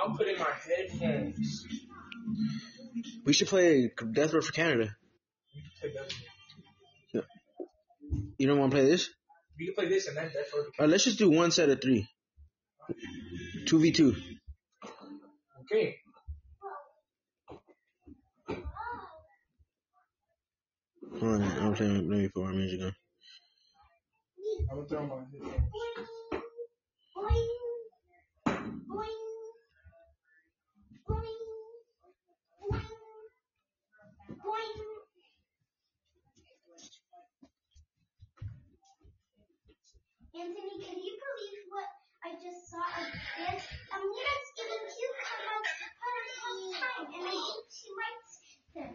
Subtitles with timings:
[0.00, 1.66] I'll put in my headphones.
[3.24, 4.96] We should play Death Row for Canada.
[5.54, 6.02] We can play
[7.12, 7.24] that.
[8.38, 9.10] You don't want to play this?
[9.58, 10.64] We can play this and then Death Row.
[10.78, 12.08] Alright, let's just do one set of three.
[13.66, 14.14] Two v two.
[15.62, 15.96] Okay.
[21.20, 22.08] Hold on, I'm playing.
[22.10, 22.94] Let me put our music on.
[24.70, 26.10] I'm gonna throw my headphones.
[40.34, 41.86] Anthony, can you believe what
[42.26, 43.62] I just saw of this?
[43.86, 48.34] Amira's eating cucumbers for the first time, and I think she likes
[48.74, 48.94] them.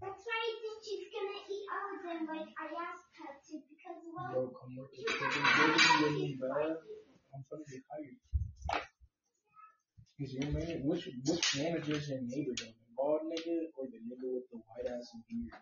[0.00, 3.54] That's why I think she's gonna eat all of them like I asked her to,
[3.68, 6.72] because, well, Bro, come work with me, bro.
[6.72, 8.16] I'm gonna get hired.
[10.24, 12.72] Is your man, which, which manager is your neighbor, though?
[12.72, 15.52] The bald nigga or the nigga with the white ass beard?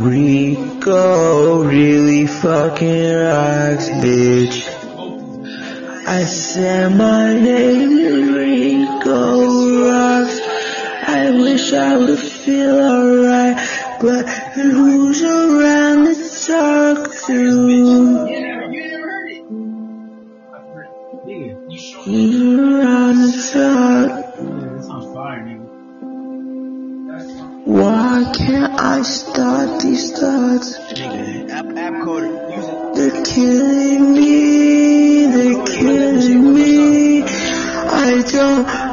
[0.00, 4.64] Rico really fucking rocks, bitch.
[6.06, 9.44] I said my name is Rico
[9.84, 10.40] Roxx.
[11.06, 13.56] I wish I would feel alright,
[14.00, 18.49] but who's around to talk to?
[29.00, 30.78] These thoughts?
[31.50, 31.66] App.
[32.94, 37.22] They're killing me, they're killing me.
[37.22, 38.89] I don't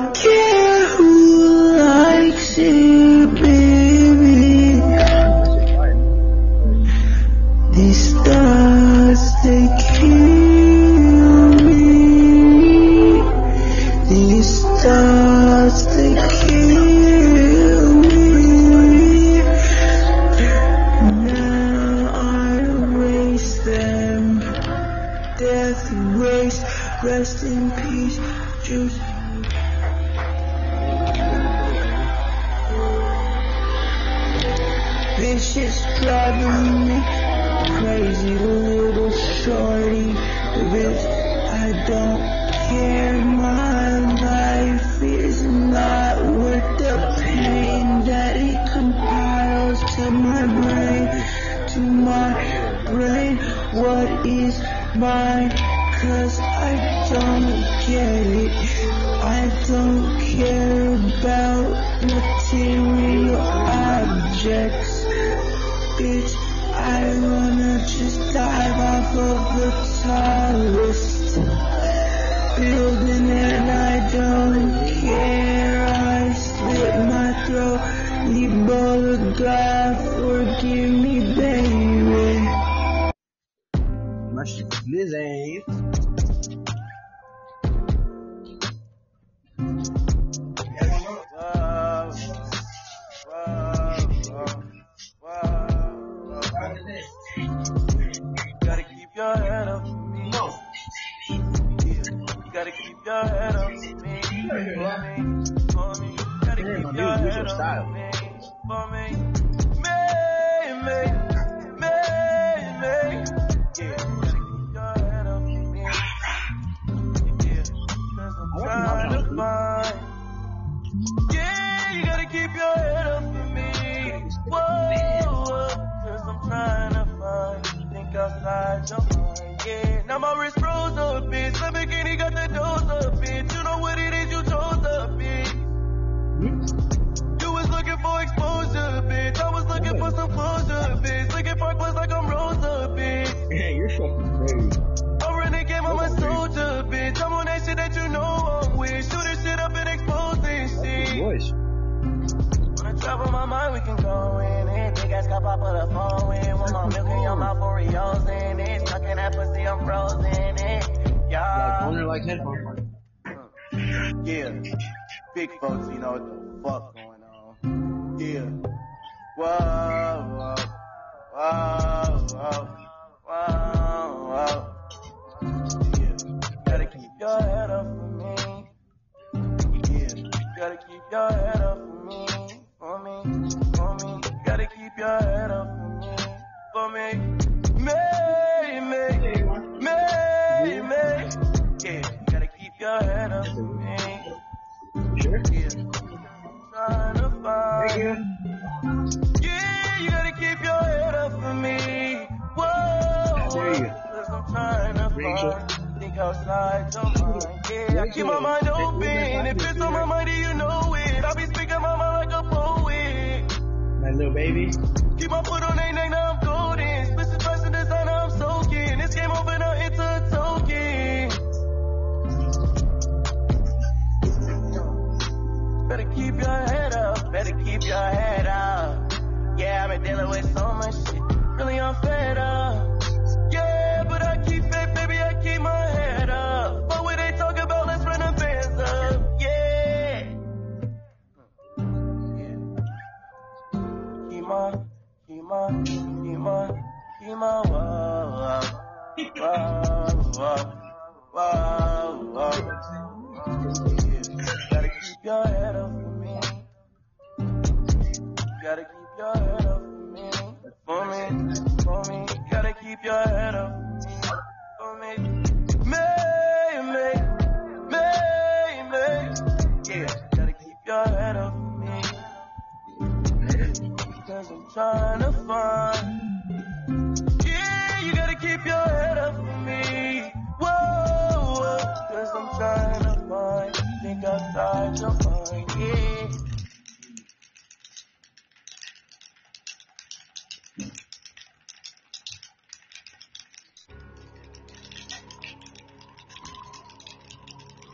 [85.05, 86.06] shit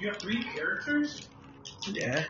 [0.03, 1.29] You have three characters?
[1.87, 2.25] Yeah.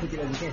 [0.00, 0.52] 突击了一遍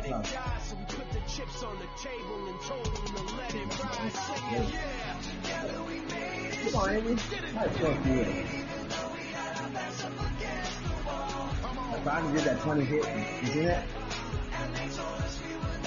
[0.00, 0.60] let die.
[0.68, 4.12] So we put the chips on the table and told him to let it ride.
[5.44, 6.72] Yeah, we made it.
[6.72, 7.14] Come on, Amy.
[7.54, 8.28] That's so good.
[12.06, 13.04] I that 20 hit,
[13.42, 13.84] you see that?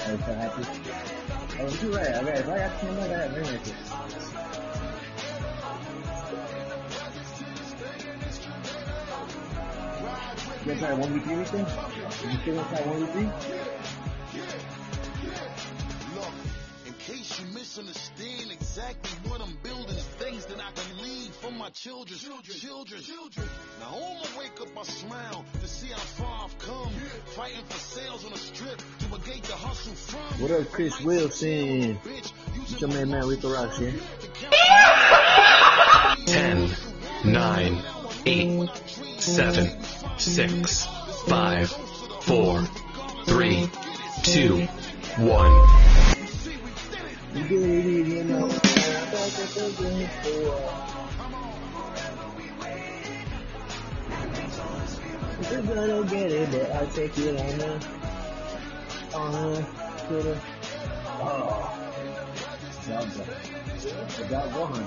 [0.06, 0.62] I'm so happy.
[1.60, 2.14] Oh, right.
[2.14, 4.33] Okay, if I got 10 I
[10.64, 11.66] You guys got a 1v3 or anything?
[12.30, 13.16] You still want that 1v3?
[16.14, 16.32] Look,
[16.86, 21.68] in case you misunderstand exactly what I'm building things that I can leave for my
[21.68, 23.46] children, children, children, children.
[23.78, 26.92] Now on my wake up, I smile to see how far I've come.
[27.26, 30.40] Fighting for sales on a strip to negate the hustle from.
[30.40, 31.98] What up, Chris Wilson?
[32.06, 33.92] It's your man, man, Rico Rock here.
[36.24, 36.70] 10,
[37.26, 37.82] 9,
[38.24, 38.68] game
[50.22, 50.60] floor.
[55.50, 57.72] You're gonna get it, but I'll take on the,
[59.14, 59.66] on the,
[60.08, 60.40] to the,
[61.20, 61.84] oh.
[62.86, 64.84] Dog's Dog Gohan.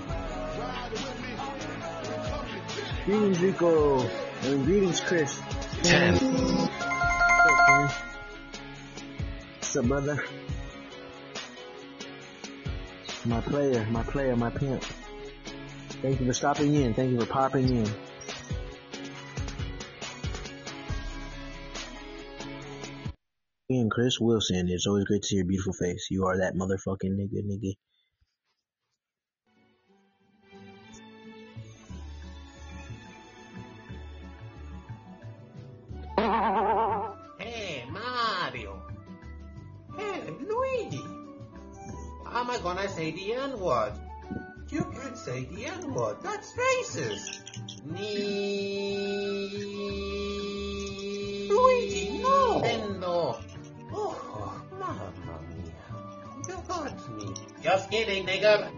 [3.08, 4.00] Greetings, Rico.
[4.44, 5.42] And greetings, Chris.
[5.82, 6.14] Ten.
[9.56, 10.26] What's up, brother?
[13.24, 14.84] My player, my player, my pimp.
[16.02, 16.94] Thank you for stopping in.
[16.94, 17.90] Thank you for popping in.
[23.70, 26.10] And Chris Wilson, it's always great to see your beautiful face.
[26.12, 27.78] You are that motherfucking nigga, nigga.
[43.68, 43.94] N-word?
[44.70, 46.18] You can't say the N-word.
[46.24, 47.42] That's racist.
[47.84, 49.50] Nee.
[51.50, 52.62] Luigi, no.
[52.62, 53.42] Nintendo.
[53.92, 55.12] Oh, mamma
[55.50, 55.84] mia.
[56.48, 57.28] You hurt me.
[57.62, 58.72] Just kidding, nigga.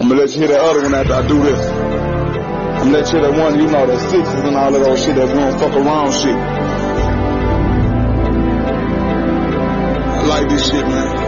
[0.00, 1.83] I'm gonna let you hear the other one after I do this.
[2.92, 5.28] Let you hear that one, you know, that sixes and all that old shit, that
[5.34, 6.36] don't fuck around shit.
[10.14, 11.23] I like this shit, man.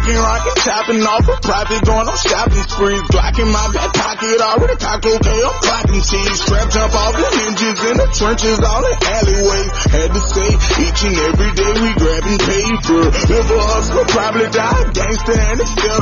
[0.00, 3.04] Cocaine rocket, chopping off a profit, going on shopping sprees.
[3.12, 6.40] Glock in my back pocket, already cock okay, I'm clocking cheese.
[6.40, 9.70] Strap jump off the hinges in the trenches, all the alleyways.
[9.92, 10.48] Had to say,
[10.88, 13.02] each and every day we grabbing paper.
[13.12, 15.92] Live a hustler, probably die, gangster and etc.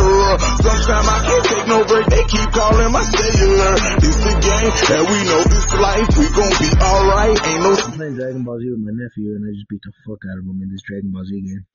[0.63, 3.75] Sometimes I can't take no break, they keep calling my cellular.
[3.99, 7.35] This the game, and we know this life, we gon' be alright.
[7.35, 9.91] Ain't no I'm playing Dragon Ball Z with my nephew, and I just beat the
[10.07, 11.67] fuck out of him in this Dragon Ball Z game.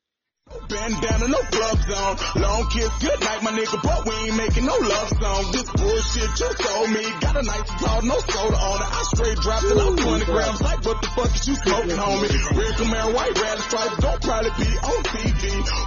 [0.74, 2.42] Bandana, no gloves on.
[2.42, 5.52] Long kiss, good night, my nigga, but we ain't making no love song.
[5.54, 7.04] This bullshit you told me.
[7.22, 8.90] Got a nice call, no soda on it.
[8.92, 10.62] I straight dropped it off 20 grams.
[10.62, 12.58] Like, what the fuck is you smoking, homie?
[12.58, 15.44] Red Camaro, white rally stripes, don't probably be on TV.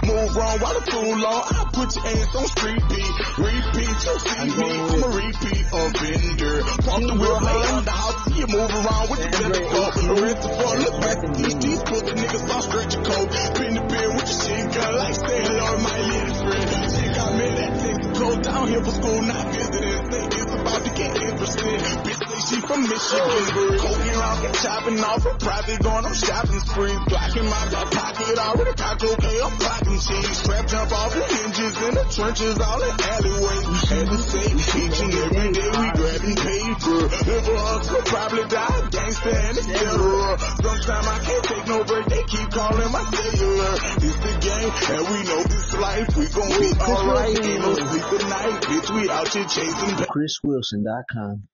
[0.07, 1.43] Move wrong while the fool long.
[1.45, 3.13] I put your ass on street beat.
[3.37, 6.55] Repeat, you see me, I'm a repeat offender.
[6.87, 9.93] Pump the wheel, lay on the house, see you move around with the death cup.
[10.17, 13.29] Rinse the floor, look back at these put the niggas off stretch your coat.
[13.55, 16.95] Pin the beer with gun, like say hello my little friend.
[16.95, 17.86] She got me that
[18.17, 20.09] Texaco down here for school, not visiting.
[20.09, 21.79] Think it's about to get interesting.
[22.01, 23.77] Bitch say she from Michigan.
[23.77, 26.99] Cocaine round, get chopping off a profit, going on shopping sprees.
[27.07, 30.37] Glock in my back pocket, already cock okay, I'm clocking cheese.
[30.37, 33.65] Strap jump off the hinges in the trenches, all in alleyways.
[33.67, 36.99] We Had to say, each and every day we grabbing paper.
[37.27, 40.37] Live a hustler, probably die, gangster and etc.
[40.57, 43.73] Sometimes I can't take no break, they keep calling my cellular.
[44.01, 47.45] This the game, and we know this life, we gon' be alright.
[47.45, 51.47] Ain't no sleep at night, bitch, we out here chasing ChrisWilson.com.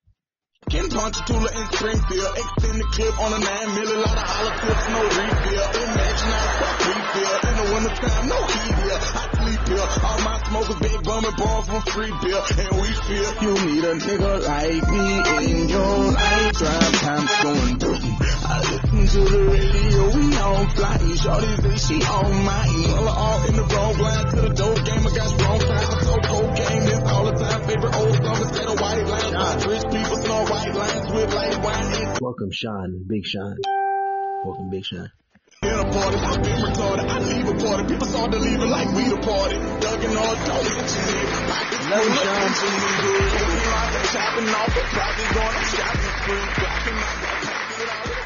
[0.70, 2.38] Ken Ponchatoula in Springfield.
[2.38, 5.66] Extend the clip on a 9 milli, lot of hollow clips, no refill.
[5.84, 7.36] Imagine I fuck refill.
[7.44, 9.00] In the wintertime, no heat here.
[9.04, 9.88] I sleep here.
[10.04, 12.42] All my smokers big bumming, born from free beer.
[12.64, 16.43] And we feel you need a nigga like me in your life.
[21.24, 22.92] Shorty say she on mine.
[23.00, 25.08] All all in the wrong line to the dope game.
[25.08, 26.84] I got strong time, I so cocaine.
[26.84, 27.62] This all the time.
[27.64, 29.66] Favorite old song instead of white lines.
[29.66, 32.18] Rich people snore white lines with light wine.
[32.20, 33.06] Welcome, Sean.
[33.08, 33.56] Big Sean.
[34.44, 35.08] Welcome, Big Sean.
[35.64, 37.08] In a party, I've been retarded.
[37.08, 37.84] I leave a party.
[37.88, 39.58] People start to leave it like we the party.
[39.80, 41.48] Dugging all don't hit your head.
[41.48, 42.36] Pockets Love you, full of Sean.
[42.36, 42.84] attention.
[43.00, 45.28] Cocaine like a chopping off the profit.
[45.40, 46.44] Going on shopping spree.
[46.60, 48.23] Blocking my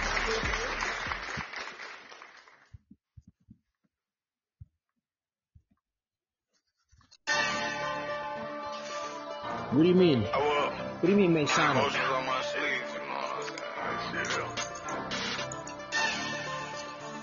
[9.77, 10.23] What do you mean?
[10.23, 11.77] What do you mean, Masonic?
[11.77, 14.25] Emotions on my sleeves, you know what I'm saying?
[14.25, 14.41] Shit.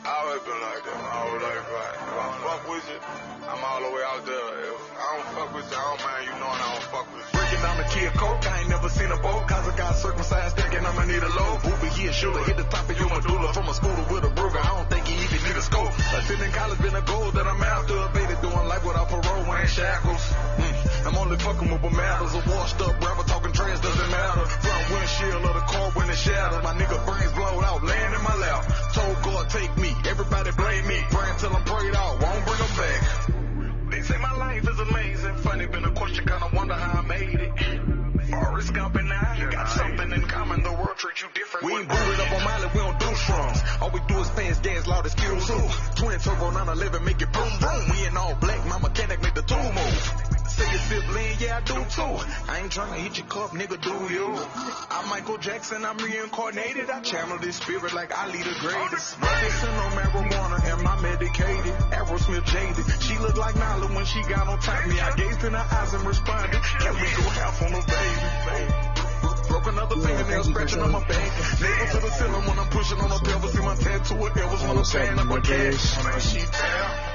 [0.06, 1.98] I always been like that my whole life, right?
[1.98, 3.02] If I fuck with you,
[3.50, 4.70] I'm all the way out there.
[4.70, 7.26] If I don't fuck with you, I don't mind you knowing I don't fuck with
[7.26, 7.34] you.
[7.34, 9.42] Breaking down the kid coke, I ain't never seen a boat.
[9.50, 11.58] Cause I got circumcised, thinking I'ma need a load.
[11.66, 13.50] Booby here, shoulda hit the top of your medulla.
[13.50, 15.90] From a scooter with a burger, I don't think he even need a scope.
[16.14, 17.98] Attending college been a goal that I'm after.
[18.14, 20.22] Evaded doing life without parole and shackles.
[20.62, 20.73] Mm.
[21.06, 22.34] I'm only fucking with what matters.
[22.34, 24.46] A washed up rapper talking trash doesn't matter.
[24.46, 26.62] Front windshield of the car when it shattered.
[26.62, 28.64] My nigga brains blown out, laying in my lap.
[28.94, 30.98] Told God take me, everybody blame me.
[31.10, 33.90] Praying till I'm prayed out, won't bring them back.
[33.90, 35.36] They say my life is amazing.
[35.36, 37.52] Funny been a question, kinda wonder how I made it.
[38.30, 40.62] Forrest Gump and I got something in common.
[40.62, 41.66] The world treats you different.
[41.66, 43.60] We ain't booted up on Miley, we don't do strums.
[43.80, 45.46] All we do is fans dance loud as Skittles.
[45.96, 47.82] Twin turbo 911, make it boom boom.
[47.90, 50.23] We in all black, my mechanic make the two move.
[50.54, 52.14] Say you sibling, yeah, I do too.
[52.46, 54.38] I ain't tryna hit your cup, nigga, do you?
[54.90, 56.88] I'm Michael Jackson, I'm reincarnated.
[56.90, 59.20] I channel this spirit like I lead the greatest.
[59.20, 61.74] Medicine on marijuana, am I medicated?
[61.90, 63.02] Aerosmith jaded.
[63.02, 65.00] She looked like Nyla when she got on top of me.
[65.00, 69.48] I gazed in her eyes and responded, can we go half on the baby?
[69.48, 71.60] Broke another fingernail, scratching on my back.
[71.60, 73.52] Nail to the ceiling when I'm pushing on a pelvis.
[73.52, 76.04] See my tattoo, it was when I'm paying up my cash.
[76.04, 77.13] Man, she down.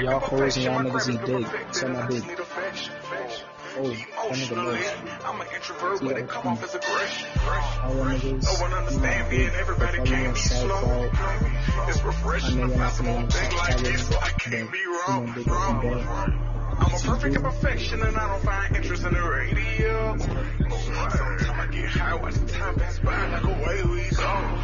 [0.00, 1.74] Y'all hoes and y'all niggas is dick.
[1.74, 2.24] So my dick.
[3.76, 4.84] Oh, knows.
[5.24, 7.28] I'm an introvert, but it come off as aggression.
[7.84, 11.10] All y'all niggas, No one understand me and everybody can't be slow.
[11.88, 15.44] It's refreshing to find someone think like this, so I can't be wrong.
[15.46, 16.48] wrong.
[16.80, 20.16] I'm a perfect imperfection and I don't find interest in the radio.
[20.18, 24.58] Sometimes I get high, watch the time pass by like away we go.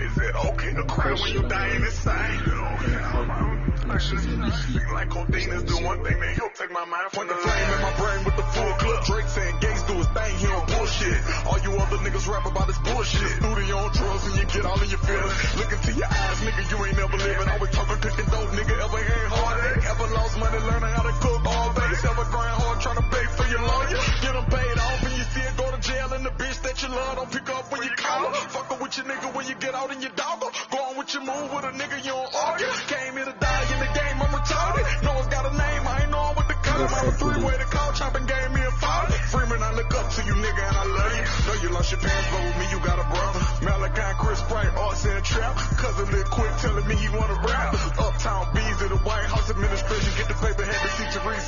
[0.00, 3.67] Is it okay to cry when you dying inside?
[3.88, 7.80] Like codeine is the one thing that help take my mind from the flame in
[7.80, 9.00] my brain with the full clip.
[9.08, 11.16] Drake saying Gates do his thing, he on bullshit.
[11.48, 13.32] All you other niggas rap about this bullshit.
[13.40, 15.36] Studio on drugs and you get all in your feelings.
[15.56, 17.48] Look into your eyes, nigga, you ain't never living.
[17.48, 19.56] Always talking cooking dope, nigga, ever ain't hard.
[19.80, 21.92] Ever lost money learning how to cook all day.
[22.12, 24.00] Ever grind hard trying to pay for your lawyer.
[24.20, 26.76] Get them paid off and you see it go to jail and the bitch that
[26.84, 28.36] you love don't pick up when you call her.
[28.52, 30.52] Fucking with your nigga when you get out in your dogger.
[30.68, 32.68] Go on with your move with a nigga you don't argue.
[32.92, 33.47] Came here to die
[34.50, 35.02] in the I'm retarded.
[35.02, 36.86] No one's got a name, I ain't know with the color.
[36.86, 39.14] I'm a three-way to call, chopping gave me a father.
[39.28, 41.24] Freeman, I look up to you, nigga, and I love you.
[41.46, 43.40] Know you lost your pants, but with me, you got a brother.
[43.62, 45.56] Malachi, Chris Bright, arts and trap.
[45.76, 47.74] Cousin Lil Quick telling me he wanna rap.
[47.98, 48.67] Uptown Bees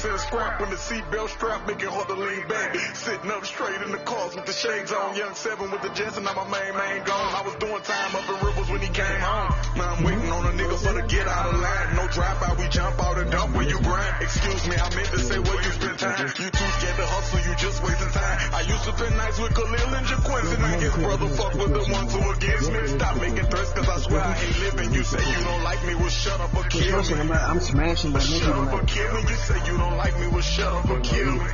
[0.01, 0.61] see Teresa and scrap.
[0.61, 2.75] When the seatbelt strap, make it hard to lean back.
[2.97, 5.17] Sitting up straight in the cars with the shades on.
[5.17, 7.35] Young seven with the jets, and now my main man gone.
[7.35, 9.53] I was doing time up in Rivers when he came home.
[9.77, 11.97] Now I'm waiting on a nigga for the get out of line.
[11.97, 14.15] No dropout, we jump out and dump when you grind.
[14.23, 16.27] Excuse me, I meant to say where you spend time.
[16.41, 18.37] You too scared to hustle, you just wasting time.
[18.55, 20.55] I used to spend nights with Khalil and Jaquincy.
[20.55, 22.81] And I guess brother fuck with the ones who against me.
[22.89, 24.93] Stop making threats, cause I swear I ain't living.
[24.95, 27.33] You say you don't like me, well shut up or kill me.
[27.33, 29.21] I'm, smashing my Shut nigga up or kill me.
[29.31, 31.51] You say you don't like me, well shut up or kill me.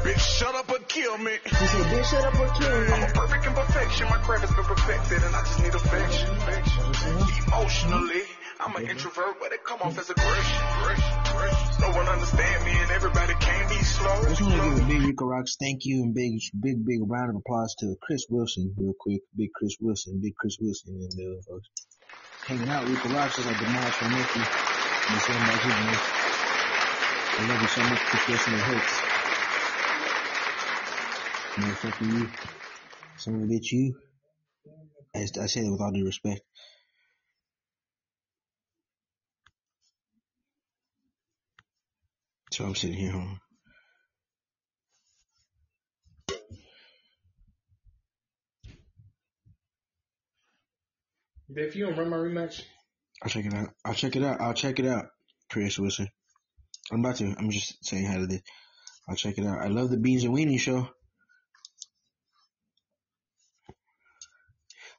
[0.00, 1.32] Bitch, shut up or kill me.
[1.44, 4.08] Bitch, shut up or kill I'm a perfect imperfection.
[4.08, 6.28] My craft has been perfected, and I just need affection.
[7.52, 8.22] Emotionally,
[8.60, 10.60] I'm an introvert, but it come off as aggression.
[11.80, 14.08] No one understand me, and everybody can't be slow.
[14.08, 17.00] I just want to give a big Rico Roxx thank you and big, big, big
[17.04, 19.20] round of applause to Chris Wilson, real quick.
[19.36, 21.68] Big Chris Wilson, big Chris Wilson in the middle, folks.
[22.48, 24.44] Hanging out, Rico Roxx is like the from Mickey.
[25.08, 26.19] And the same about you, man.
[27.40, 28.52] I love you so much, Chris Wilson.
[28.52, 29.00] It hurts.
[31.56, 32.28] Motherfucker, you.
[33.16, 33.94] Some of it, you.
[35.16, 36.42] I, I say that with all due respect.
[42.52, 43.36] So I'm sitting here, huh?
[51.48, 52.64] If you don't run my rematch,
[53.22, 53.70] I'll check it out.
[53.82, 54.42] I'll check it out.
[54.42, 55.06] I'll check it out.
[55.48, 56.10] Chris Wilson.
[56.92, 57.34] I'm about to.
[57.38, 58.42] I'm just saying hi to this.
[59.08, 59.58] I'll check it out.
[59.58, 60.88] I love the Beans and Weenie show.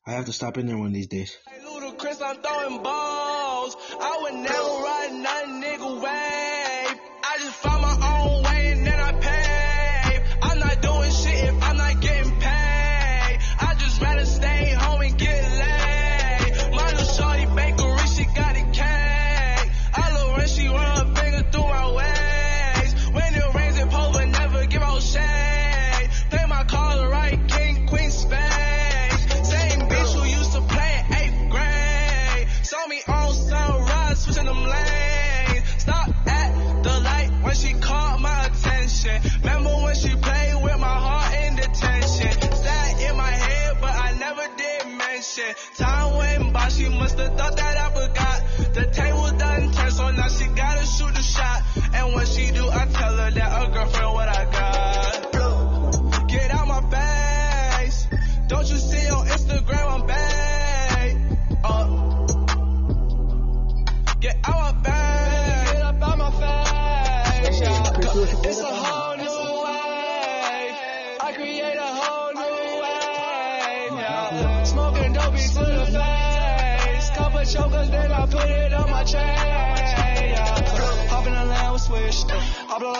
[0.06, 1.38] I have to stop in there one of these days.
[1.64, 3.76] Ludacris, I'm throwing balls.
[4.00, 4.81] I would never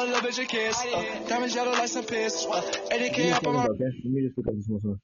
[0.02, 0.84] I blow a little kiss.
[0.84, 2.48] Uh, diamonds yellow like some piss.
[2.50, 5.00] Uh, 80k up on my Okay, let me just pick up this one.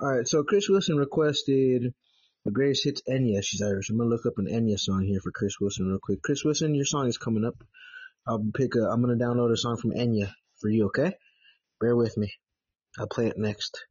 [0.00, 1.92] All right, so Chris Wilson requested
[2.44, 3.42] the greatest hits Enya.
[3.42, 3.90] She's Irish.
[3.90, 6.22] I'm gonna look up an Enya song here for Chris Wilson real quick.
[6.22, 7.56] Chris Wilson, your song is coming up.
[8.24, 8.88] I'll pick a.
[8.88, 10.86] I'm gonna download a song from Enya for you.
[10.86, 11.14] Okay,
[11.80, 12.32] bear with me.
[13.00, 13.84] I'll play it next.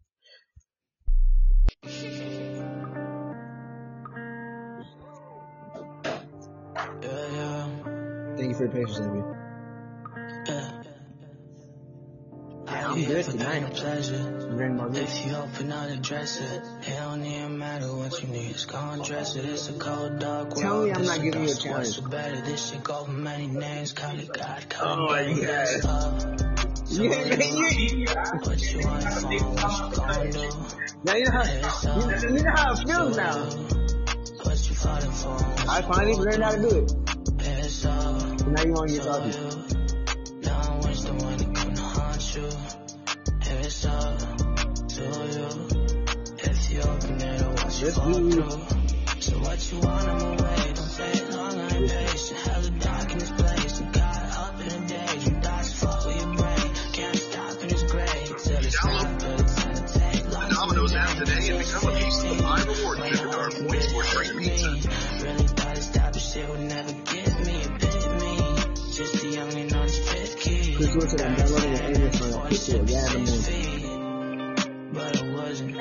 [8.38, 9.51] Thank you for your patience, Abby.
[12.92, 13.74] I'm good tonight.
[14.56, 15.04] Grand Margaret.
[15.04, 18.50] If you open out the dresser, it don't even matter what you need.
[18.52, 19.46] It's gonna dress it.
[19.46, 20.58] It's a cold dark world.
[20.62, 22.42] Tell me I'm not giving you a got so better.
[22.42, 23.94] This shit go for many names.
[23.94, 24.70] Call it God.
[24.70, 25.82] Call Oh, my God.
[25.82, 26.42] God.
[26.90, 28.06] Yeah, what you-
[28.42, 29.28] what you want for?
[29.30, 30.50] What you gonna do?
[31.06, 33.34] Now you know how you, you know how it feels now.
[34.44, 35.38] What you fighting for?
[35.70, 36.92] I finally learned how to do it.
[37.40, 38.20] It's all.
[38.20, 39.51] So now you want your coffee.
[47.84, 49.22] It or what you Let's fall do through.
[49.22, 50.74] So what you want, I'm away.
[50.74, 52.40] Don't take long, I ain't patient.
[52.40, 53.80] Hella dark in this place.
[53.80, 55.28] You got up in the days.
[55.28, 56.74] You thoughts fuck with your brain.
[56.94, 58.36] Can't stop in this grave.
[58.44, 60.50] Till it's not, but it's gonna take long.
[60.50, 64.04] Domino's app today and become a piece of the live reward gift card points for
[64.04, 64.70] free pizza.
[65.24, 68.38] Really thought this type of shit would never get me, a bit me.
[68.92, 70.76] Just a youngin' on his fifth key.
[70.76, 72.42] Chris Wilson, I'm downloading an Enya song.
[72.42, 73.41] I picked it a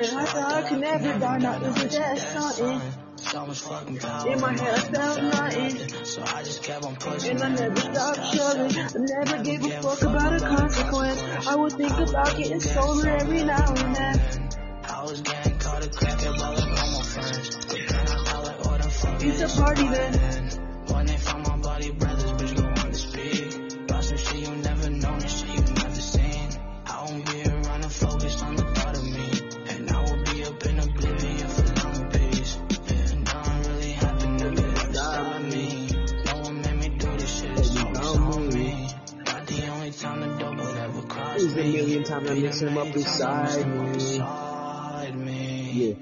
[0.01, 2.81] And I thought I could never die, is it that something?
[3.17, 4.27] So.
[4.27, 6.05] In my head, I felt nothing.
[6.07, 7.33] So I just kept on pushing.
[7.33, 8.79] And I never stopped shoving.
[8.79, 11.23] I never gave a fuck about a consequence.
[11.47, 14.49] I would think about getting sober every now and then.
[14.85, 17.57] I was getting caught a crack all my friends.
[19.23, 20.30] It's a party then.
[42.31, 43.93] I miss him up beside me.
[43.95, 45.71] Beside me.
[45.73, 45.95] Yeah.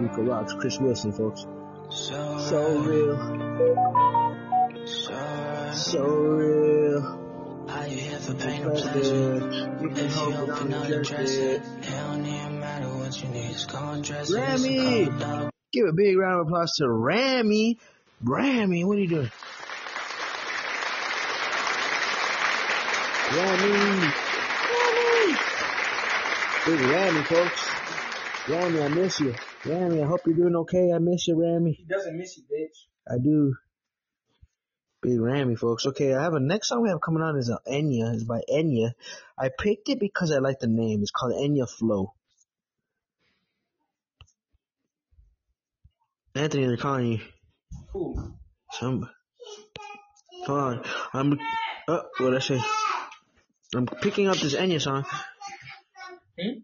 [0.00, 1.44] Rico Roxx, Chris Wilson, folks.
[1.90, 3.16] So, So real.
[4.86, 7.18] so, So real.
[7.68, 9.34] Are you here for pain or pleasure?
[9.82, 13.28] You can If you open up the a dresser, it don't even matter what you
[13.28, 13.50] need.
[13.50, 14.38] It's gonna dress it.
[14.38, 15.04] It's a Rami!
[15.06, 15.50] cold dog.
[15.72, 17.78] Give a big round of applause to Rami.
[18.24, 19.30] Rami, what are you doing?
[23.34, 24.12] Rami.
[26.66, 27.68] Big Rami, folks.
[28.48, 29.34] Rami, I miss you.
[29.64, 30.92] Rami, I hope you're doing okay.
[30.94, 31.72] I miss you, Rami.
[31.72, 32.76] He doesn't miss you, bitch.
[33.08, 33.54] I do.
[35.00, 35.86] Big Rami, folks.
[35.86, 38.12] Okay, I have a next song we have coming on is a Enya.
[38.14, 38.92] It's by Enya.
[39.38, 41.00] I picked it because I like the name.
[41.00, 42.12] It's called Enya Flow.
[46.34, 47.20] Anthony, they're calling you.
[47.92, 48.34] Who?
[48.72, 49.08] Some.
[50.44, 50.84] Hold on.
[51.14, 51.32] I'm.
[51.32, 51.36] Uh,
[51.88, 52.60] oh, what I say?
[53.74, 55.04] I'm picking up this Enya song.
[56.38, 56.58] Hmm?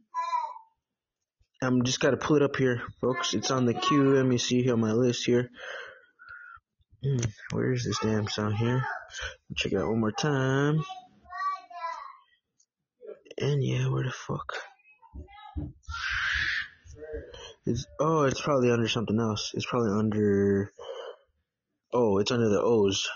[1.63, 3.35] I'm just gotta pull it up here, folks.
[3.35, 4.15] It's on the queue.
[4.15, 5.51] Let me see here on my list here.
[7.03, 7.19] Hmm,
[7.53, 8.85] where is this damn song here?
[9.57, 10.85] Check it out one more time.
[13.39, 14.55] And yeah, where the fuck?
[17.65, 19.53] It's oh, it's probably under something else.
[19.55, 20.73] It's probably under.
[21.93, 23.09] Oh, it's under the O's.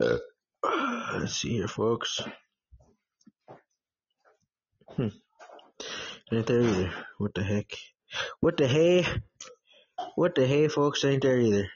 [0.00, 0.18] Uh,
[1.14, 2.20] let's see here, folks.
[4.88, 5.08] Hmm.
[6.32, 6.92] Ain't there either.
[7.18, 7.72] What the heck?
[8.40, 9.06] What the hey?
[10.14, 11.04] What the hey, folks?
[11.04, 11.68] Ain't there either.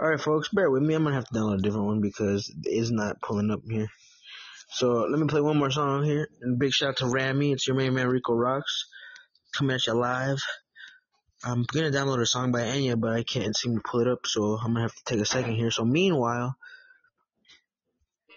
[0.00, 0.94] Alright, folks, bear with me.
[0.94, 3.88] I'm gonna have to download a different one because it's not pulling up here.
[4.72, 6.28] So let me play one more song here.
[6.40, 7.52] And big shout out to Rami.
[7.52, 8.62] It's your main man Rico Roxx.
[9.54, 10.38] Coming at you live.
[11.44, 14.26] I'm gonna download a song by Enya, but I can't seem to pull it up,
[14.26, 15.70] so I'm gonna have to take a second here.
[15.70, 16.54] So meanwhile,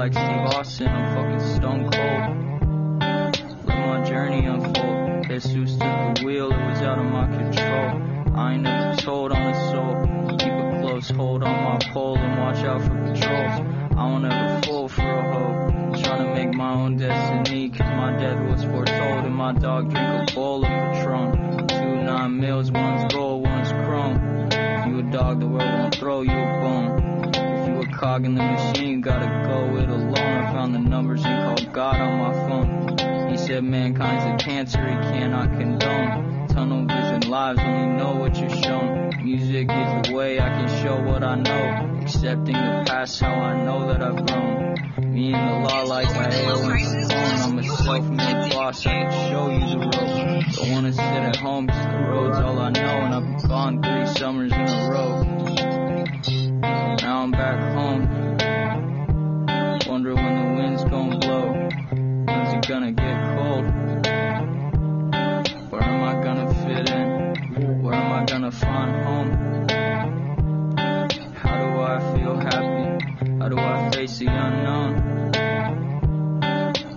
[0.00, 3.66] like Steve Austin, I'm fucking stone cold.
[3.66, 5.28] Let my journey unfold.
[5.28, 8.34] Jesus to the wheel, it was out of my control.
[8.34, 10.38] I ain't never told on his soul.
[10.38, 13.60] Keep a close hold on my pole and watch out for patrols.
[13.94, 16.02] I won't ever fall for a hoe.
[16.02, 19.26] Trying to make my own destiny, cause my death was foretold.
[19.26, 21.68] And my dog drink a bowl of Patron.
[21.68, 24.48] Two nine mils, one's gold, one's chrome.
[24.88, 26.89] You a dog, the world won't throw you a bone.
[28.00, 30.16] If you a cog in the machine, gotta go it alone.
[30.16, 33.30] I found the numbers and called God on my phone.
[33.30, 36.48] He said mankind's a cancer he cannot condone.
[36.48, 39.10] Tunnel vision lives only know what you're shown.
[39.22, 42.00] Music is the way I can show what I know.
[42.00, 45.12] Accepting the past, how I know that I've grown.
[45.12, 47.52] Me and the law like my AOM phone.
[47.52, 50.44] I'm a self-made boss, I can show you the road.
[50.54, 52.80] Don't wanna sit at home, cause the road's all I know.
[52.80, 55.79] And I've been gone three summers in a row.
[57.02, 58.02] Now I'm back home.
[59.86, 61.52] Wonder when the wind's gonna blow.
[61.52, 63.64] When's it gonna get cold?
[65.70, 67.82] Where am I gonna fit in?
[67.82, 69.30] Where am I gonna find home?
[71.34, 72.86] How do I feel happy?
[73.40, 74.92] How do I face the unknown?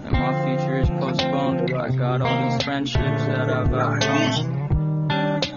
[0.06, 1.74] And my future is postponed.
[1.74, 5.12] I got all these friendships that I've outgrown.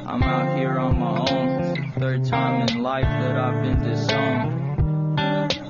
[0.07, 1.56] I'm out here on my own.
[2.17, 4.77] Third time in life that I've been disowned.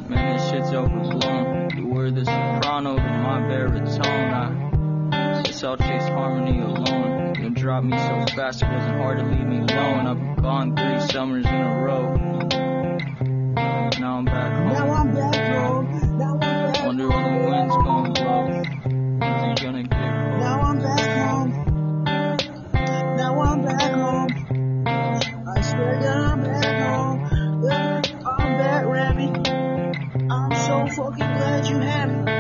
[0.09, 1.71] Man, this shit's overblown.
[1.77, 5.13] You were the soprano to my baritone.
[5.13, 7.35] I guess I'll chase harmony alone.
[7.43, 10.07] You dropped me so fast it wasn't hard to leave me alone.
[10.07, 12.15] I've gone three summers in a row.
[13.99, 14.69] Now I'm back home.
[14.69, 16.19] Now I'm back home.
[16.19, 18.47] Now I'm back Wonder when the wind's gonna blow.
[18.47, 20.39] When's it gonna get cold?
[20.39, 21.16] Now I'm back home.
[30.97, 32.33] Fucking glad you have me.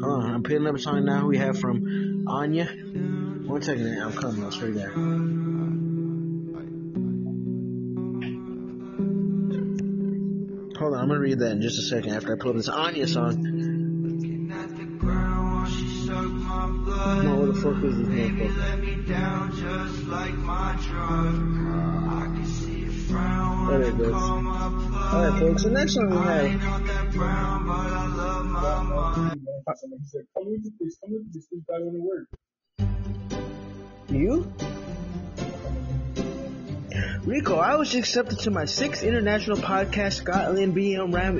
[0.00, 1.82] Hold on, I'm putting up a song now we have from
[2.26, 3.46] Enya.
[3.46, 4.92] One second, I'm coming, I'll straight there.
[10.78, 13.06] Hold on, I'm gonna read that in just a second after I pull this Enya
[13.06, 13.36] song.
[17.22, 18.56] No, where the fuck is this motherfucker?
[23.70, 24.12] There it goes.
[24.14, 26.50] Alright, folks, the next one we have.
[26.50, 26.58] He
[30.08, 32.26] said, come with the please, come with the please, I want to work.
[34.08, 34.52] You?
[37.24, 41.38] Rico, I was accepted to my sixth international podcast, Scotland, BM, Ram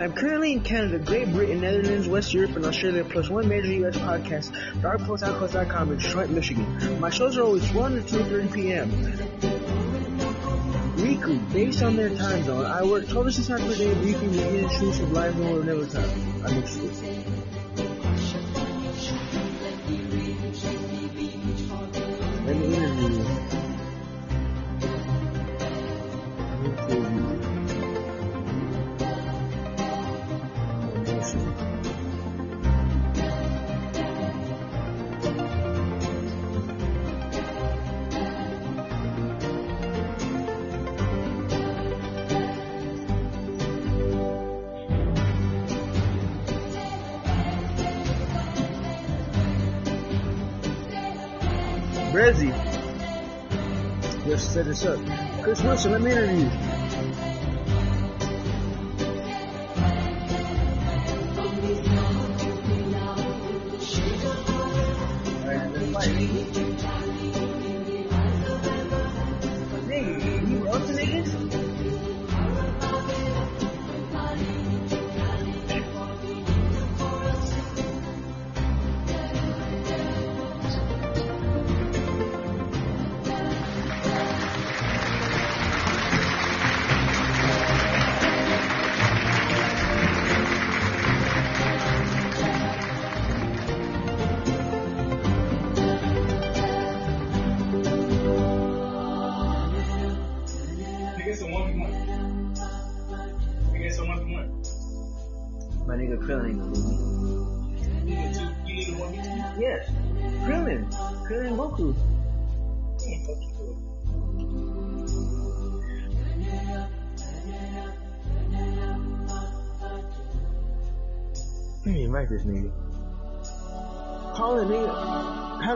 [0.00, 3.96] I'm currently in Canada, Great Britain, Netherlands, West Europe, and Australia, plus one major U.S.
[3.96, 7.00] podcast, DarkPostOutcoast.com in Detroit, Michigan.
[7.00, 9.61] My shows are always 1 to 2.30 p.m.
[11.02, 12.64] Weekly, based on their time zone.
[12.64, 15.84] I work 12 to 6 hours per day, weekly, weekend, exclusive, live, no, or never
[15.84, 16.44] time.
[16.46, 17.31] I'm exclusive.
[54.72, 54.98] Up.
[55.42, 56.71] Chris Wilson, let me interview you.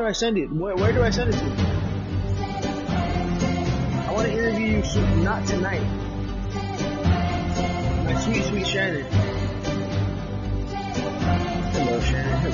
[0.07, 0.53] I send it?
[0.53, 1.45] Where, where do I send it to?
[4.07, 5.83] I want to interview you not tonight.
[8.05, 9.05] My sweet, sweet Shannon.
[11.73, 12.53] Hello, Shannon.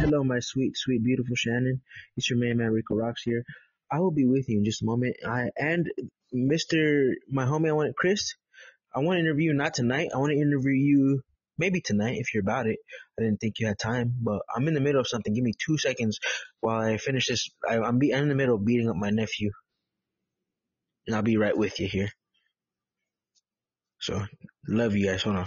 [0.00, 1.80] Hello, my sweet, sweet, beautiful Shannon.
[2.16, 3.44] It's your man, man, Rico Roxx here.
[3.92, 5.14] I will be with you in just a moment.
[5.24, 5.86] I and
[6.34, 7.12] Mr.
[7.30, 8.34] My homie, I want Chris.
[8.92, 10.08] I want to interview you not tonight.
[10.12, 11.22] I want to interview you
[11.60, 12.78] maybe tonight if you're about it.
[13.18, 15.32] I didn't think you had time, but I'm in the middle of something.
[15.32, 16.18] Give me two seconds
[16.60, 17.50] while I finish this.
[17.68, 19.52] I, I'm, be, I'm in the middle of beating up my nephew,
[21.06, 22.10] and I'll be right with you here.
[24.00, 24.24] So
[24.66, 25.22] love you guys.
[25.22, 25.46] Hold on.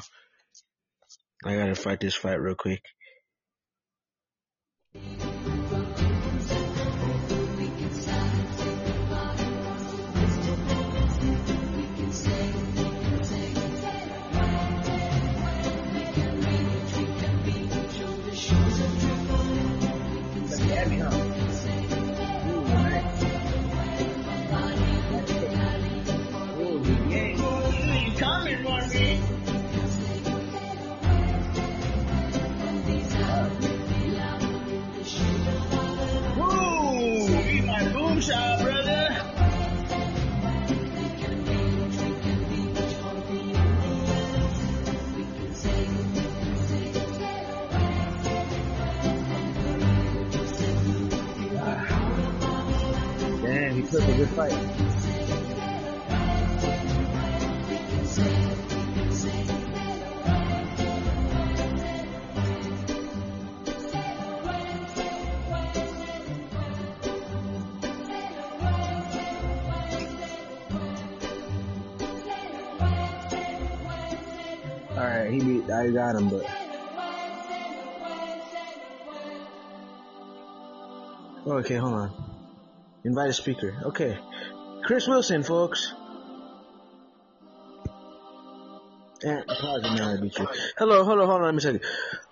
[1.44, 2.82] I gotta fight this fight real quick.
[75.84, 76.46] He beat, got him, but.
[81.46, 82.12] Okay, hold on.
[83.04, 83.76] Invite a speaker.
[83.84, 84.18] Okay.
[84.84, 85.94] Chris Wilson, folks.
[89.24, 90.48] And pause now, to be true.
[90.78, 91.80] Hello, hold on, hold on, let me you.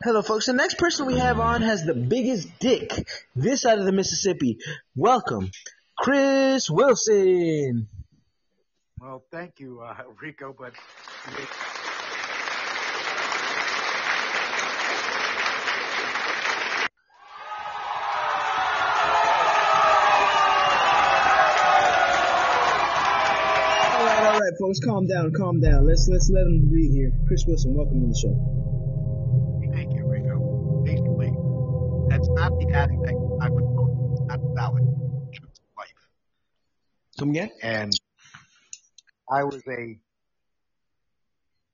[0.04, 0.46] Hello, folks.
[0.46, 4.58] The next person we have on has the biggest dick this side of the Mississippi.
[4.94, 5.52] Welcome,
[5.98, 7.88] Chris Wilson.
[9.00, 10.74] Well, thank you, uh, Rico, but
[24.32, 25.86] All right, all right, folks, calm down, calm down.
[25.86, 27.12] Let's let's let him breathe here.
[27.28, 28.32] Chris Wilson, welcome to the show.
[29.76, 30.84] thank you, Rico.
[30.86, 31.34] Basically,
[32.08, 34.14] that's not the addict I, I would vote.
[34.14, 34.84] It's not valid.
[35.34, 35.90] Truth of life.
[37.20, 37.52] Come again?
[37.62, 37.92] And
[39.30, 40.00] I was a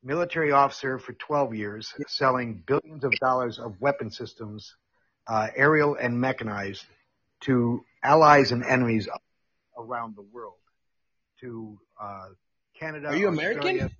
[0.01, 4.73] military officer for 12 years, selling billions of dollars of weapon systems,
[5.27, 6.85] uh, aerial and mechanized,
[7.41, 9.07] to allies and enemies
[9.77, 10.55] around the world.
[11.41, 12.29] To uh,
[12.79, 13.07] Canada.
[13.07, 13.97] Are you Australia, American?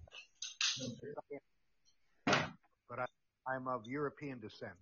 [2.89, 3.05] But I,
[3.47, 4.73] I'm of European descent.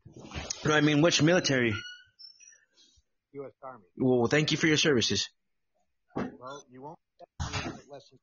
[0.64, 1.74] No, I mean which military?
[3.34, 3.52] U.S.
[3.64, 3.84] Army.
[3.98, 5.30] Well, thank you for your services.
[6.16, 6.98] Well, you won't
[7.42, 8.20] get less than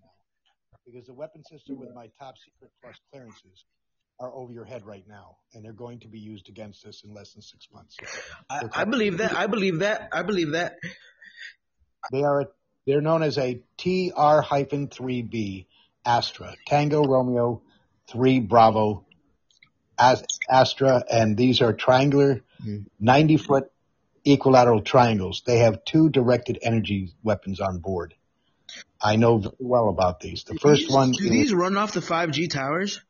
[0.00, 0.08] now
[0.86, 3.64] because the weapon system with my top secret plus clearances
[4.20, 7.12] are over your head right now, and they're going to be used against us in
[7.12, 7.96] less than six months.
[8.48, 9.36] I, I believe that.
[9.36, 10.08] I believe that.
[10.12, 10.76] I believe that.
[12.12, 12.46] They are
[12.86, 15.66] they're known as a TR-3B
[16.04, 17.62] Astra Tango Romeo
[18.10, 19.06] 3 Bravo
[19.98, 22.42] Astra, and these are triangular,
[23.00, 23.70] 90 foot
[24.24, 25.42] equilateral triangles.
[25.46, 28.14] They have two directed energy weapons on board.
[29.00, 30.44] I know very well about these.
[30.44, 33.00] The first these, one Do is, these run off the 5G towers?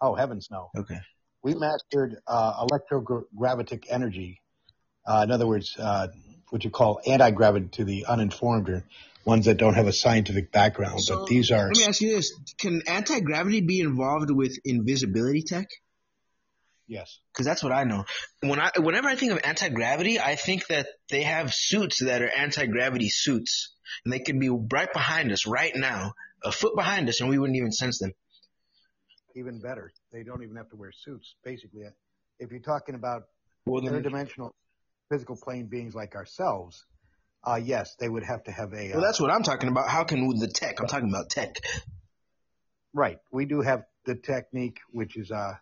[0.00, 0.70] oh heavens no.
[0.76, 1.00] Okay.
[1.42, 4.40] We mastered uh, electrogravitic energy.
[5.06, 6.08] Uh, in other words, uh,
[6.50, 8.84] what you call anti-gravity to the uninformed or
[9.24, 11.00] ones that don't have a scientific background.
[11.08, 15.42] but these are Let me ask you this: Can anti gravity be involved with invisibility
[15.42, 15.66] tech?
[16.86, 17.18] yes.
[17.32, 18.04] Because that's what I know.
[18.40, 22.20] When I, whenever I think of anti gravity, I think that they have suits that
[22.22, 26.12] are anti gravity suits, and they could be right behind us right now,
[26.44, 28.12] a foot behind us, and we wouldn't even sense them.
[29.36, 29.90] even better.
[30.12, 31.34] They don't even have to wear suits.
[31.42, 31.82] Basically,
[32.38, 33.22] if you're talking about
[33.66, 34.52] Well, then- interdimensional
[35.10, 36.84] physical plane beings like ourselves,
[37.44, 38.90] uh, yes, they would have to have a.
[38.92, 39.88] Well, uh, that's what I'm talking about.
[39.88, 40.80] How can the tech?
[40.80, 41.56] I'm talking about tech.
[42.92, 43.18] right.
[43.30, 45.54] We do have the technique, which is uh,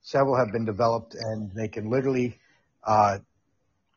[0.00, 2.38] several have been developed, and they can literally
[2.84, 3.18] uh,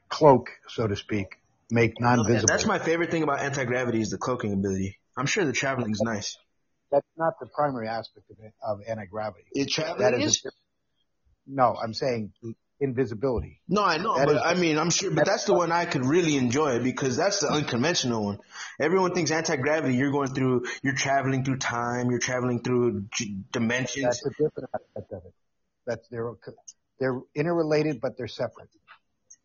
[0.09, 1.37] cloak, so to speak,
[1.69, 2.47] make non-visible.
[2.47, 4.99] That's my favorite thing about anti gravity is the cloaking ability.
[5.17, 6.37] I'm sure the traveling is nice.
[6.91, 9.45] That's not the primary aspect of, of anti-gravity.
[9.53, 10.37] It traveling That is.
[10.37, 10.45] is?
[10.45, 10.49] a
[11.47, 12.33] no, I'm saying
[12.81, 13.61] invisibility.
[13.69, 15.85] No, I know, That but is- I mean, I'm sure, but that's the one I
[15.85, 18.39] could really enjoy because that's the unconventional one.
[18.79, 24.03] Everyone thinks anti-gravity, you're going through, you're traveling through time, you're traveling through g- dimensions.
[24.05, 25.33] That's a different aspect of it.
[25.85, 26.33] That's they're
[26.99, 28.69] they're interrelated, but they're separate.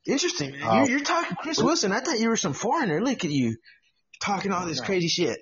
[0.07, 0.63] Interesting, man.
[0.63, 1.93] Uh, you're, you're talking Chris Wilson.
[1.93, 3.01] I thought you were some foreigner.
[3.03, 3.57] Look at you,
[4.21, 5.39] talking all this crazy shit.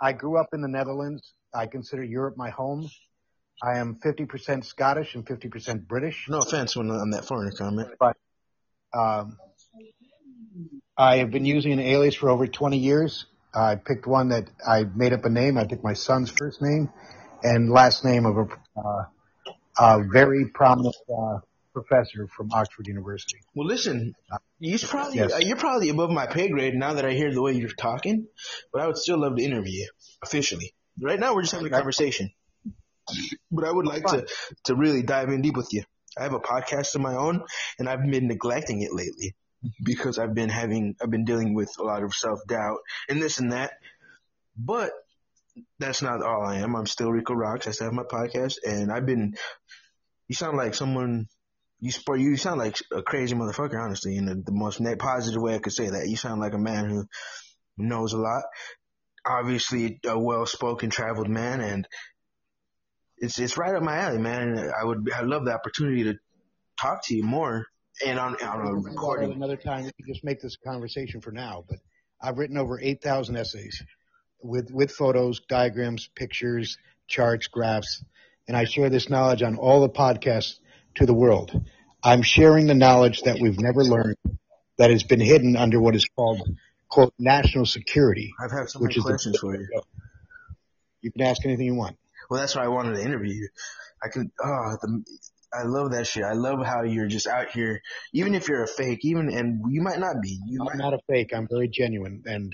[0.00, 1.32] I grew up in the Netherlands.
[1.54, 2.88] I consider Europe my home.
[3.62, 6.26] I am 50% Scottish and 50% British.
[6.28, 7.90] No offense when on that foreigner comment.
[7.98, 8.16] But
[8.92, 9.38] um,
[10.96, 13.26] I have been using an alias for over 20 years.
[13.54, 15.56] I picked one that I made up a name.
[15.58, 16.90] I picked my son's first name
[17.42, 19.04] and last name of a, uh,
[19.78, 21.38] a very prominent uh,
[21.72, 23.38] professor from Oxford University.
[23.54, 24.14] Well, listen,
[24.58, 25.32] you're probably Yes.
[25.34, 28.26] uh, you're probably above my pay grade now that I hear the way you're talking,
[28.72, 29.88] but I would still love to interview you
[30.22, 30.72] officially.
[31.00, 32.30] Right now, we're just having a conversation,
[33.50, 34.26] but I would like to
[34.64, 35.82] to really dive in deep with you.
[36.18, 37.42] I have a podcast of my own,
[37.78, 39.34] and I've been neglecting it lately
[39.82, 42.78] because I've been having I've been dealing with a lot of self doubt
[43.08, 43.72] and this and that.
[44.56, 44.92] But
[45.78, 46.74] that's not all I am.
[46.74, 47.66] I'm still Rico Roxx.
[47.66, 49.34] I still have my podcast, and I've been.
[50.28, 51.26] You sound like someone.
[51.80, 55.42] You sp- you sound like a crazy motherfucker, honestly, in the, the most net positive
[55.42, 56.08] way I could say that.
[56.08, 57.04] You sound like a man who
[57.76, 58.44] knows a lot.
[59.26, 61.88] Obviously, a well-spoken, traveled man, and
[63.24, 64.70] it's it's right up my alley, man.
[64.78, 66.14] I would I love the opportunity to
[66.80, 67.66] talk to you more
[68.04, 69.32] and on on a We'll talk about it recording.
[69.32, 71.64] Another time, we can just make this a conversation for now.
[71.68, 71.78] But
[72.22, 73.82] I've written over 8,000 essays
[74.42, 78.02] with, with photos, diagrams, pictures, charts, graphs,
[78.48, 80.58] and I share this knowledge on all the podcasts
[80.96, 81.52] to the world.
[82.02, 84.16] I'm sharing the knowledge that we've never learned
[84.78, 86.48] that has been hidden under what is called,
[86.88, 88.32] quote, national security.
[88.40, 89.68] I've had so many is the- questions for you.
[91.00, 91.98] You can ask anything you want.
[92.28, 93.48] Well, that's why I wanted to interview you.
[94.02, 94.30] I can.
[94.42, 95.04] Oh, the,
[95.52, 96.24] I love that shit.
[96.24, 97.80] I love how you're just out here,
[98.12, 100.40] even if you're a fake, even and you might not be.
[100.46, 101.32] You I'm might not a fake.
[101.34, 102.52] I'm very genuine, and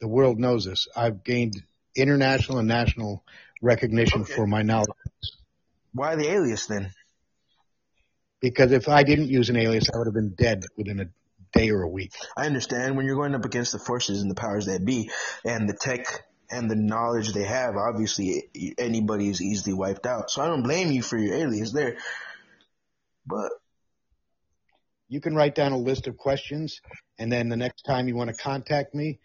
[0.00, 0.88] the world knows this.
[0.96, 1.62] I've gained
[1.94, 3.24] international and national
[3.62, 4.88] recognition for my knowledge.
[5.92, 6.92] Why the alias then?
[8.40, 11.06] Because if I didn't use an alias, I would have been dead within a
[11.52, 12.12] day or a week.
[12.36, 15.10] I understand when you're going up against the forces and the powers that be,
[15.44, 16.06] and the tech
[16.50, 17.76] and the knowledge they have.
[17.76, 20.30] Obviously, anybody is easily wiped out.
[20.30, 21.96] So I don't blame you for your alias there.
[23.26, 23.52] But
[25.08, 26.80] You can write down a list of questions,
[27.18, 29.18] and then the next time you want to contact me,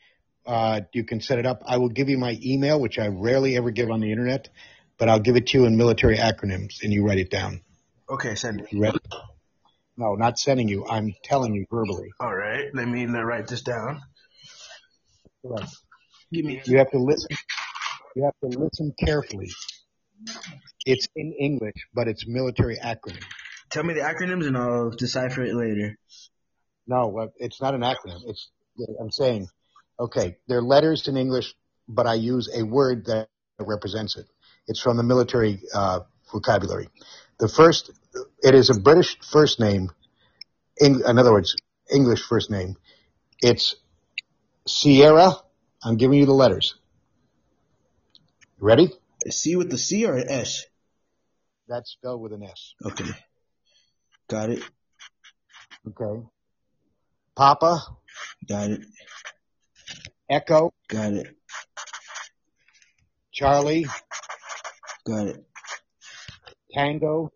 [0.46, 1.62] uh, you can set it up.
[1.66, 4.50] I will give you my email, which I rarely ever give on the internet,
[4.98, 7.62] but I'll give it to you in military acronyms, and you write it down.
[8.10, 8.72] okay, send it.
[8.72, 9.00] You ready?
[9.98, 10.86] No, not sending you.
[10.88, 12.10] I'm telling you verbally.
[12.20, 14.02] All right, let me write this down.
[16.36, 17.30] You have to listen.
[18.16, 19.50] You have to listen carefully.
[20.86, 23.24] It's in English, but it's military acronym.
[23.72, 25.98] Tell me the acronyms and I'll decipher it later.
[26.88, 28.20] No, it's not an acronym.
[28.28, 28.50] It's
[29.00, 29.48] I'm saying,
[30.00, 31.56] okay, they're letters in English,
[31.88, 33.30] but I use a word that
[33.60, 34.28] represents it.
[34.68, 36.90] It's from the military uh, vocabulary.
[37.40, 37.92] The first,
[38.44, 39.92] it is a British first name.
[40.78, 41.56] In, in other words,
[41.94, 42.76] English first name.
[43.42, 43.76] It's
[44.68, 45.32] Sierra.
[45.86, 46.74] I'm giving you the letters.
[48.60, 48.92] Ready?
[49.30, 50.66] C with the C or an S?
[51.68, 52.74] That's spelled with an S.
[52.84, 53.06] Okay.
[54.28, 54.64] Got it.
[55.88, 56.26] Okay.
[57.36, 57.82] Papa,
[58.50, 58.82] Got it.
[60.28, 61.36] Echo, Got it.
[63.32, 63.86] Charlie,
[65.06, 65.46] Got it.
[66.74, 67.32] Tango,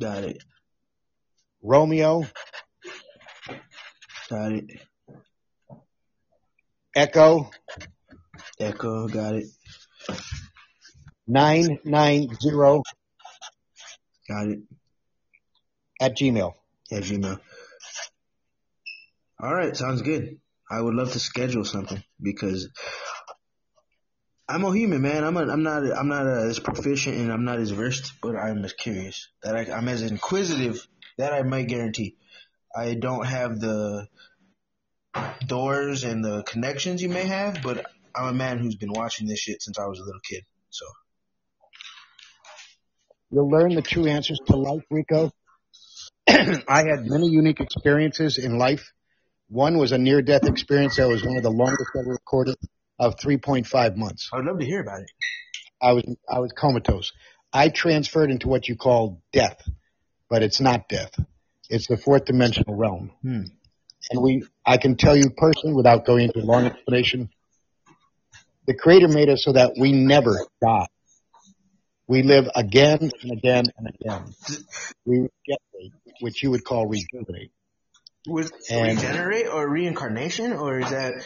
[0.00, 0.44] Got it.
[1.62, 2.24] Romeo,
[4.30, 4.70] Got it.
[6.96, 7.50] Echo,
[8.58, 9.06] Echo.
[9.06, 9.46] Got it.
[11.26, 12.28] 990
[14.26, 14.60] Got it.
[16.00, 16.54] at Gmail.
[16.90, 17.38] Yeah, Gmail.
[19.38, 20.40] All right, sounds good.
[20.70, 22.70] I would love to schedule something because
[24.48, 25.22] I'm a human, man.
[25.22, 28.64] I'm a, I'm not I'm not as proficient and I'm not as versed, but I'm
[28.64, 29.28] as curious.
[29.42, 30.86] That I, I'm as inquisitive.
[31.18, 32.16] That I might guarantee.
[32.74, 34.08] I don't have the
[35.46, 39.40] doors and the connections you may have, but I'm a man who's been watching this
[39.40, 40.42] shit since I was a little kid.
[40.70, 40.86] So
[43.30, 45.32] You'll learn the true answers to life, Rico.
[46.28, 48.92] I had many unique experiences in life.
[49.48, 52.56] One was a near death experience that was one of the longest ever recorded
[52.98, 54.30] of 3.5 months.
[54.32, 55.10] I would love to hear about it.
[55.82, 57.12] I was I was comatose.
[57.52, 59.60] I transferred into what you call death,
[60.30, 61.12] but it's not death.
[61.68, 63.12] It's the fourth dimensional realm.
[63.22, 63.42] Hmm.
[64.10, 67.30] And we I can tell you personally without going into a long explanation,
[68.66, 70.86] the creator made us so that we never die.
[72.08, 74.34] We live again and again and again.
[75.04, 77.50] We regenerate, which you would call rejuvenate.
[78.28, 81.24] With And- regenerate or reincarnation, or is that?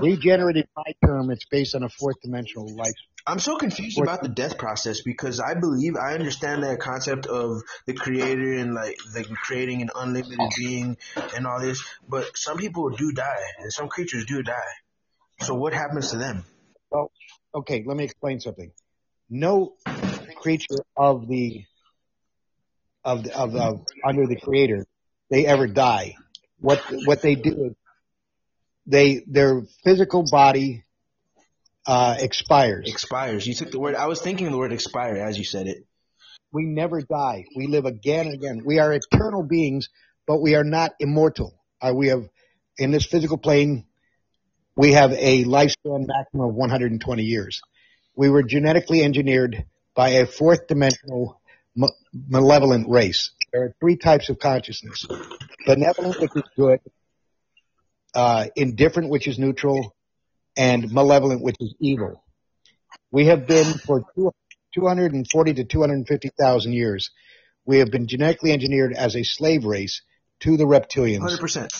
[0.00, 2.94] Regenerated, my term, it's based on a fourth dimensional life.
[3.26, 7.62] I'm so confused about the death process because I believe I understand that concept of
[7.84, 10.48] the creator and like like creating an unlimited oh.
[10.56, 10.96] being
[11.34, 14.74] and all this, but some people do die and some creatures do die.
[15.40, 16.44] So what happens to them?
[16.90, 17.10] Well,
[17.52, 18.70] okay, let me explain something.
[19.28, 19.74] No,
[20.36, 21.64] creature of the
[23.04, 24.86] of the, of the, under the creator
[25.30, 26.14] they ever die.
[26.60, 27.72] What what they do is
[28.86, 30.84] they their physical body
[31.86, 32.88] uh, expires.
[32.88, 33.46] Expires.
[33.46, 33.94] You took the word.
[33.94, 35.86] I was thinking the word expire as you said it.
[36.52, 37.44] We never die.
[37.56, 38.62] We live again and again.
[38.64, 39.88] We are eternal beings,
[40.26, 41.54] but we are not immortal.
[41.80, 42.28] Uh, we have
[42.78, 43.84] in this physical plane,
[44.76, 47.60] we have a lifespan maximum of 120 years.
[48.14, 49.64] We were genetically engineered
[49.94, 51.40] by a fourth dimensional
[51.74, 53.30] ma- malevolent race.
[53.52, 55.06] There are three types of consciousness.
[55.66, 56.80] Benevolent, which is good,
[58.14, 59.95] uh, indifferent, which is neutral,
[60.56, 62.22] and malevolent, which is evil.
[63.10, 64.04] We have been for
[64.74, 67.10] 240 to 250,000 years.
[67.64, 70.02] We have been genetically engineered as a slave race
[70.40, 71.20] to the reptilians.
[71.20, 71.70] 100%.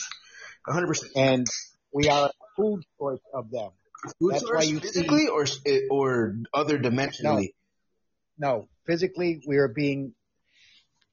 [0.69, 1.05] 100%.
[1.15, 1.47] And
[1.93, 3.71] we are a food source of them.
[4.21, 5.47] Food That's why source you physically see, or
[5.91, 7.55] or other dimensionally.
[8.39, 10.15] no, physically we are being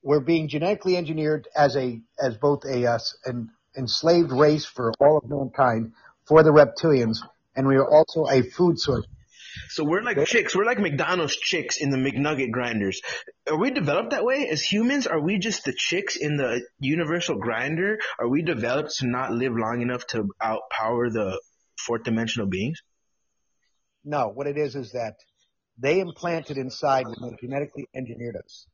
[0.03, 5.17] we're being genetically engineered as a as both a uh, an enslaved race for all
[5.17, 5.93] of mankind
[6.27, 7.17] for the reptilians,
[7.55, 9.05] and we are also a food source.
[9.69, 10.55] So we're like chicks.
[10.55, 13.01] We're like McDonald's chicks in the McNugget grinders.
[13.47, 15.05] Are we developed that way as humans?
[15.05, 17.99] Are we just the chicks in the universal grinder?
[18.19, 21.39] Are we developed to not live long enough to outpower the
[21.77, 22.81] fourth dimensional beings?
[24.03, 25.15] No, what it is is that
[25.77, 28.67] they implanted inside when they genetically engineered us.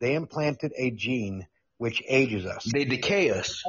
[0.00, 1.46] They implanted a gene
[1.78, 2.66] which ages us.
[2.72, 3.62] They decay us.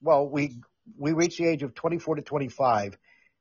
[0.00, 0.60] Well, we
[0.96, 2.96] we reach the age of 24 to 25,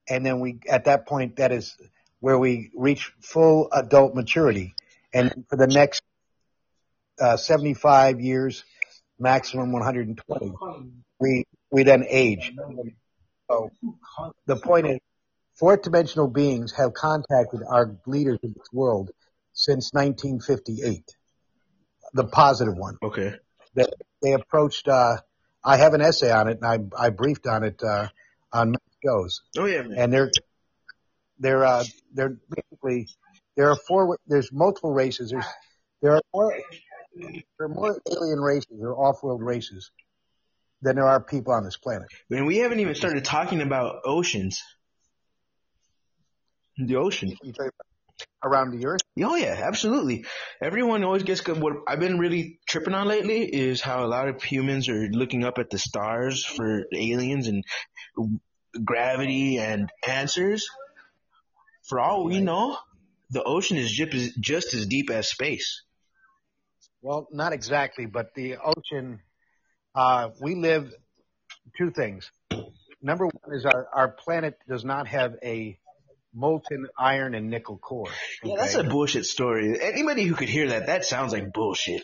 [0.10, 1.76] and then we at that point that is
[2.20, 4.74] where we reach full adult maturity,
[5.14, 6.02] and for the next
[7.20, 8.64] uh, 75 years,
[9.20, 10.54] maximum 120,
[11.20, 12.54] we we then age.
[13.50, 13.70] So
[14.46, 15.00] the point is,
[15.56, 19.12] fourth dimensional beings have contacted our leaders in this world
[19.54, 21.04] since 1958.
[22.14, 22.98] The positive one.
[23.04, 23.36] Okay.
[23.74, 23.86] They,
[24.22, 24.88] they approached.
[24.88, 25.18] Uh,
[25.64, 28.08] I have an essay on it, and I I briefed on it uh,
[28.54, 29.42] on shows.
[29.58, 29.98] Oh yeah, man.
[29.98, 30.32] And they're
[31.40, 31.84] they're uh,
[32.14, 33.08] they're basically
[33.56, 34.18] there are four.
[34.28, 35.32] There's multiple races.
[35.32, 35.46] There's
[36.02, 36.54] there are more
[37.16, 39.92] there are more alien races or off-world races
[40.82, 42.08] than there are people on this planet.
[42.30, 44.62] And we haven't even started talking about oceans.
[46.78, 47.36] The ocean.
[47.42, 47.54] You
[48.44, 49.02] around the earth.
[49.24, 50.26] Oh yeah, absolutely.
[50.62, 51.60] Everyone always gets good.
[51.60, 55.44] What I've been really tripping on lately is how a lot of humans are looking
[55.44, 57.64] up at the stars for aliens and
[58.84, 60.68] gravity and answers.
[61.84, 62.78] For all we know,
[63.30, 65.84] the ocean is just just as deep as space.
[67.02, 69.20] Well, not exactly, but the ocean.
[69.96, 70.94] Uh, we live
[71.78, 72.30] two things.
[73.02, 75.80] Number one is our our planet does not have a
[76.34, 78.10] molten iron and nickel core.
[78.44, 79.80] Yeah, that's a bullshit story.
[79.82, 82.04] Anybody who could hear that, that sounds like bullshit.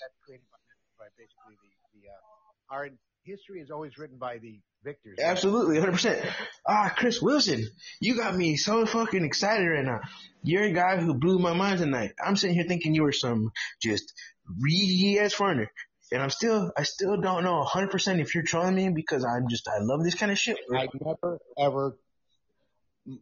[0.00, 2.88] That's created by, by basically the, the uh, our
[3.24, 5.18] history is always written by the victors.
[5.22, 6.24] Absolutely, 100%.
[6.66, 7.66] Ah, Chris Wilson,
[8.00, 10.00] you got me so fucking excited right now.
[10.42, 12.12] You're a guy who blew my mind tonight.
[12.24, 14.12] I'm sitting here thinking you were some just
[14.60, 15.70] reedy ass foreigner.
[16.10, 19.66] And I'm still, I still don't know 100% if you're trolling me because I'm just,
[19.68, 20.58] I love this kind of shit.
[20.74, 21.96] I never ever.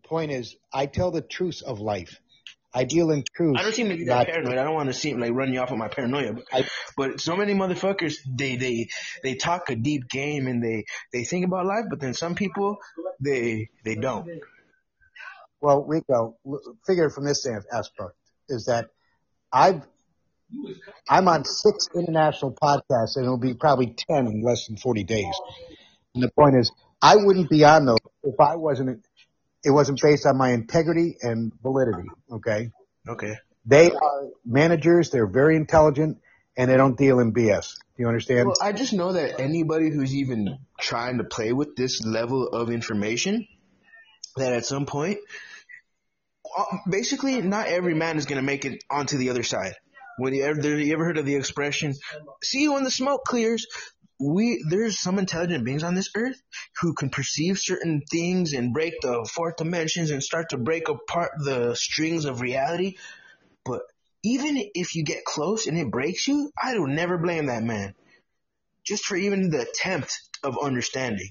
[0.04, 2.18] Point is, I tell the truth of life.
[2.72, 3.56] I deal in truth.
[3.58, 4.58] I don't seem to be that paranoid.
[4.58, 7.36] I don't want to seem like run you off with my paranoia, but, but so
[7.36, 8.88] many motherfuckers they they
[9.22, 12.78] they talk a deep game and they they think about life, but then some people
[13.20, 14.28] they they don't.
[15.60, 16.36] Well, Rico,
[16.86, 18.14] figure from this aspect
[18.48, 18.90] is that
[19.52, 19.86] I've
[21.08, 25.34] I'm on six international podcasts, and it'll be probably ten in less than forty days.
[26.14, 29.04] And the point is, I wouldn't be on those if I wasn't.
[29.64, 32.08] It wasn't based on my integrity and validity.
[32.32, 32.70] Okay.
[33.08, 33.34] Okay.
[33.66, 35.11] They are managers.
[35.11, 36.18] They're very intelligent,
[36.56, 37.74] and they don't deal in BS.
[37.96, 38.48] Do you understand?
[38.48, 42.70] Well, I just know that anybody who's even trying to play with this level of
[42.70, 43.46] information,
[44.36, 45.18] that at some point,
[46.56, 49.74] uh, basically, not every man is going to make it onto the other side.
[50.18, 51.94] When you ever, you ever heard of the expression,
[52.42, 53.66] see you when the smoke clears?
[54.20, 56.40] We, there's some intelligent beings on this earth
[56.80, 61.30] who can perceive certain things and break the fourth dimensions and start to break apart
[61.42, 62.96] the strings of reality.
[63.64, 63.80] But
[64.22, 67.94] even if you get close and it breaks you, I will never blame that man.
[68.84, 71.30] Just for even the attempt of understanding.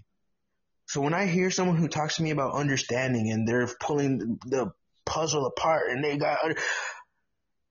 [0.87, 4.71] So when I hear someone who talks to me about understanding and they're pulling the
[5.05, 6.39] puzzle apart and they got,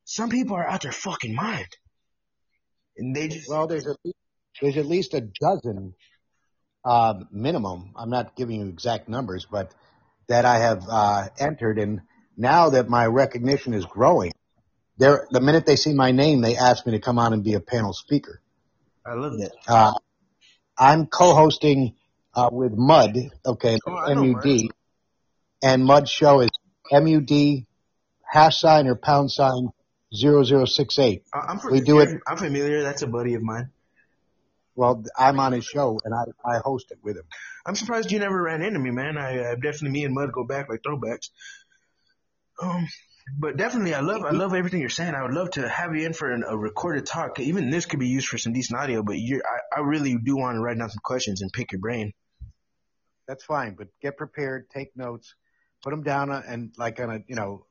[0.05, 1.69] some people are out their fucking mind.
[2.97, 4.17] And they just, well, there's least,
[4.61, 5.95] there's at least a dozen
[6.85, 7.93] um, minimum.
[7.97, 9.73] I'm not giving you exact numbers, but
[10.29, 12.01] that I have uh, entered, and
[12.37, 14.33] now that my recognition is growing,
[14.99, 17.55] they're the minute they see my name, they ask me to come on and be
[17.55, 18.41] a panel speaker.
[19.07, 19.53] I love that.
[19.67, 19.93] Uh,
[20.77, 21.95] I'm co-hosting
[22.35, 24.69] uh, with Mud, okay, Oh, MUD,
[25.63, 26.51] and Mud's show is
[26.93, 27.65] MUD
[28.31, 29.71] hash sign or pound sign
[30.15, 31.23] 0068.
[31.33, 32.21] I- I'm We do it.
[32.27, 32.83] I'm familiar.
[32.83, 33.71] That's a buddy of mine.
[34.79, 37.25] Well, I'm on his show and I, I host it with him.
[37.67, 39.19] I'm surprised you never ran into me, man.
[39.19, 41.31] I, I definitely me and Mud go back like throwbacks.
[42.63, 42.87] Um,
[43.37, 45.17] but definitely, I love I love everything you're saying.
[45.17, 47.41] I would love to have you in for an, a recorded talk.
[47.41, 49.03] Even this could be used for some decent audio.
[49.03, 51.81] But you're, I, I really do want to write down some questions and pick your
[51.81, 52.13] brain.
[53.27, 55.35] That's fine, but get prepared, take notes,
[55.83, 57.67] put them down uh, and like on a, you know,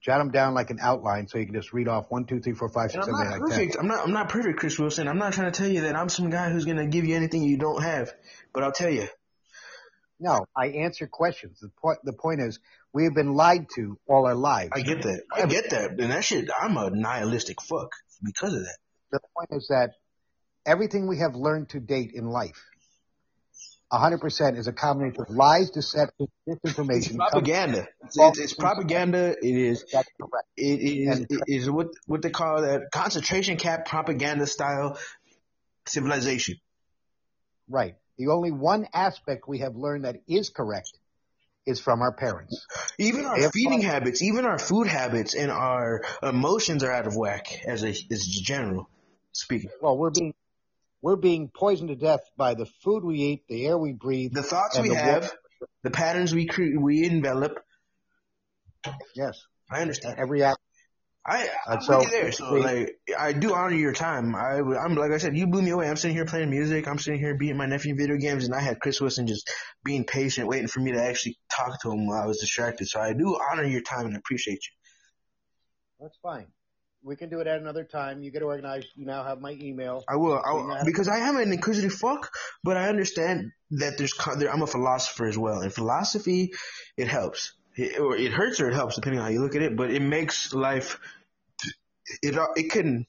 [0.00, 2.52] jot them down like an outline so you can just read off one, two, three,
[2.52, 3.72] four, five, six, I'm not like perfect.
[3.72, 3.80] that.
[3.80, 4.04] I'm not.
[4.04, 5.08] I'm not perfect, Chris Wilson.
[5.08, 7.42] I'm not trying to tell you that I'm some guy who's gonna give you anything
[7.42, 8.12] you don't have.
[8.52, 9.08] But I'll tell you.
[10.20, 11.60] No, I answer questions.
[11.60, 12.58] The point, the point is,
[12.92, 14.70] we have been lied to all our lives.
[14.72, 15.22] I get that.
[15.32, 15.90] I get that.
[15.90, 16.48] And that shit.
[16.60, 17.92] I'm a nihilistic fuck
[18.24, 18.78] because of that.
[19.12, 19.92] The point is that
[20.66, 22.64] everything we have learned to date in life,
[23.92, 26.96] 100% is a combination of lies, deception, disinformation.
[26.96, 27.88] It's propaganda.
[28.04, 29.34] It's, it's, it's propaganda.
[29.40, 29.84] It is.
[30.56, 31.20] It is.
[31.30, 34.98] It is what what they call that concentration camp propaganda style
[35.86, 36.56] civilization.
[37.68, 37.94] Right.
[38.18, 40.92] The only one aspect we have learned that is correct
[41.66, 42.66] is from our parents.
[42.98, 47.06] Even our have feeding taught- habits, even our food habits, and our emotions are out
[47.06, 48.88] of whack as a as general
[49.32, 49.70] speaking.
[49.80, 50.34] Well, we're being
[51.02, 54.42] we're being poisoned to death by the food we eat, the air we breathe, The
[54.42, 55.34] thoughts we the have, water-
[55.82, 57.58] the patterns we cre- we envelop.
[59.14, 59.40] Yes,
[59.70, 60.16] I understand.
[60.18, 60.58] every act.
[61.26, 62.32] I I'm so- with you there.
[62.32, 64.34] So like, I do honor your time.
[64.34, 65.88] I I'm like I said, you blew me away.
[65.88, 66.88] I'm sitting here playing music.
[66.88, 69.50] I'm sitting here beating my nephew in video games, and I had Chris Wilson just
[69.84, 72.88] being patient, waiting for me to actually talk to him while I was distracted.
[72.88, 74.72] So I do honor your time and appreciate you.
[76.00, 76.46] That's fine.
[77.08, 78.22] We can do it at another time.
[78.22, 78.88] You get organized.
[78.94, 80.04] You now have my email.
[80.06, 82.30] I will, I will because I am an inquisitive fuck,
[82.62, 86.52] but I understand that there's there, I'm a philosopher as well, and philosophy
[86.98, 89.62] it helps, it, or it hurts or it helps depending on how you look at
[89.62, 89.74] it.
[89.74, 91.00] But it makes life
[92.22, 93.06] it it can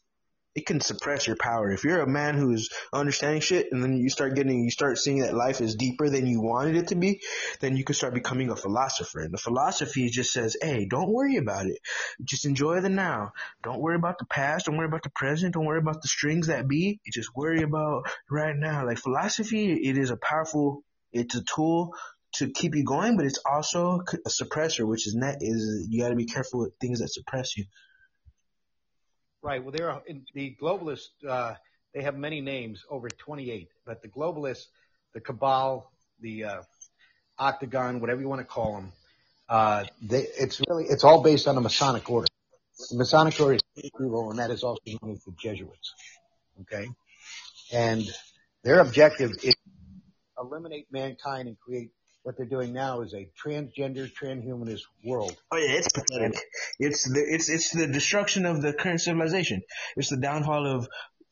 [0.55, 4.09] it can suppress your power if you're a man who's understanding shit, and then you
[4.09, 7.21] start getting you start seeing that life is deeper than you wanted it to be,
[7.59, 9.19] then you can start becoming a philosopher.
[9.21, 11.79] And the philosophy just says, hey, don't worry about it,
[12.23, 13.31] just enjoy the now.
[13.63, 14.65] Don't worry about the past.
[14.65, 15.53] Don't worry about the present.
[15.53, 16.99] Don't worry about the strings that be.
[17.05, 18.85] You just worry about right now.
[18.85, 21.93] Like philosophy, it is a powerful, it's a tool
[22.33, 26.09] to keep you going, but it's also a suppressor, which is net is you got
[26.09, 27.65] to be careful with things that suppress you.
[29.41, 29.63] Right.
[29.63, 30.01] Well, there are
[30.33, 31.09] the globalists.
[31.27, 31.53] Uh,
[31.93, 33.69] they have many names, over 28.
[33.85, 34.65] But the globalists,
[35.13, 36.61] the cabal, the uh,
[37.37, 38.91] octagon, whatever you want to call them,
[39.47, 42.27] uh, they, it's really it's all based on the Masonic order.
[42.91, 43.61] The Masonic order is
[43.99, 45.93] evil, and that is also known as the Jesuits.
[46.61, 46.87] Okay,
[47.71, 48.03] and
[48.63, 49.55] their objective is
[50.37, 51.91] eliminate mankind and create
[52.23, 55.35] what they're doing now is a transgender, transhumanist world.
[55.51, 56.37] Oh yeah, it's pathetic.
[56.79, 59.61] It's the it's it's the destruction of the current civilization.
[59.95, 60.87] It's the downfall of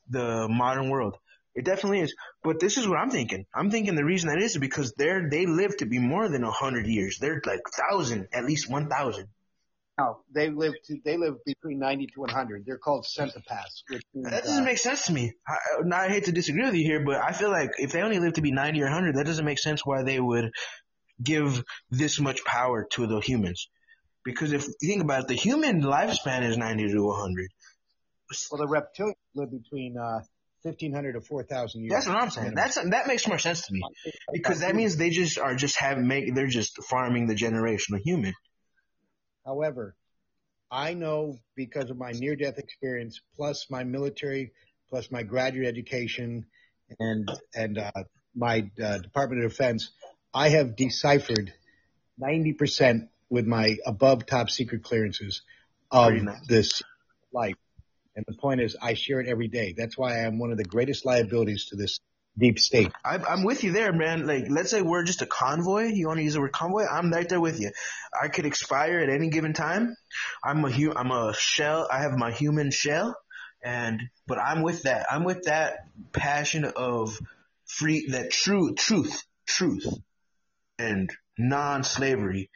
[0.10, 1.18] the modern world.
[1.56, 2.16] It definitely is.
[2.44, 3.46] But this is what I'm thinking.
[3.54, 6.52] I'm thinking the reason that is because they're they live to be more than a
[6.52, 7.18] hundred years.
[7.20, 9.28] They're like thousand, at least one thousand.
[9.98, 12.66] No, they live to, they live between 90 to 100.
[12.66, 13.82] They're called centipaths.
[13.90, 15.34] Which means, That doesn't uh, make sense to me.
[15.48, 18.02] I, now, I hate to disagree with you here, but I feel like if they
[18.02, 20.52] only live to be 90 or 100, that doesn't make sense why they would
[21.22, 23.70] give this much power to the humans.
[24.24, 27.50] Because if you think about it, the human lifespan is 90 to 100.
[28.52, 30.20] Well, the reptilians live between uh,
[30.64, 31.92] 1,500 to 4,000 years.
[31.92, 32.54] That's what I'm saying.
[32.56, 33.82] That's that makes more sense to me
[34.34, 38.34] because that means they just are just have make they're just farming the generational human.
[39.48, 39.96] However,
[40.70, 44.52] I know because of my near-death experience, plus my military,
[44.90, 46.46] plus my graduate education,
[47.00, 47.92] and and uh,
[48.36, 49.90] my uh, Department of Defense,
[50.34, 51.54] I have deciphered
[52.22, 55.42] 90% with my above top secret clearances
[55.92, 56.48] of nice.
[56.48, 56.84] this
[57.32, 57.56] life.
[58.16, 59.74] And the point is, I share it every day.
[59.78, 62.00] That's why I am one of the greatest liabilities to this
[62.38, 62.92] deep state.
[63.04, 64.28] I, I'm with you there, man.
[64.28, 65.86] Like, let's say we're just a convoy.
[65.86, 66.86] You want to use the word convoy?
[66.86, 67.72] I'm right there with you.
[68.20, 69.96] I could expire at any given time.
[70.44, 71.88] I'm a hu- I'm a shell.
[71.92, 73.18] I have my human shell,
[73.64, 75.08] and but I'm with that.
[75.12, 77.18] I'm with that passion of
[77.66, 79.88] free, that true truth, truth,
[80.78, 82.50] and non-slavery,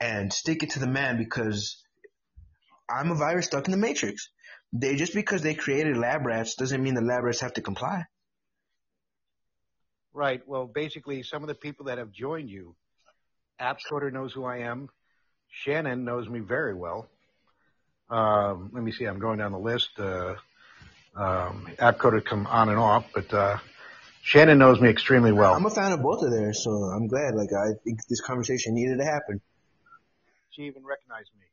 [0.00, 1.82] and stick it to the man because
[2.88, 4.28] I'm a virus stuck in the matrix.
[4.72, 8.04] They just because they created lab rats doesn't mean the lab rats have to comply.
[10.16, 10.40] Right.
[10.48, 12.74] Well, basically, some of the people that have joined you,
[13.60, 14.88] Coder knows who I am.
[15.50, 17.06] Shannon knows me very well.
[18.08, 19.04] Um, let me see.
[19.04, 19.90] I'm going down the list.
[19.98, 20.36] Uh,
[21.14, 21.68] um,
[22.24, 23.58] come on and off, but uh,
[24.22, 25.52] Shannon knows me extremely well.
[25.52, 27.34] I'm a fan of both of theirs, so I'm glad.
[27.34, 29.42] Like I think this conversation needed to happen.
[30.48, 31.44] She even recognized me.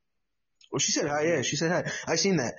[0.71, 1.23] Well, she said hi.
[1.23, 1.91] Yeah, she said hi.
[2.07, 2.53] I seen that.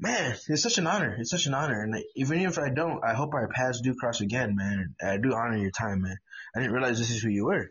[0.00, 1.16] Man, it's such an honor.
[1.18, 1.82] It's such an honor.
[1.82, 4.94] And even if I don't, I hope our paths do cross again, man.
[5.02, 6.16] I do honor your time, man.
[6.54, 7.70] I didn't realize this is who you were.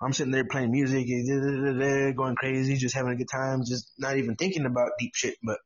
[0.00, 4.16] I'm sitting there playing music, eh, going crazy, just having a good time, just not
[4.16, 5.36] even thinking about deep shit.
[5.42, 5.58] But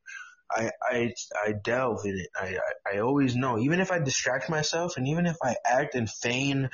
[0.50, 1.12] I, I,
[1.46, 2.28] I delve in it.
[2.34, 5.94] I, I, I always know, even if I distract myself and even if I act
[5.94, 6.70] and feign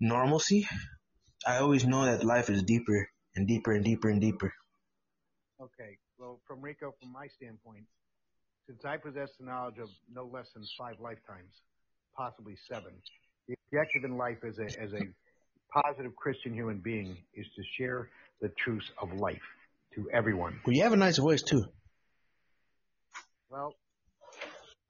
[0.00, 0.68] normalcy,
[1.46, 4.52] I always know that life is deeper and deeper and deeper and deeper.
[5.60, 5.98] Okay.
[6.18, 7.84] Well, from Rico, from my standpoint,
[8.66, 11.52] since I possess the knowledge of no less than five lifetimes,
[12.16, 12.92] possibly seven,
[13.48, 18.08] the objective in life as a, as a positive Christian human being is to share
[18.40, 19.42] the truths of life
[19.94, 20.58] to everyone.
[20.66, 21.64] Well, you have a nice voice too.
[23.50, 23.74] Well,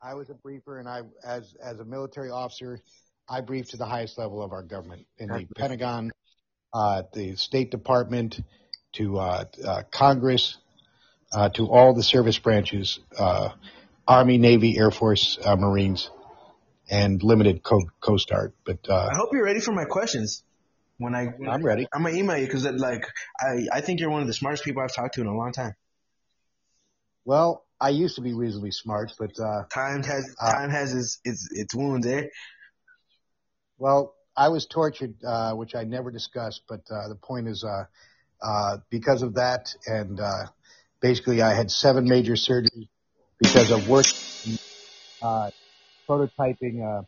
[0.03, 2.81] I was a briefer, and I, as as a military officer,
[3.29, 6.11] I briefed to the highest level of our government in the Pentagon,
[6.73, 8.41] uh, the State Department,
[8.95, 10.57] to uh, uh, Congress,
[11.33, 13.51] uh, to all the service branches, uh,
[14.07, 16.11] Army, Navy, Air Force, uh, Marines,
[16.91, 18.53] and limited co- Coast Guard.
[18.65, 20.43] But uh, I hope you're ready for my questions.
[20.99, 21.87] When I, when I'm ready.
[21.93, 23.05] I'm gonna email you because like
[23.39, 25.53] I, I think you're one of the smartest people I've talked to in a long
[25.53, 25.75] time.
[27.25, 31.21] well, I used to be reasonably smart, but uh, Time has Uh, time has its
[31.25, 32.23] its its wounds, eh?
[33.79, 37.85] Well, I was tortured, uh, which I never discussed, but uh, the point is, uh,
[38.43, 40.47] uh, because of that, and uh,
[41.01, 42.89] basically, I had seven major surgeries
[43.39, 44.07] because of work
[45.23, 45.51] uh,
[46.09, 47.03] prototyping uh,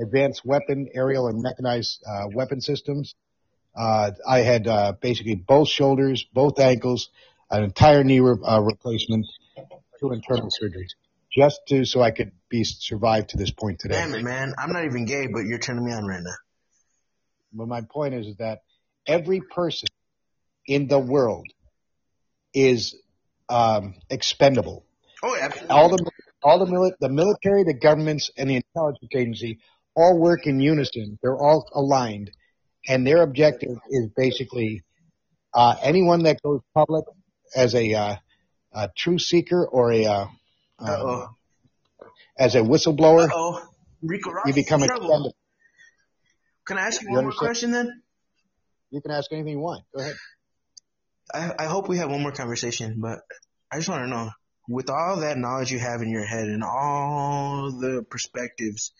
[0.00, 3.14] advanced weapon, aerial, and mechanized uh, weapon systems.
[3.76, 7.08] Uh, I had uh, basically both shoulders, both ankles,
[7.50, 9.26] an entire knee re- uh, replacement,
[10.00, 10.90] two internal surgeries,
[11.32, 13.94] just to so I could be survive to this point today.
[13.94, 14.54] Damn it, man!
[14.58, 16.34] I'm not even gay, but you're turning me on right now.
[17.54, 18.60] But my point is that
[19.06, 19.88] every person
[20.66, 21.46] in the world
[22.54, 22.94] is
[23.52, 24.84] um, expendable.
[25.22, 25.76] Oh, absolutely.
[25.76, 26.10] All the
[26.42, 29.58] all the mili- the military, the governments, and the intelligence agency
[29.94, 31.18] all work in unison.
[31.22, 32.30] They're all aligned,
[32.88, 34.82] and their objective is basically
[35.54, 37.04] uh, anyone that goes public
[37.54, 38.16] as a, uh,
[38.72, 40.26] a truth seeker or a uh,
[40.78, 41.28] um,
[42.38, 43.62] as a whistleblower, Oh,
[44.02, 45.34] you become expendable.
[46.66, 48.02] Can I ask you You one more question then?
[48.90, 49.84] You can ask anything you want.
[49.94, 50.14] Go ahead.
[51.32, 53.20] I, I hope we have one more conversation, but
[53.70, 54.30] I just want to know,
[54.68, 58.92] with all that knowledge you have in your head and all the perspectives,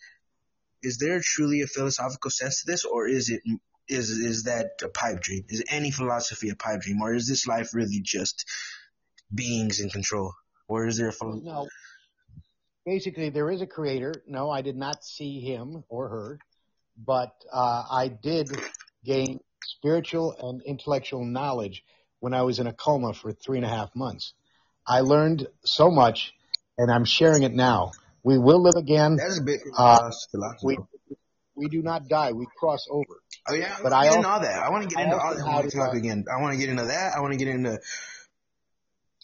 [0.81, 3.41] is there truly a philosophical sense to this, or is it
[3.87, 5.45] is is that a pipe dream?
[5.49, 8.45] Is any philosophy a pipe dream, or is this life really just
[9.33, 10.33] beings in control,
[10.67, 11.67] or is there a No.
[12.85, 14.13] Basically, there is a creator.
[14.27, 16.39] No, I did not see him or her,
[16.97, 18.49] but uh, I did
[19.05, 21.83] gain spiritual and intellectual knowledge
[22.23, 24.33] when I was in a coma for three and a half months.
[24.87, 26.33] I learned so much,
[26.77, 27.91] and I'm sharing it now.
[28.23, 29.17] We will live again.
[29.17, 30.09] That is a bit Uh,
[30.63, 30.77] we
[31.53, 32.31] we do not die.
[32.31, 33.15] We cross over.
[33.49, 34.63] Oh yeah, But I I want to get into that.
[34.63, 35.45] I want to get into all that.
[35.45, 36.23] I want to talk uh, again.
[36.33, 37.13] I want to get into that.
[37.13, 37.77] I want to get into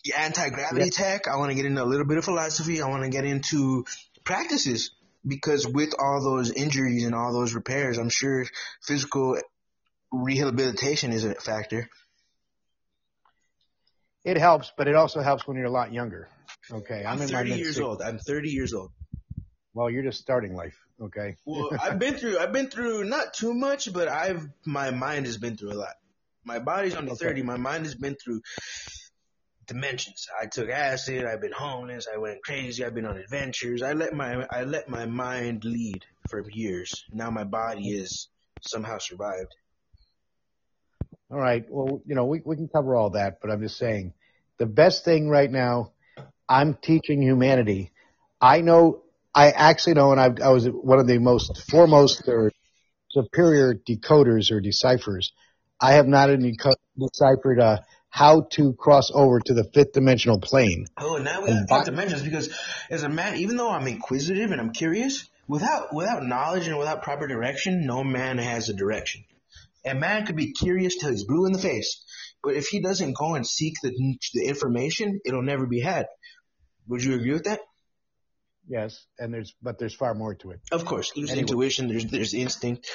[0.04, 0.92] the anti-gravity Yeah.
[0.92, 1.30] tech.
[1.30, 2.82] I want to get into a little bit of philosophy.
[2.82, 3.86] I want to get into
[4.26, 4.92] practices
[5.26, 8.46] because with all those injuries and all those repairs, I'm sure
[8.82, 9.38] physical
[10.12, 11.90] rehabilitation is a factor.
[14.26, 16.28] It helps, but it also helps when you're a lot younger.
[16.72, 18.02] Okay, I'm, I'm in my 30 mid years old.
[18.02, 18.92] I'm 30 years old.
[19.74, 20.78] Well, you're just starting life.
[21.02, 21.36] Okay.
[21.46, 22.38] Well, I've been through.
[22.38, 25.96] I've been through not too much, but I've my mind has been through a lot.
[26.44, 27.26] My body's only Okay.
[27.26, 27.44] 30.
[27.44, 28.42] My mind has been through
[29.66, 30.28] dimensions.
[30.40, 31.26] I took acid.
[31.26, 32.08] I've been homeless.
[32.14, 32.84] I went crazy.
[32.84, 33.82] I've been on adventures.
[33.82, 37.06] I let my I let my mind lead for years.
[37.12, 38.30] Now my body is
[38.62, 39.56] somehow survived.
[41.32, 41.64] All right.
[41.70, 44.14] Well, you know, we, we can cover all that, but I'm just saying
[44.58, 45.94] the best thing right now,
[46.48, 47.92] I'm teaching humanity.
[48.42, 49.04] I know,
[49.34, 52.52] I actually know, and I, I was one of the most foremost or
[53.12, 55.32] superior decoders or deciphers.
[55.80, 57.78] I have not deco- deciphered uh,
[58.10, 60.88] how to cross over to the fifth dimensional plane.
[60.98, 62.54] Oh, and now we have five dimensions because
[62.90, 67.04] as a man, even though I'm inquisitive and I'm curious, without without knowledge and without
[67.04, 69.24] proper direction, no man has a direction.
[69.86, 72.04] A man could be curious till he's blue in the face,
[72.44, 73.92] but if he doesn't go and seek the
[74.34, 76.08] the information, it'll never be had.
[76.88, 77.60] Would you agree with that?
[78.68, 80.60] Yes, and there's, but there's far more to it.
[80.72, 81.42] Of course, there's Anyway.
[81.42, 82.90] intuition, there's there's instinct.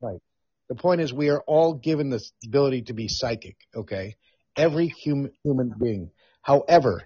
[0.00, 0.20] Right.
[0.68, 3.56] The point is, we are all given this ability to be psychic.
[3.74, 4.16] Okay,
[4.56, 6.10] every human human being.
[6.42, 7.02] However,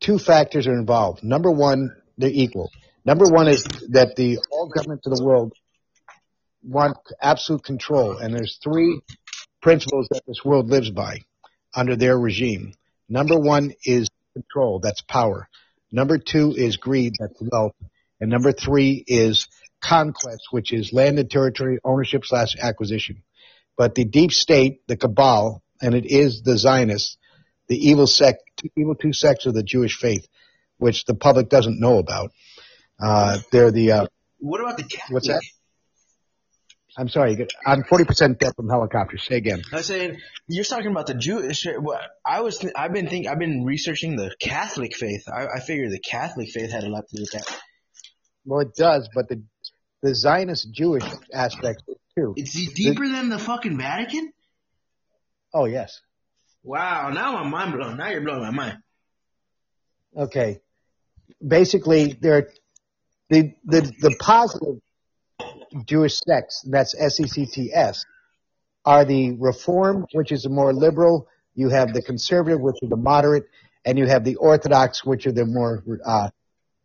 [0.00, 1.22] two factors are involved.
[1.22, 2.70] Number one, they're equal.
[3.04, 5.52] Number one is that the all governments of the world
[6.66, 9.00] want absolute control, and there's three
[9.62, 11.20] principles that this world lives by
[11.74, 12.74] under their regime.
[13.08, 15.48] Number one is control, that's power.
[15.92, 17.74] Number two is greed, that's wealth.
[18.20, 19.48] And number three is
[19.82, 23.22] conquest, which is landed territory ownership slash acquisition.
[23.76, 27.16] But the deep state, the cabal, and it is the Zionists,
[27.68, 28.42] the evil sect,
[28.76, 30.26] evil two sects of the Jewish faith,
[30.78, 32.30] which the public doesn't know about.
[33.00, 34.06] Uh, they're the, uh,
[34.38, 35.12] What about the Catholic?
[35.12, 35.42] what's that?
[36.96, 39.24] I'm sorry, I'm 40% dead from helicopters.
[39.26, 39.62] Say again.
[39.72, 41.66] I was saying you're talking about the Jewish.
[42.24, 45.24] I was, I've been think, I've been researching the Catholic faith.
[45.28, 47.60] I, I figured the Catholic faith had a lot to do with that.
[48.44, 49.42] Well, it does, but the,
[50.02, 51.82] the Zionist Jewish aspect
[52.16, 52.34] too.
[52.36, 54.32] It's deeper than the fucking Vatican.
[55.52, 56.00] Oh, yes.
[56.62, 57.96] Wow, now I'm mind blown.
[57.96, 58.78] Now you're blowing my mind.
[60.16, 60.60] Okay.
[61.46, 62.50] Basically, there,
[63.30, 64.80] the, the, the positive
[65.86, 68.04] Jewish sects, that's S-E-C-T-S,
[68.84, 71.28] are the Reform, which is the more liberal.
[71.54, 73.44] You have the conservative, which are the moderate,
[73.84, 76.30] and you have the Orthodox, which are the more, uh,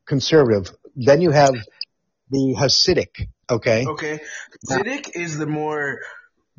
[0.05, 0.73] conservative.
[0.95, 1.55] Then you have
[2.29, 3.85] the Hasidic, okay?
[3.85, 4.19] Okay,
[4.69, 5.99] Ziddick is the more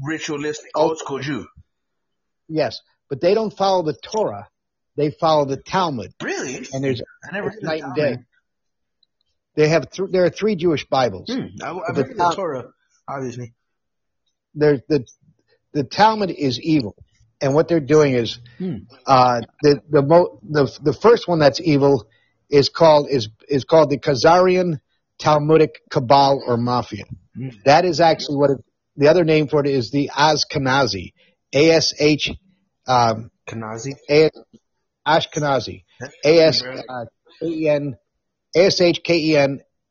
[0.02, 1.46] ritualistic, old school Jew.
[2.48, 4.48] Yes, but they don't follow the Torah.
[4.96, 6.12] They follow the Talmud.
[6.22, 6.66] Really?
[6.72, 8.18] And there's I never it's heard of night and day.
[9.56, 11.28] They have th- there are three Jewish Bibles.
[11.30, 12.64] Hmm, I, I've The heard the Torah,
[13.08, 13.54] obviously.
[14.54, 15.04] There's the
[15.72, 16.96] the Talmud is evil,
[17.40, 18.76] and what they're doing is Hmm.
[19.06, 22.06] uh, the the mo- the the first one that's evil
[22.48, 24.80] is called is is called the Khazarian
[25.18, 27.04] Talmudic Cabal or Mafia.
[27.36, 27.48] Hmm.
[27.64, 28.58] That is actually what it,
[28.96, 31.12] the other name for it is the Ashkenazi,
[31.52, 32.30] A S H
[32.86, 33.94] um, Kenazi.
[34.08, 34.30] A
[35.06, 35.84] Ashkenazi,
[36.24, 36.84] A S uh, A S H
[37.40, 37.96] K E N
[38.54, 38.92] A Z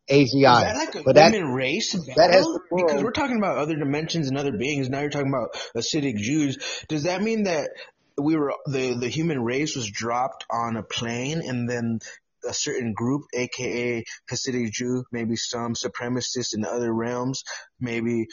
[0.08, 2.14] Is that like a But that human race battle?
[2.18, 4.90] that has because we're talking about other dimensions and other beings.
[4.90, 6.58] Now you're talking about Hasidic Jews.
[6.90, 7.70] Does that mean that
[8.18, 12.00] we were the the human race was dropped on a plane and then
[12.48, 17.44] a certain group, aka Hasidic Jew, maybe some supremacists in other realms,
[17.80, 18.28] maybe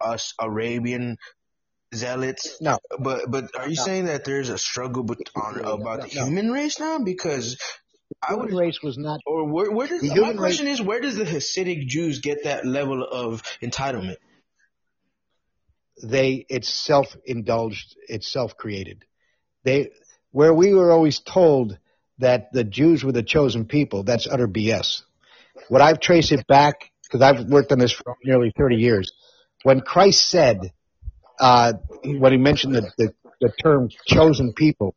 [0.00, 1.16] us Arabian
[1.94, 2.60] zealots.
[2.60, 3.84] No, but but are you No.
[3.84, 6.24] saying that there's a struggle bet- on about the No.
[6.26, 6.98] human race now?
[6.98, 7.56] Because
[8.26, 9.20] I would human race was not.
[9.26, 12.66] or where, where does The my question is where does the Hasidic Jews get that
[12.66, 14.16] level of entitlement?
[16.02, 19.04] they it's self indulged, it's self created.
[19.64, 19.90] They
[20.32, 21.78] where we were always told
[22.18, 25.02] that the Jews were the chosen people, that's utter BS.
[25.68, 29.12] What I've traced it back because I've worked on this for nearly 30 years.
[29.62, 30.72] When Christ said,
[31.40, 31.72] uh,
[32.04, 34.94] when he mentioned the, the, the term chosen people,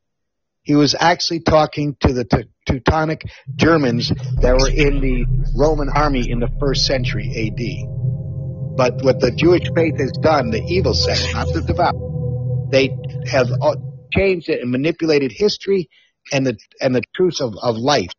[0.61, 2.23] he was actually talking to the
[2.65, 3.23] Teutonic
[3.55, 4.09] Germans
[4.41, 8.75] that were in the Roman army in the first century AD.
[8.75, 12.89] But what the Jewish faith has done, the evil sect, not the devout, they
[13.29, 13.75] have uh,
[14.11, 15.89] changed it and manipulated history
[16.31, 18.11] and the and the truths of, of life,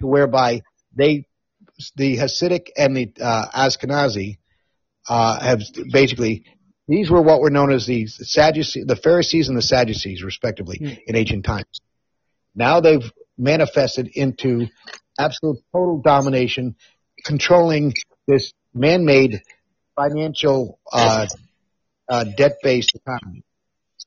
[0.00, 0.62] whereby
[0.94, 1.26] they,
[1.96, 4.38] the Hasidic and the uh, Ashkenazi,
[5.08, 6.44] uh, have basically
[6.88, 11.16] these were what were known as the Sadducees, the Pharisees and the Sadducees, respectively, in
[11.16, 11.80] ancient times.
[12.54, 14.68] Now they've manifested into
[15.18, 16.76] absolute total domination,
[17.24, 17.94] controlling
[18.26, 19.42] this man-made
[19.94, 21.26] financial uh,
[22.08, 23.42] uh, debt-based economy.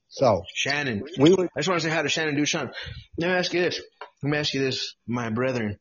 [0.09, 1.03] So Shannon.
[1.19, 2.73] we were I just want to say hi to Shannon Duchamp.
[3.17, 3.81] Let me ask you this.
[4.23, 5.77] Let me ask you this, my brethren.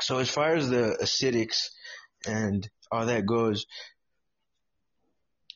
[0.00, 1.70] So as far as the Hasidics
[2.26, 3.66] and all that goes,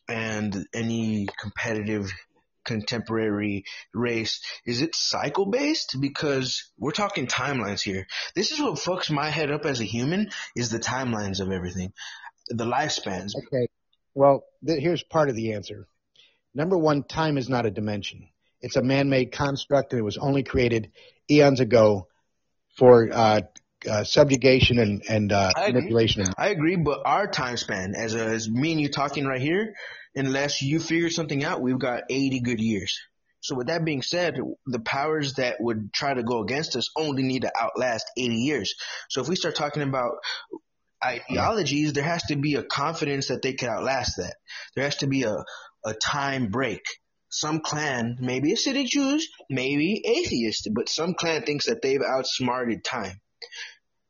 [0.08, 2.10] and any competitive
[2.68, 3.64] contemporary
[3.94, 5.96] race, is it cycle based?
[6.00, 8.06] Because we're talking timelines here.
[8.34, 11.92] This is what fucks my head up as a human is the timelines of everything.
[12.48, 13.32] The lifespans.
[13.36, 13.68] Okay.
[14.14, 15.88] Well, th- here's part of the answer.
[16.54, 18.28] Number one, time is not a dimension.
[18.60, 20.90] It's a man-made construct, and it was only created
[21.30, 22.08] eons ago
[22.76, 23.40] for uh,
[23.88, 25.72] uh, subjugation and, and uh, I agree.
[25.72, 26.24] manipulation.
[26.36, 29.74] I agree, but our time span, as a, as me and you talking right here,
[30.14, 32.98] unless you figure something out, we've got 80 good years.
[33.40, 37.22] So with that being said, the powers that would try to go against us only
[37.22, 38.74] need to outlast 80 years.
[39.10, 40.16] So if we start talking about
[41.04, 44.34] ideologies, there has to be a confidence that they can outlast that.
[44.74, 45.44] There has to be a,
[45.84, 46.82] a time break.
[47.30, 53.20] Some clan, maybe Hasidic Jews, maybe atheist, but some clan thinks that they've outsmarted time.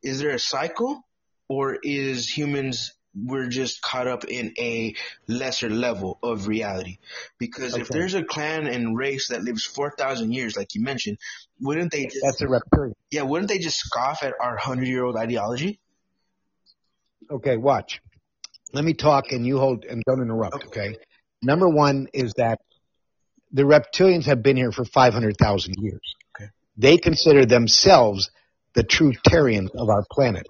[0.01, 1.01] Is there a cycle
[1.47, 4.95] or is humans we're just caught up in a
[5.27, 6.99] lesser level of reality.
[7.37, 11.17] Because if there's a clan and race that lives four thousand years, like you mentioned,
[11.59, 12.05] wouldn't they?
[12.05, 12.95] Just, That's a reptilian.
[13.11, 15.79] yeah, wouldn't they just scoff at our hundred year old ideology?
[17.31, 18.01] Okay, watch.
[18.73, 20.95] Let me talk and you hold and don't interrupt, okay?
[21.41, 22.59] Number one is that
[23.51, 26.15] the reptilians have been here for 500,000 years.
[26.35, 26.51] Okay.
[26.77, 28.29] They consider themselves
[28.73, 30.47] the true Terrians of our planet.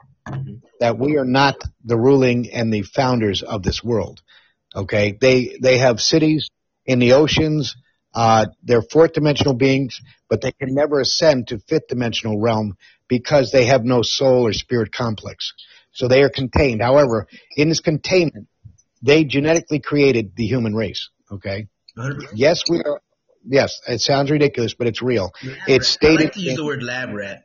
[0.80, 4.22] That we are not the ruling and the founders of this world.
[4.76, 5.18] Okay?
[5.20, 6.50] They, they have cities
[6.86, 7.76] in the oceans,
[8.14, 12.76] uh, they're fourth dimensional beings, but they can never ascend to fifth dimensional realm
[13.08, 15.54] because they have no soul or spirit complex.
[15.92, 16.82] So they are contained.
[16.82, 18.48] However, in this containment,
[19.02, 21.10] they genetically created the human race.
[21.32, 21.68] Okay.
[22.34, 23.02] Yes, we are.
[23.48, 25.32] Yes, it sounds ridiculous, but it's real.
[25.68, 26.20] It's stated.
[26.20, 27.44] I like to use the word lab rat.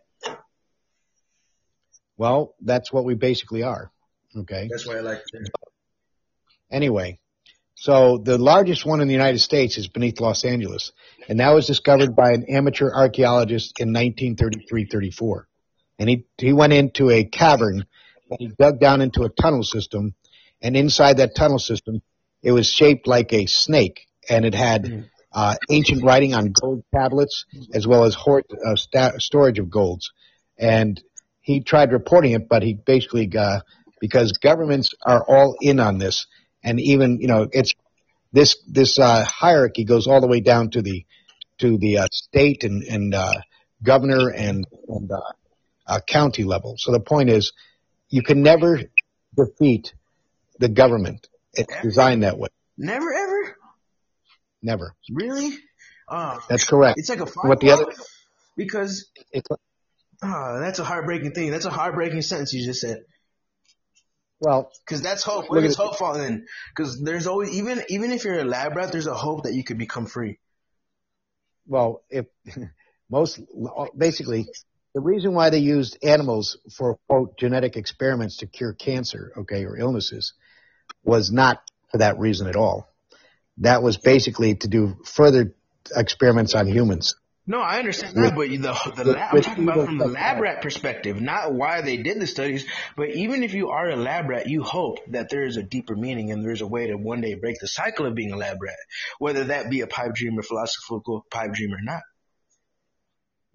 [2.16, 3.90] Well, that's what we basically are.
[4.36, 4.68] Okay.
[4.70, 5.48] That's why I like it.
[6.70, 7.18] Anyway,
[7.74, 10.92] so the largest one in the United States is beneath Los Angeles,
[11.28, 15.44] and that was discovered by an amateur archaeologist in 1933-34.
[15.98, 17.84] And he he went into a cavern,
[18.30, 20.14] and he dug down into a tunnel system,
[20.60, 22.02] and inside that tunnel system,
[22.42, 27.44] it was shaped like a snake, and it had uh, ancient writing on gold tablets
[27.74, 30.10] as well as hoard, uh, sta- storage of golds.
[30.58, 31.02] And
[31.45, 33.61] he tried reporting it, but he basically uh,
[34.01, 36.26] because governments are all in on this,
[36.64, 37.74] and even you know it's
[38.32, 41.05] this this uh, hierarchy goes all the way down to the
[41.59, 43.34] to the uh, state and and uh,
[43.82, 45.20] governor and and uh,
[45.86, 46.76] uh, county level.
[46.78, 47.53] So the point is,
[48.09, 48.80] you can never
[49.36, 49.92] defeat
[50.59, 51.28] the government.
[51.53, 52.49] It's designed that way.
[52.78, 53.57] Never ever.
[54.62, 54.95] Never.
[55.12, 55.59] Really?
[56.09, 56.99] Uh, That's correct.
[56.99, 57.92] It's like a What the other?
[58.57, 59.49] because It's
[60.24, 61.50] ah, that's a heartbreaking thing.
[61.50, 63.04] That's a heartbreaking sentence you just said.
[64.40, 65.50] well, Because that's hope.
[65.50, 66.46] Where does hope fall in?
[66.74, 69.64] Because there's always even even if you're a lab rat, there's a hope that you
[69.64, 70.38] could become free.
[71.66, 72.26] well, if
[73.10, 73.40] most
[73.96, 74.46] basically
[74.94, 79.76] the reason why they used animals for quote genetic experiments to cure cancer, okay, or
[79.76, 80.34] illnesses,
[81.02, 82.88] was not for that reason at all.
[83.58, 85.54] That was basically to do further
[85.94, 87.14] experiments on humans.
[87.47, 88.57] No, I understand that, but the
[88.97, 92.26] the lab, I'm talking about from the lab rat perspective, not why they did the
[92.26, 92.64] studies.
[92.97, 95.95] But even if you are a lab rat, you hope that there is a deeper
[95.95, 98.62] meaning and there's a way to one day break the cycle of being a lab
[98.62, 98.76] rat,
[99.18, 102.01] whether that be a pipe dream or philosophical pipe dream or not.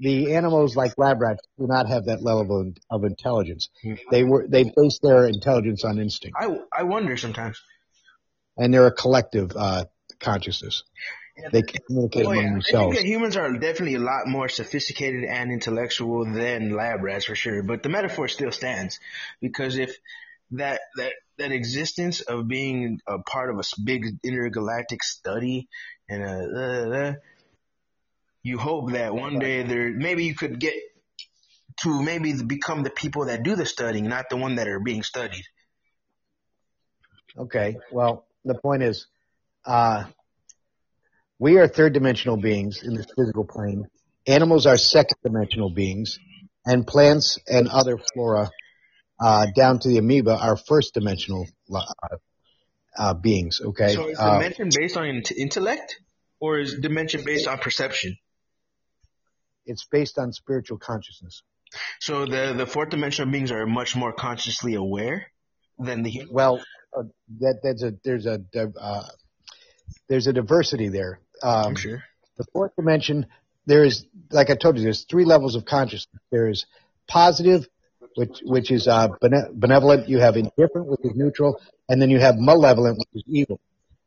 [0.02, 3.70] The animals like lab rats do not have that level of, of intelligence.
[4.12, 7.60] They were they base their intelligence on instinct, I I wonder sometimes.
[8.56, 9.86] and they're a collective uh,
[10.20, 10.84] consciousness.
[11.52, 12.50] They communicate Oh, among yeah.
[12.50, 12.98] I think themselves.
[12.98, 17.64] that humans are definitely a lot more sophisticated and intellectual than lab rats for sure.
[17.64, 19.00] But the metaphor still stands
[19.42, 19.98] because if
[20.52, 25.68] that that that existence of being a part of a big intergalactic study
[26.10, 27.14] and uh, uh, uh,
[28.44, 30.74] you hope that one day there maybe you could get
[31.82, 35.04] to maybe become the people that do the studying, not the one that are being
[35.04, 35.46] studied.
[37.38, 37.78] Okay.
[37.92, 39.08] Well, the point is,
[39.66, 40.06] uh,
[41.40, 43.86] we are third dimensional beings in this physical plane.
[44.28, 46.20] Animals are second dimensional beings,
[46.66, 48.52] and plants and other flora,
[49.20, 51.82] uh, down to the amoeba, are first dimensional uh,
[52.98, 53.62] uh, beings.
[53.64, 53.94] Okay.
[53.94, 56.00] So is Uh, dimension based on int- intellect,
[56.40, 58.18] or is dimension based on perception?
[59.66, 61.44] it's based on spiritual consciousness.
[62.00, 65.28] So the the fourth dimensional beings are much more consciously aware
[65.78, 66.34] than the human.
[66.34, 66.60] Well,
[66.98, 67.04] uh,
[67.40, 69.04] that that's a there's a uh,
[70.08, 71.20] there's a diversity there.
[71.44, 72.04] Um, sure.
[72.38, 73.28] the fourth dimension,
[73.66, 76.22] there is, like I told you, there's three levels of consciousness.
[76.32, 76.66] There is
[77.08, 77.68] positive,
[78.16, 80.10] which which is uh, bene- benevolent.
[80.10, 83.60] You have indifferent, which is neutral, and then you have malevolent, which is evil.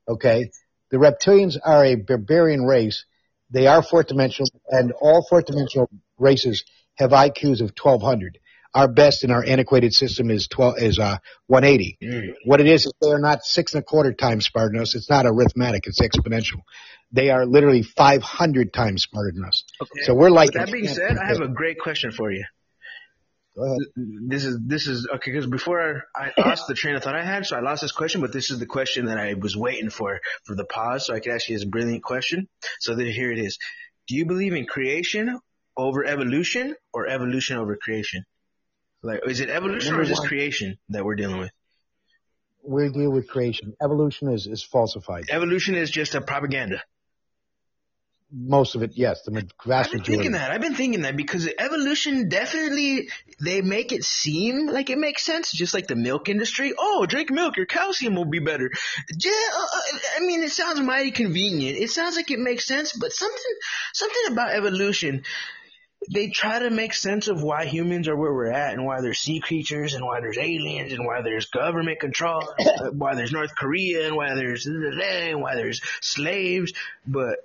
[0.09, 0.51] Okay,
[0.91, 3.05] the reptilians are a barbarian race.
[3.51, 6.65] They are fourth dimensional, and all fourth dimensional races
[6.95, 8.39] have IQs of 1200.
[8.75, 12.35] Our best in our antiquated system is 12 is uh 180.
[12.45, 14.95] What it is is they are not six and a quarter times smarter than us.
[14.95, 15.87] It's not arithmetic.
[15.87, 16.63] It's exponential.
[17.13, 19.65] They are literally 500 times smarter than us.
[20.05, 20.55] So we're like.
[20.55, 22.45] With that being said, I have a great question for you.
[23.55, 23.79] Go ahead.
[24.29, 27.45] This is this is okay because before I lost the train of thought I had,
[27.45, 28.23] so I lost this question.
[28.23, 31.21] But this is the question that I was waiting for for the pause, so I
[31.21, 32.49] could ask you this brilliant question.
[32.81, 33.59] So then here it is:
[34.09, 35.39] Do you believe in creation
[35.77, 38.25] over evolution, or evolution over creation?
[39.03, 41.51] Like, is it evolution or Number is this creation that we're dealing with?
[42.63, 43.75] We're dealing with creation.
[43.83, 45.25] Evolution is, is falsified.
[45.31, 46.81] Evolution is just a propaganda.
[48.33, 50.13] most of it, yes, the vast I've been majority.
[50.13, 50.51] thinking that.
[50.51, 53.09] I've been thinking that because evolution definitely
[53.41, 56.73] they make it seem like it makes sense, just like the milk industry.
[56.79, 58.71] Oh, drink milk, your calcium will be better.
[59.19, 59.67] Yeah, uh,
[60.17, 61.79] I mean, it sounds mighty convenient.
[61.79, 63.55] It sounds like it makes sense, but something
[63.93, 65.25] something about evolution.
[66.11, 69.21] They try to make sense of why humans are where we're at, and why there's
[69.21, 73.55] sea creatures, and why there's aliens, and why there's government control, and why there's North
[73.57, 76.73] Korea, and why there's and why there's slaves.
[77.07, 77.39] But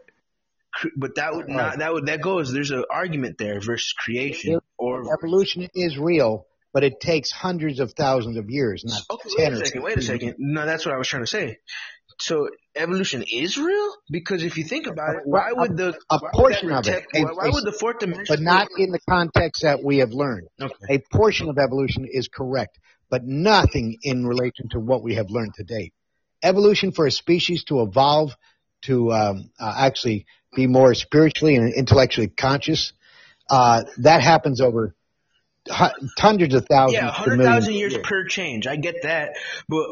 [0.95, 5.14] but that would not that would that goes there's an argument there versus creation or
[5.14, 9.66] Evolution is real, but it takes hundreds of thousands of years, not okay wait a
[9.66, 10.36] second wait a 15 second.
[10.39, 11.60] No that's what I was trying to say
[12.20, 16.72] so evolution is real because if you think about it why would the a portion
[16.72, 19.97] of it, why, why would the fourth dimension but not in the context that we
[19.97, 20.47] have learned.
[20.61, 20.74] Okay.
[20.95, 25.53] A portion of evolution is correct, but nothing in relation to what we have learned
[25.55, 25.93] to date.
[26.43, 28.32] Evolution for a species to evolve
[28.84, 32.93] to um, uh, actually be more spiritually and intellectually conscious,
[33.49, 34.93] uh, that happens over
[35.70, 39.32] hundreds of thousands yeah hundred thousand of years per change I get that
[39.68, 39.86] but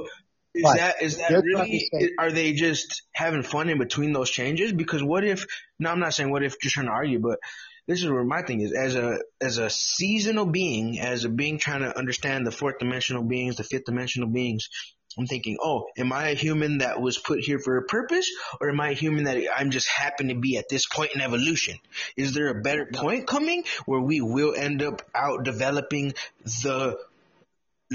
[0.56, 4.72] is But that is that really are they just having fun in between those changes?
[4.72, 5.46] Because what if
[5.80, 7.40] no I'm not saying what if just trying to argue but
[7.88, 8.72] this is where my thing is.
[8.72, 13.24] As a as a seasonal being as a being trying to understand the fourth dimensional
[13.24, 14.70] beings the fifth dimensional beings
[15.18, 18.32] I'm thinking oh am I a human that was put here for a purpose?
[18.62, 21.22] Or am I a human that I'm just happen to be at this point in
[21.22, 21.80] evolution?
[22.16, 26.98] Is there a better point coming where we will end up out developing the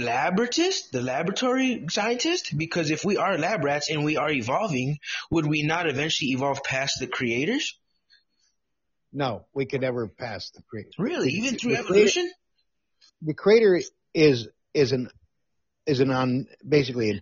[0.01, 2.57] laboratist, the laboratory scientist?
[2.57, 4.99] Because if we are lab rats and we are evolving,
[5.31, 7.79] would we not eventually evolve past the creators?
[9.13, 10.91] No, we could never pass the creator.
[10.99, 11.31] Really?
[11.31, 12.31] Even through The evolution?
[13.23, 13.81] the creator
[14.15, 15.09] is is an
[15.87, 17.21] is an on basically an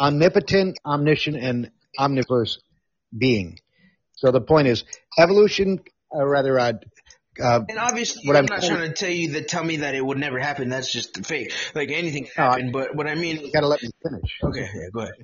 [0.00, 2.58] omnipotent, omniscient, and omniverse
[3.16, 3.58] being.
[4.12, 4.84] So the point is,
[5.18, 6.72] evolution, or rather, uh,
[7.42, 9.94] uh, And obviously, what I'm, I'm not trying to tell you that tell me that
[9.94, 10.68] it would never happen.
[10.68, 11.52] That's just fake.
[11.74, 14.38] Like anything can No, I- but what I mean, you got to let me finish.
[14.44, 15.14] okay, yeah, go ahead.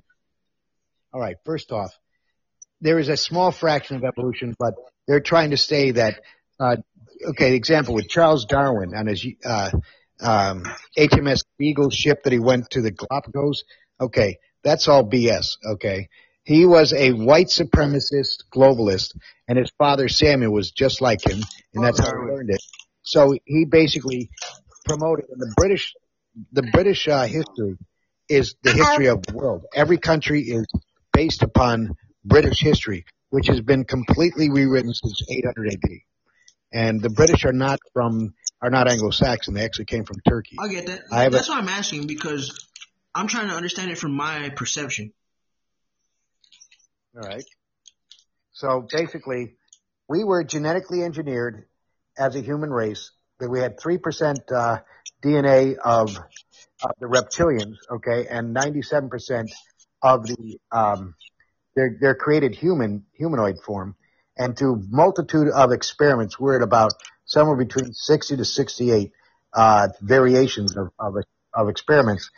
[1.13, 1.37] All right.
[1.45, 1.93] First off,
[2.81, 4.75] there is a small fraction of evolution, but
[5.07, 6.21] they're trying to say that.
[6.59, 6.77] Uh,
[7.31, 9.71] okay, example with Charles Darwin on his uh,
[10.21, 10.65] um,
[10.97, 13.65] HMS Beagle ship that he went to the Galapagos.
[14.01, 15.57] Okay, that's all BS.
[15.75, 16.09] Okay,
[16.45, 19.17] he was a white supremacist globalist,
[19.49, 21.41] and his father Samuel was just like him,
[21.75, 22.63] and that's how he learned it.
[23.03, 24.31] So he basically
[24.85, 25.93] promoted and the British.
[26.53, 27.77] The British uh, history
[28.29, 29.65] is the history of the world.
[29.73, 30.67] Every country is
[31.13, 31.91] based upon
[32.25, 35.91] British history, which has been completely rewritten since 800 AD.
[36.73, 39.55] And the British are not from are not Anglo-Saxon.
[39.55, 40.57] They actually came from Turkey.
[40.59, 41.03] I get that.
[41.13, 42.67] I have a- That's why I'm asking because
[43.15, 45.13] I'm trying to understand it from my perception.
[47.17, 47.45] All right.
[48.53, 49.55] So basically,
[50.09, 51.67] we were genetically engineered
[52.19, 53.11] as a human race.
[53.41, 54.79] That we had three percent uh,
[55.23, 59.51] DNA of, of the reptilians, okay, and ninety-seven percent
[60.03, 61.15] of the um,
[61.75, 63.97] their their created human humanoid form.
[64.37, 66.93] And through multitude of experiments, we're at about
[67.25, 69.13] somewhere between sixty to sixty-eight
[69.53, 71.17] uh, variations of, of
[71.53, 72.31] of experiments.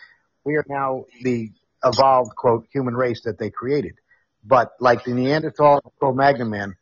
[0.45, 1.51] We are now the
[1.85, 3.95] evolved quote human race that they created.
[4.47, 6.77] But like the Neanderthal and Cro-Magnon man,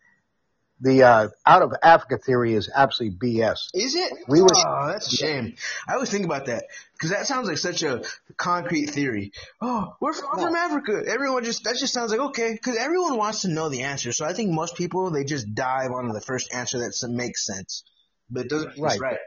[0.80, 3.68] the uh, out of Africa theory is absolutely BS.
[3.72, 4.12] Is it?
[4.28, 5.54] We were- Oh, that's a shame.
[5.88, 8.02] I always think about that because that sounds like such a
[8.36, 9.32] concrete theory.
[9.62, 11.02] Oh, we're from, from Africa.
[11.06, 14.12] Everyone just that just sounds like okay because everyone wants to know the answer.
[14.12, 17.84] So I think most people they just dive onto the first answer that makes sense,
[18.28, 18.78] but it doesn't.
[18.78, 19.00] Right.
[19.00, 19.18] Right.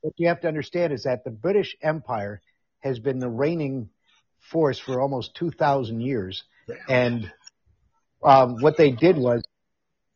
[0.00, 2.40] What you have to understand is that the British Empire
[2.80, 3.90] has been the reigning
[4.40, 6.44] force for almost 2,000 years.
[6.88, 7.32] And
[8.22, 9.42] um, what they did was,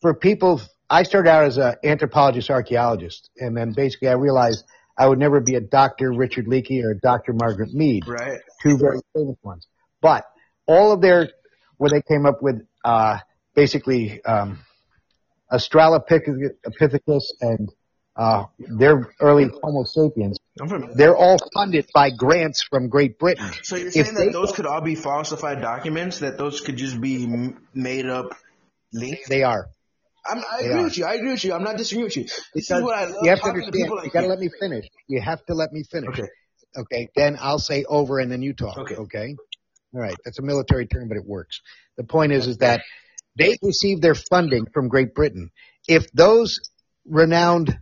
[0.00, 0.60] for people,
[0.90, 4.64] I started out as an anthropologist archaeologist, and then basically I realized
[4.98, 6.12] I would never be a Dr.
[6.12, 7.32] Richard Leakey or a Dr.
[7.32, 8.40] Margaret Mead, Right.
[8.62, 9.66] two very famous ones.
[10.00, 10.24] But
[10.66, 11.28] all of their,
[11.78, 13.18] where they came up with uh,
[13.54, 14.58] basically um,
[15.52, 17.70] Australopithecus and
[18.16, 20.38] uh, their early Homo sapiens,
[20.94, 23.50] they're all funded by grants from Great Britain.
[23.62, 26.18] So you're If saying they that those could all be falsified documents?
[26.20, 28.34] That those could just be made up
[28.92, 29.28] links?
[29.28, 29.68] They are.
[30.24, 30.84] I'm, I They agree are.
[30.84, 31.04] with you.
[31.04, 31.52] I agree with you.
[31.52, 32.24] I'm not disagreeing with you.
[32.24, 34.26] This Because is what I love you have to talking to understand, you like gotta
[34.26, 34.30] you.
[34.30, 34.86] let me finish.
[35.08, 36.10] You have to let me finish.
[36.10, 36.28] Okay.
[36.74, 38.78] Okay, then I'll say over and then you talk.
[38.78, 38.94] Okay.
[38.94, 39.36] Okay.
[39.94, 40.16] All right.
[40.24, 41.60] That's a military term, but it works.
[41.96, 42.82] The point is, is that
[43.36, 45.50] they received their funding from Great Britain.
[45.86, 46.60] If those
[47.04, 47.78] renowned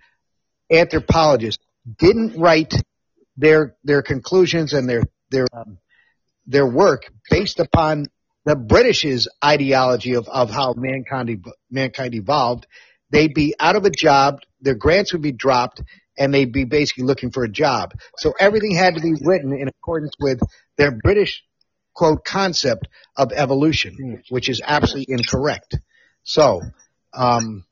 [0.71, 1.65] anthropologists
[1.99, 2.75] didn't write
[3.37, 5.79] their their conclusions and their their um,
[6.47, 8.07] their work based upon
[8.45, 12.67] the British's ideology of, of how mankind mankind evolved,
[13.11, 15.83] they'd be out of a job, their grants would be dropped,
[16.19, 17.93] and they'd be basically looking for a job.
[18.17, 20.41] So everything had to be written in accordance with
[20.77, 21.43] their British
[21.95, 25.77] quote concept of evolution, which is absolutely incorrect.
[26.23, 26.63] So,
[27.13, 27.65] um,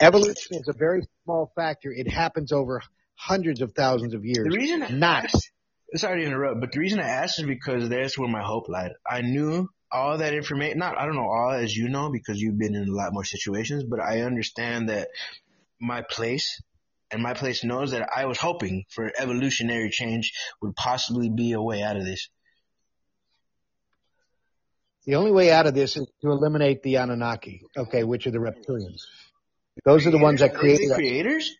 [0.00, 1.92] evolution is a very small factor.
[1.92, 2.82] It happens over
[3.14, 4.46] hundreds of thousands of years.
[4.50, 5.50] The reason I not asked,
[5.96, 8.92] sorry to interrupt, but the reason I asked is because that's where my hope lied.
[9.08, 12.58] I knew all that information, not, I don't know all as you know because you've
[12.58, 15.08] been in a lot more situations, but I understand that
[15.80, 16.62] my place
[17.10, 20.32] and my place knows that I was hoping for evolutionary change
[20.62, 22.28] would possibly be a way out of this.
[25.06, 28.38] The only way out of this is to eliminate the Anunnaki, okay, which are the
[28.38, 29.00] reptilians.
[29.84, 30.96] Those are the ones that they created us.
[30.96, 31.56] creators?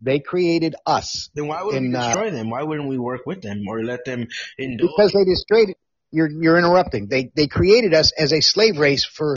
[0.00, 1.30] They created us.
[1.34, 2.50] Then why would we in, uh, destroy them?
[2.50, 4.28] Why wouldn't we work with them or let them
[4.58, 4.90] indulge?
[4.96, 5.74] because they destroyed
[6.10, 7.08] you're you're interrupting.
[7.08, 9.34] They they created us as a slave race for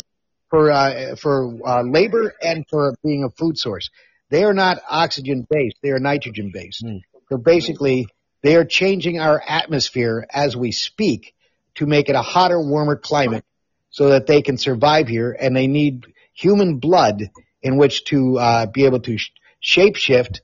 [0.49, 3.89] for uh, for uh, labor and for being a food source.
[4.29, 5.77] They are not oxygen based.
[5.81, 6.85] They are nitrogen based.
[7.29, 8.07] So basically,
[8.43, 11.33] they are changing our atmosphere as we speak
[11.75, 13.45] to make it a hotter, warmer climate,
[13.89, 15.35] so that they can survive here.
[15.39, 17.29] And they need human blood
[17.61, 19.31] in which to uh, be able to sh-
[19.63, 20.39] shapeshift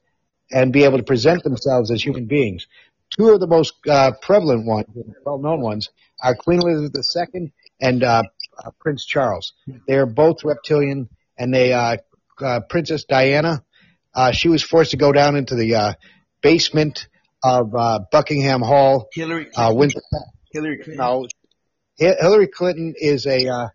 [0.52, 2.68] and be able to present themselves as human beings.
[3.18, 4.88] Two of the most uh, prevalent ones,
[5.26, 5.90] well-known ones,
[6.22, 8.23] are Queen Elizabeth II and uh,
[8.64, 9.53] uh, Prince Charles.
[9.88, 11.98] They are both reptilian, and they uh,
[12.41, 13.64] uh, Princess Diana.
[14.15, 15.94] Uh, she was forced to go down into the uh,
[16.41, 17.07] basement
[17.44, 19.10] of uh, Buckingham Hall.
[19.14, 19.73] Hillary Uh.
[20.52, 20.98] Hillary Clinton.
[20.98, 21.27] No,
[21.98, 23.48] Hillary Clinton is a.
[23.48, 23.68] Uh,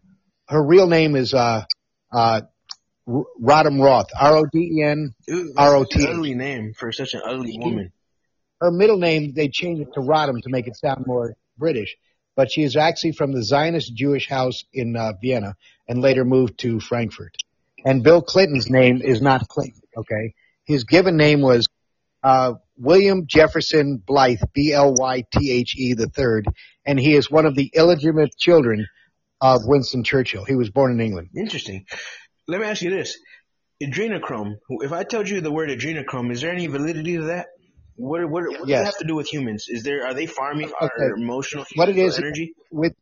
[0.48, 1.64] her real name is uh,
[2.12, 2.40] uh,
[3.08, 4.10] Rodham Roth.
[4.18, 5.14] R O D E N
[5.56, 6.06] R O T.
[6.06, 7.92] ugly name for such an ugly woman.
[8.60, 11.96] Her middle name they changed it to Rodham to make it sound more British,
[12.36, 15.56] but she is actually from the Zionist Jewish house in uh, Vienna
[15.88, 17.36] and later moved to Frankfurt.
[17.84, 19.80] And Bill Clinton's name is not Clinton.
[19.96, 21.68] Okay, his given name was
[22.22, 26.46] uh, William Jefferson Blythe, B L Y T H E the third,
[26.84, 28.86] and he is one of the illegitimate children
[29.40, 30.44] of Winston Churchill.
[30.44, 31.30] He was born in England.
[31.36, 31.86] Interesting.
[32.48, 33.18] Let me ask you this:
[33.82, 34.56] adrenochrome.
[34.70, 37.48] If I told you the word adrenochrome, is there any validity to that?
[37.96, 38.80] What what, what does Yes.
[38.80, 39.66] it have to do with humans?
[39.68, 41.20] Is there are they farming our Okay.
[41.20, 42.54] emotional What it is energy?
[42.70, 42.94] with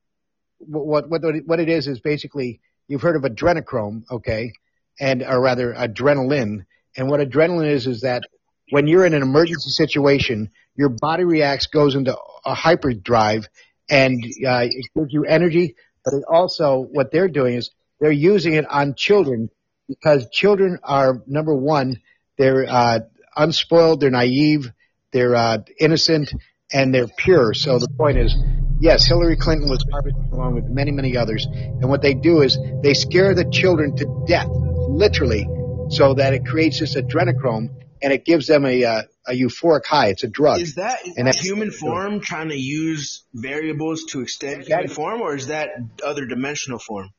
[0.58, 4.52] what what what it is is basically you've heard of adrenochrome, okay,
[4.98, 6.64] and or rather adrenaline.
[6.96, 8.22] And what adrenaline is is that
[8.70, 13.48] when you're in an emergency situation, your body reacts, goes into a hyperdrive,
[13.88, 15.76] and uh, it gives you energy.
[16.04, 17.70] But it also, what they're doing is
[18.00, 19.50] they're using it on children
[19.88, 22.00] because children are number one,
[22.38, 23.00] they're uh,
[23.36, 24.70] unspoiled, they're naive,
[25.12, 26.32] they're uh, innocent,
[26.72, 27.54] and they're pure.
[27.54, 28.36] So the point is,
[28.80, 31.46] yes, Hillary Clinton was harvested along with many, many others.
[31.46, 35.48] And what they do is they scare the children to death, literally,
[35.90, 37.68] so that it creates this adrenochrome
[38.02, 40.08] and it gives them a uh, a euphoric high.
[40.08, 40.60] It's a drug.
[40.60, 45.20] Is that is And that human form trying to use variables to extend human form,
[45.20, 45.70] or is that
[46.04, 47.10] other dimensional form?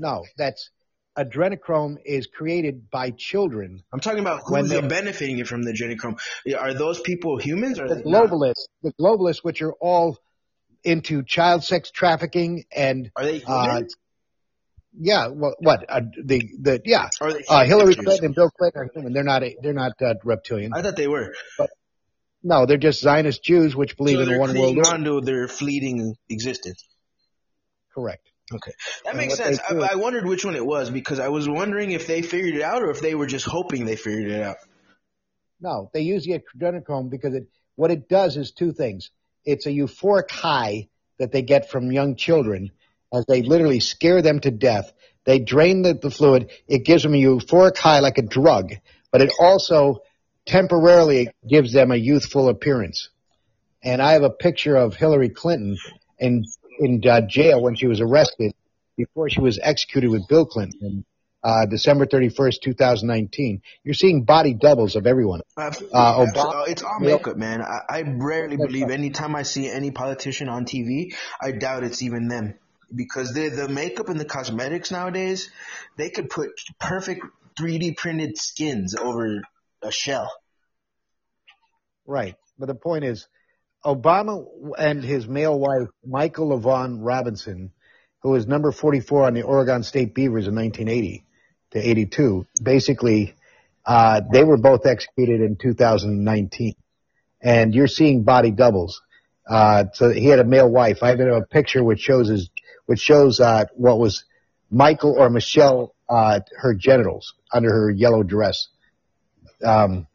[0.00, 0.70] No, that's
[1.18, 3.82] adrenochrome is created by children.
[3.92, 6.18] I'm talking about When who's they- benefiting from the adrenochrome.
[6.58, 8.30] Are those people humans or the they not?
[8.30, 10.18] globalists, the globalists, which are all
[10.82, 13.82] into child sex trafficking and Are they uh,
[14.98, 17.94] yeah, what what uh, the the yeah, Are they uh, Hillary?
[17.94, 19.12] Clinton and Bill Clinton are human.
[19.12, 20.72] They're not a, they're not uh, reptilian.
[20.74, 21.32] I thought they were.
[22.42, 24.90] No, they're just Zionist Jews which believe so in one world clinging order.
[24.90, 26.82] on to their fleeting existence.
[27.94, 28.26] Correct.
[28.52, 28.72] Okay,
[29.04, 29.60] that makes sense.
[29.68, 32.62] I, I wondered which one it was because I was wondering if they figured it
[32.62, 34.56] out or if they were just hoping they figured it out.
[35.60, 37.46] No, they use the adrenochrome because it
[37.76, 39.10] what it does is two things.
[39.44, 42.72] It's a euphoric high that they get from young children
[43.12, 44.92] as they literally scare them to death.
[45.24, 46.50] They drain the, the fluid.
[46.66, 48.72] It gives them a euphoric high like a drug,
[49.12, 50.00] but it also
[50.46, 53.10] temporarily gives them a youthful appearance.
[53.82, 55.76] And I have a picture of Hillary Clinton
[56.18, 56.44] in
[56.80, 58.54] in uh, jail when she was arrested
[58.96, 61.04] before she was executed with Bill Clinton,
[61.44, 63.62] uh, December 31st, 2019.
[63.84, 65.40] You're seeing body doubles of everyone.
[65.56, 67.62] Uh, Obama- it's all makeup, man.
[67.62, 68.92] I, I rarely believe right.
[68.92, 72.54] anytime I see any politician on TV, I doubt it's even them.
[72.94, 75.50] Because the makeup and the cosmetics nowadays,
[75.96, 76.50] they could put
[76.80, 77.24] perfect
[77.58, 79.42] 3D printed skins over
[79.80, 80.28] a shell.
[82.04, 82.34] Right.
[82.58, 83.28] But the point is,
[83.84, 84.44] Obama
[84.78, 87.72] and his male wife, Michael LaVaughn Robinson,
[88.22, 91.24] who was number 44 on the Oregon State Beavers in 1980
[91.72, 93.34] to 82, basically,
[93.86, 96.74] uh, they were both executed in 2019.
[97.42, 99.00] And you're seeing body doubles.
[99.48, 101.02] Uh, so he had a male wife.
[101.02, 102.50] I have a picture which shows his,
[102.86, 104.24] which shows, uh, what was
[104.70, 108.68] Michael or Michelle, uh, her genitals under her yellow dress.
[109.64, 110.06] Um,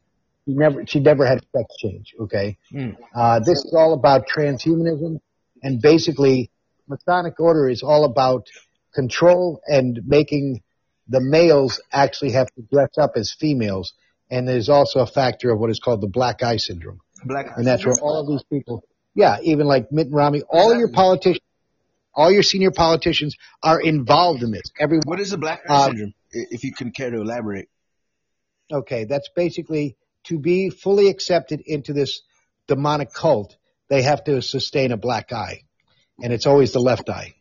[0.46, 2.14] she never she never had sex change.
[2.20, 2.96] Okay, Mm.
[3.16, 5.20] uh, this is all about transhumanism,
[5.64, 6.52] and basically,
[6.88, 8.48] Masonic Order is all about
[8.94, 10.62] control and making
[11.08, 13.94] the males actually have to dress up as females.
[14.32, 17.54] And there's also a factor of what is called the black eye syndrome, Black eye
[17.58, 21.44] and that's where all of these people, yeah, even like Mitt Romney, all your politicians,
[22.16, 24.64] all your senior politicians are involved in this.
[24.80, 25.04] Everyone.
[25.06, 26.14] What is the black eye Uh, syndrome?
[26.32, 27.70] If you can care to elaborate.
[28.72, 32.22] Okay, that's basically to be fully accepted into this
[32.68, 33.56] demonic cult,
[33.89, 35.61] they have to sustain a black eye,
[36.22, 37.35] and it's always the left eye.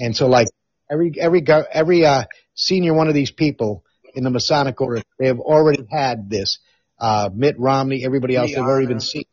[0.00, 0.48] And so, like
[0.90, 2.24] every every every uh,
[2.54, 3.84] senior one of these people
[4.14, 6.58] in the Masonic order, they have already had this.
[6.98, 9.24] Uh, Mitt Romney, everybody else, they've already been seen.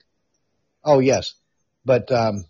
[0.83, 1.33] Oh yes,
[1.83, 2.45] but um,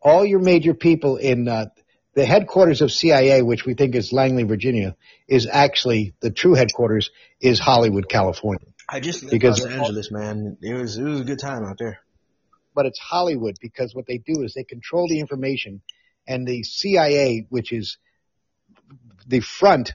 [0.00, 1.66] all your major people in uh,
[2.14, 4.96] the headquarters of CIA, which we think is Langley, Virginia,
[5.28, 7.10] is actually the true headquarters
[7.40, 8.66] is Hollywood, California.
[8.88, 10.56] I just left Because- Los Angeles, man.
[10.62, 11.98] It was it was a good time out there.
[12.74, 15.80] but it's Hollywood because what they do is they control the information,
[16.28, 17.96] and the CIA, which is
[19.26, 19.92] the front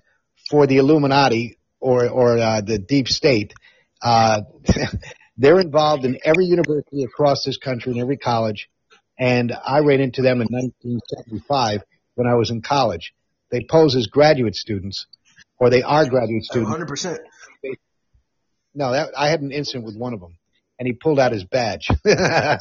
[0.50, 3.54] for the Illuminati or or uh, the deep state,
[4.02, 4.42] uh,
[5.38, 8.70] they're involved in every university across this country and every college.
[9.18, 11.84] And I ran into them in 1975
[12.16, 13.14] when I was in college.
[13.52, 15.06] They pose as graduate students,
[15.60, 16.72] or they are graduate students.
[16.72, 17.20] hundred percent.
[18.74, 20.38] No, that, I had an incident with one of them,
[20.80, 21.90] and he pulled out his badge.
[22.06, 22.60] Let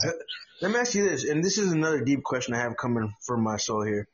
[0.63, 3.57] me ask you this, and this is another deep question I have coming from my
[3.57, 4.09] soul here.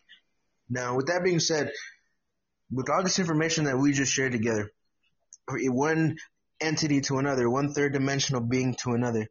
[0.68, 1.72] Now, with that being said,
[2.70, 4.70] with all this information that we just shared together,
[5.48, 6.16] one
[6.60, 9.28] entity to another, one third dimensional being to another,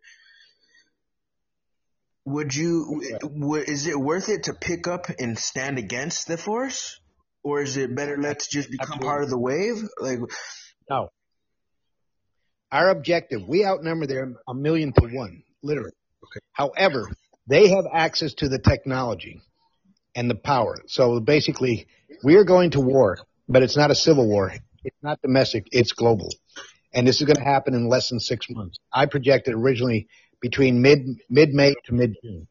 [2.26, 3.02] would you,
[3.68, 7.00] is it worth it to pick up and stand against the force?
[7.44, 9.84] Or is it better let to just become part of the wave?
[10.00, 10.20] Like,
[10.90, 11.12] No.
[12.72, 15.92] Our objective, we outnumber them a million to one, literally.
[16.52, 17.10] However,
[17.48, 19.42] they have access to the technology
[20.16, 20.78] and the power.
[20.88, 21.88] So basically,
[22.24, 24.52] we are going to war, but it's not a civil war.
[24.84, 25.68] It's not domestic.
[25.72, 26.30] It's global.
[26.94, 28.78] And this is going to happen in less than six months.
[28.92, 30.08] I projected originally
[30.42, 32.48] between mid, mid-May to mid-June.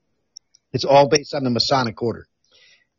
[0.72, 2.26] It's all based on the Masonic order.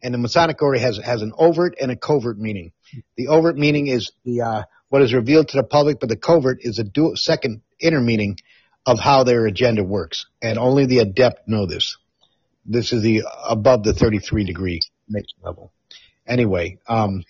[0.01, 2.71] And the Masonic order has, has an overt and a covert meaning.
[3.17, 4.63] The overt meaning is the, uh,
[4.95, 8.37] what is revealed to the public, but the covert is a dual, second inner meaning
[8.85, 10.25] of how their agenda works.
[10.41, 11.97] And only the adept know this.
[12.65, 14.79] This is the above the 33 degree
[15.43, 15.73] level.
[16.25, 17.25] Anyway, um,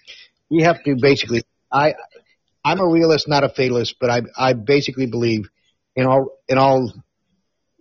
[0.47, 1.95] we have to basically, I,
[2.63, 5.49] I'm a realist, not a fatalist, but I, I basically believe
[5.95, 6.93] in all, in all,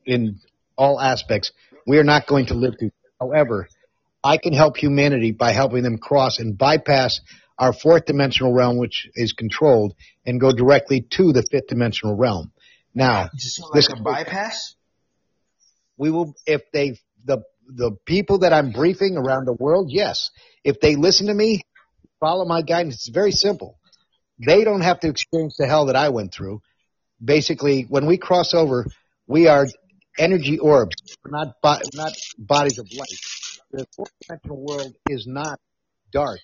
[0.06, 0.40] in
[0.78, 1.52] all aspects,
[1.86, 2.92] we are not going to live through.
[3.20, 3.68] However,
[4.24, 7.20] I can help humanity by helping them cross and bypass
[7.58, 9.94] our fourth dimensional realm, which is controlled,
[10.26, 12.52] and go directly to the fifth dimensional realm.
[12.94, 13.30] Now,
[13.72, 14.74] like a bypass?
[15.96, 20.30] we will if they the the people that I'm briefing around the world, yes.
[20.64, 21.62] If they listen to me,
[22.20, 23.78] follow my guidance, it's very simple.
[24.44, 26.60] They don't have to experience the hell that I went through.
[27.24, 28.86] Basically, when we cross over,
[29.26, 29.66] we are
[30.18, 33.08] energy orbs, not bo- not bodies of light.
[33.70, 35.58] The fourth dimensional world is not
[36.12, 36.40] dark.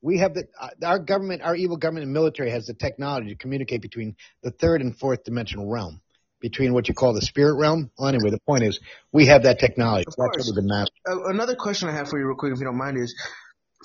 [0.00, 3.34] We have the uh, our government, our evil government and military has the technology to
[3.34, 6.00] communicate between the third and fourth dimensional realm,
[6.40, 7.90] between what you call the spirit realm.
[7.98, 8.78] Well, anyway, the point is
[9.12, 10.04] we have that technology.
[10.16, 10.70] We've been.
[10.70, 13.14] Uh, another question I have for you, real quick, if you don't mind, is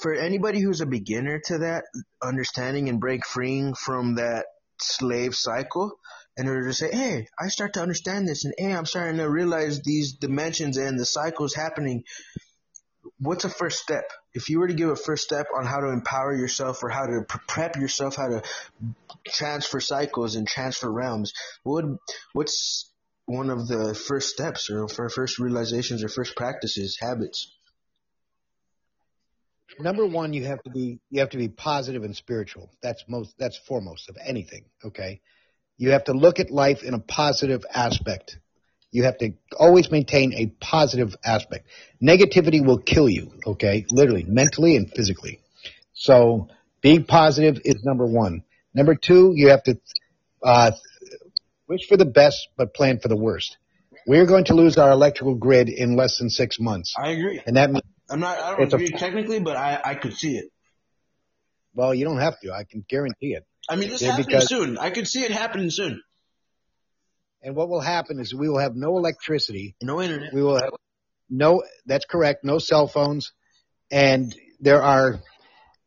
[0.01, 1.85] for anybody who's a beginner to that
[2.21, 4.45] understanding and break freeing from that
[4.79, 5.99] slave cycle,
[6.35, 9.29] in order to say, hey, I start to understand this, and hey, I'm starting to
[9.29, 12.03] realize these dimensions and the cycles happening.
[13.19, 14.05] What's a first step?
[14.33, 17.05] If you were to give a first step on how to empower yourself or how
[17.05, 18.43] to prep yourself, how to
[19.27, 21.33] transfer cycles and transfer realms,
[21.63, 21.97] what would,
[22.33, 22.91] what's
[23.25, 27.51] one of the first steps or first realizations or first practices, habits?
[29.79, 32.69] number one, you have to be you have to be positive and spiritual.
[32.81, 34.65] That's most that's foremost of anything.
[34.83, 35.21] Okay,
[35.77, 38.37] you have to look at life in a positive aspect.
[38.93, 41.67] You have to always maintain a positive aspect.
[42.01, 43.33] Negativity will kill you.
[43.45, 45.39] Okay, literally, mentally and physically.
[45.93, 46.49] So
[46.81, 48.43] being positive is number one.
[48.73, 49.79] Number two, you have to
[50.43, 50.71] uh,
[51.67, 53.57] wish for the best but plan for the worst.
[54.05, 56.93] We're going to lose our electrical grid in less than six months.
[56.97, 57.41] I agree.
[57.47, 58.37] And that means I'm not.
[58.37, 60.51] I don't It's a- agree technically, but I I could see it.
[61.73, 62.51] Well, you don't have to.
[62.53, 63.47] I can guarantee it.
[63.67, 64.77] I mean, this Yeah, happening because- soon.
[64.77, 66.01] I could see it happening soon.
[67.43, 69.75] And what will happen is we will have no electricity.
[69.81, 70.33] No internet.
[70.33, 70.71] We will have
[71.29, 71.63] no.
[71.85, 72.45] That's correct.
[72.45, 73.33] No cell phones,
[73.91, 75.19] and there are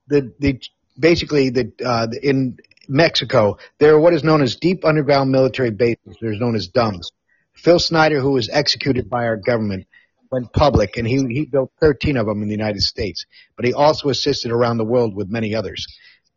[0.07, 0.61] the the
[0.99, 2.59] basically the, uh, the- in
[2.89, 6.16] Mexico, there are what is known as deep underground military bases.
[6.20, 7.11] They're known as DUMBs.
[7.55, 9.87] Phil Schneider, who was executed by our government,
[10.31, 13.24] went public, and he he built 13 of them in the United States.
[13.57, 15.87] But he also assisted around the world with many others.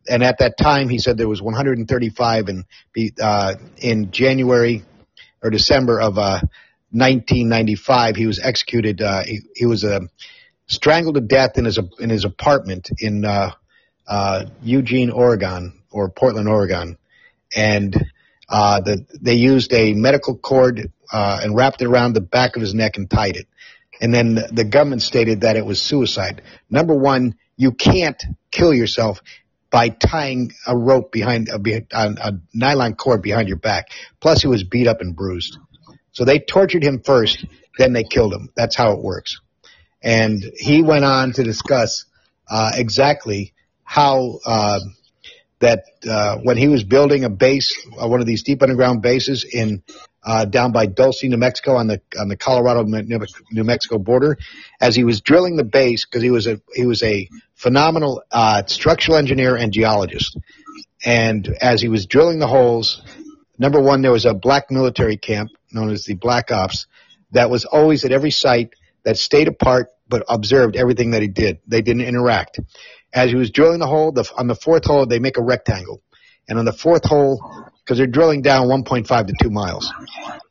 [0.08, 2.64] And at that time, he said there was 135, and
[2.94, 4.82] be, uh, in January
[5.42, 6.40] or December of uh,
[6.92, 9.00] 1995, he was executed.
[9.00, 10.00] Uh, he, he was uh,
[10.66, 13.52] strangled to death in his in his apartment in uh,
[14.08, 16.98] uh, Eugene, Oregon, or Portland, Oregon,
[17.54, 17.94] and
[18.48, 22.62] uh, the, they used a medical cord uh, and wrapped it around the back of
[22.62, 23.46] his neck and tied it.
[24.00, 26.42] And then the, the government stated that it was suicide.
[26.68, 29.20] Number one, you can't kill yourself
[29.70, 31.60] by tying a rope behind a,
[31.92, 33.88] a, a nylon cord behind your back.
[34.20, 35.56] Plus, he was beat up and bruised.
[36.12, 37.44] So they tortured him first,
[37.78, 38.50] then they killed him.
[38.56, 39.40] That's how it works.
[40.02, 42.06] And he went on to discuss
[42.48, 44.80] uh, exactly how uh,
[45.60, 49.44] that uh, when he was building a base, uh, one of these deep underground bases
[49.44, 49.82] in
[50.22, 54.36] uh, down by Dulce, New Mexico, on the on the Colorado New Mexico border,
[54.80, 57.28] as he was drilling the base because he was a he was a
[57.60, 60.38] phenomenal uh, structural engineer and geologist,
[61.04, 63.02] and as he was drilling the holes,
[63.58, 66.86] number one there was a black military camp known as the Black Ops
[67.32, 68.74] that was always at every site
[69.04, 71.58] that stayed apart but observed everything that he did.
[71.66, 72.58] They didn't interact.
[73.12, 76.02] As he was drilling the hole, the, on the fourth hole, they make a rectangle.
[76.48, 77.40] And on the fourth hole,
[77.84, 79.92] because they're drilling down 1.5 to 2 miles.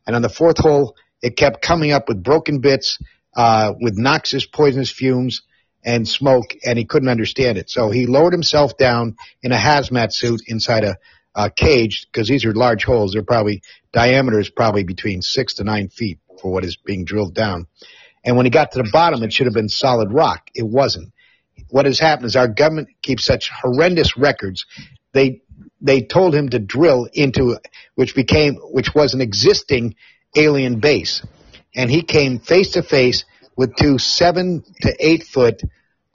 [0.07, 2.97] And on the fourth hole, it kept coming up with broken bits,
[3.35, 5.41] uh, with noxious, poisonous fumes
[5.83, 7.69] and smoke, and he couldn't understand it.
[7.69, 10.97] So he lowered himself down in a hazmat suit inside a,
[11.35, 13.13] a cage, because these are large holes.
[13.13, 13.61] They're probably,
[13.93, 17.67] diameter is probably between six to nine feet for what is being drilled down.
[18.23, 20.49] And when he got to the bottom, it should have been solid rock.
[20.53, 21.13] It wasn't.
[21.69, 24.65] What has happened is our government keeps such horrendous records.
[25.13, 25.41] They
[25.81, 27.57] they told him to drill into
[27.95, 29.95] which became which was an existing
[30.35, 31.21] alien base,
[31.75, 33.23] and he came face to face
[33.59, 35.61] with two seven to eight foot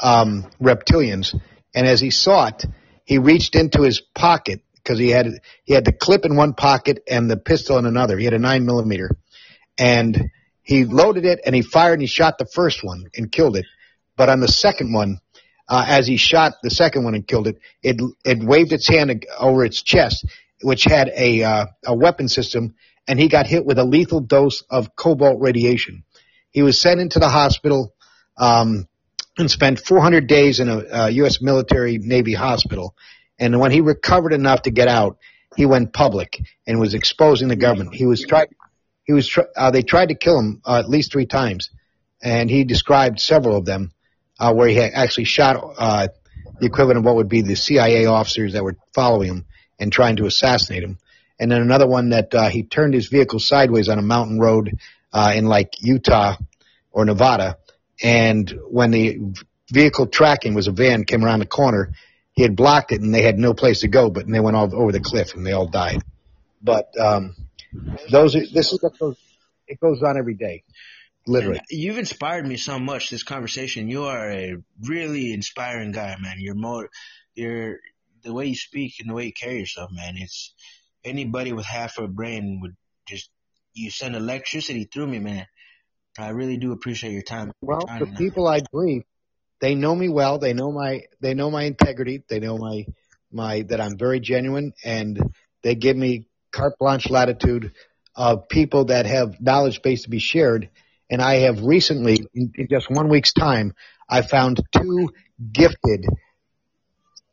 [0.01, 1.39] um, reptilians.
[1.75, 2.65] And as he saw it,
[3.05, 5.27] he reached into his pocket because he had
[5.65, 8.17] he had the clip in one pocket and the pistol in another.
[8.17, 9.11] He had a nine millimeter,
[9.77, 10.31] and
[10.63, 13.67] he loaded it and he fired and he shot the first one and killed it.
[14.17, 15.19] But on the second one,
[15.69, 19.27] uh, as he shot the second one and killed it, it it waved its hand
[19.39, 20.25] over its chest,
[20.63, 22.75] which had a uh, a weapon system,
[23.07, 26.05] and he got hit with a lethal dose of cobalt radiation.
[26.55, 27.93] He was sent into the hospital
[28.39, 28.89] um,
[29.37, 31.43] and spent 400 days in a, a U.S.
[31.43, 32.95] military Navy hospital.
[33.39, 35.19] And when he recovered enough to get out,
[35.57, 37.95] he went public and was exposing the government.
[37.95, 38.49] He was tried.
[39.03, 39.29] He was.
[39.29, 41.71] Tr- uh, they tried to kill him uh, at least three times,
[42.23, 43.93] and he described several of them
[44.39, 46.09] uh, where he actually shot uh,
[46.61, 49.45] the equivalent of what would be the CIA officers that were following him
[49.79, 50.99] and trying to assassinate him.
[51.39, 54.79] And then another one that uh, he turned his vehicle sideways on a mountain road
[55.15, 56.37] uh, in like Utah
[56.91, 57.57] or Nevada,
[58.03, 59.21] and when the
[59.71, 61.93] vehicle tracking was a van came around the corner,
[62.33, 64.57] he had blocked it and they had no place to go, but and they went
[64.57, 66.03] all over the cliff and they all died.
[66.63, 67.35] But um,
[68.11, 69.17] those are, this is what goes
[69.67, 70.65] it goes on every day.
[71.27, 71.59] Literally.
[71.59, 73.89] And you've inspired me so much this conversation.
[73.89, 76.37] You are a really inspiring guy, man.
[76.39, 76.91] You're more,
[77.35, 77.79] you're,
[78.23, 80.17] the way you speak and the way you carry yourself, man.
[80.17, 80.53] It's,
[81.03, 82.77] anybody with half a brain would
[83.07, 83.31] just,
[83.75, 85.47] you send electricity through me, man.
[86.19, 87.53] I really do appreciate your time.
[87.61, 89.03] Well, the people I brief,
[89.61, 90.39] they know me well.
[90.39, 92.23] They know my, they know my integrity.
[92.29, 92.87] They know my,
[93.33, 95.19] my, that I'm very genuine and
[95.63, 97.73] they give me carte blanche latitude
[98.15, 100.71] of people that have knowledge base to be shared.
[101.11, 103.75] And I have recently, in, in just one week's time,
[104.09, 105.11] I found two
[105.53, 106.07] gifted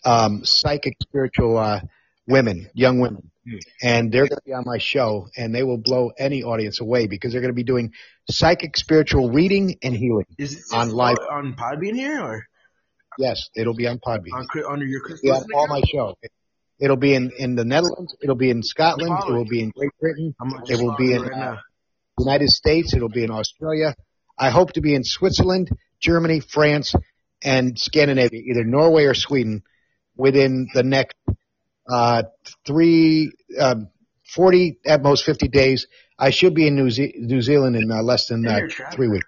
[0.04, 1.82] um, psychic spiritual uh,
[2.28, 3.60] women, young women, Mm.
[3.82, 7.08] and they're going to be on my show, and they will blow any audience away
[7.08, 7.92] because they're going to be doing
[8.30, 11.18] psychic spiritual reading and healing Is it on live.
[11.32, 12.46] on Podbean here or
[13.18, 14.32] Yes, it'll be on Podbean.
[14.34, 15.46] on, under your Yeah, Christmas?
[15.56, 16.16] all my show.
[16.80, 18.16] It'll be in, in the Netherlands.
[18.22, 19.16] It'll be in Scotland.
[19.28, 20.36] It will be in Great Britain.
[20.68, 21.54] It will be in now.
[21.54, 21.58] Uh,
[22.20, 22.94] United States.
[22.94, 23.96] It'll be in Australia.
[24.38, 25.70] I hope to be in Switzerland,
[26.00, 26.94] Germany, France,
[27.44, 29.64] and Scandinavia, either Norway or Sweden,
[30.16, 31.16] within the next
[31.92, 32.24] uh,
[32.66, 33.90] three, um,
[34.34, 35.88] 40 at most 50 days.
[36.18, 38.62] I should be in New, Ze- New Zealand in uh, less than uh,
[38.94, 39.28] three weeks.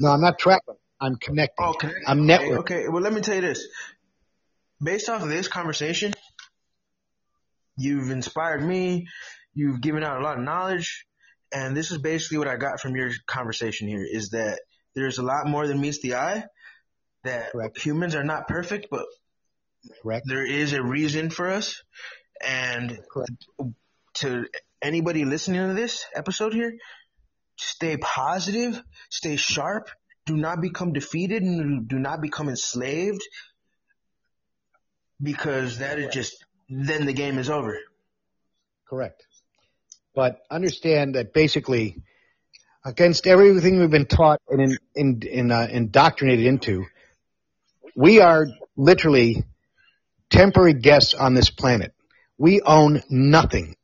[0.00, 0.76] No, I'm not traveling.
[1.00, 1.64] I'm connecting.
[1.64, 1.92] Oh, okay.
[2.06, 2.58] I'm Okay, networking.
[2.58, 3.66] Okay, well, let me tell you this.
[4.82, 6.12] Based off of this conversation,
[7.76, 9.06] you've inspired me.
[9.54, 11.06] You've given out a lot of knowledge.
[11.52, 14.60] And this is basically what I got from your conversation here is that
[14.94, 16.44] there's a lot more than meets the eye,
[17.24, 19.06] that humans are not perfect, but
[20.02, 20.26] Correct.
[20.26, 21.82] There is a reason for us,
[22.44, 22.98] and
[24.14, 24.46] to
[24.82, 26.76] anybody listening to this episode here,
[27.56, 29.88] stay positive, stay sharp.
[30.26, 33.22] Do not become defeated, and do not become enslaved,
[35.22, 37.78] because that is just then the game is over.
[38.88, 39.26] Correct.
[40.14, 42.02] But understand that basically,
[42.84, 46.84] against everything we've been taught and in, in, in, uh, indoctrinated into,
[47.94, 48.46] we are
[48.76, 49.44] literally
[50.30, 51.92] temporary guests on this planet.
[52.36, 53.76] We own nothing.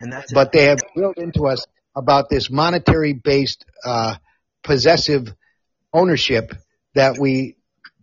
[0.00, 1.66] And that's but they have drilled into us
[1.96, 4.16] about this monetary based uh,
[4.62, 5.34] possessive
[5.92, 6.52] ownership
[6.94, 7.56] that we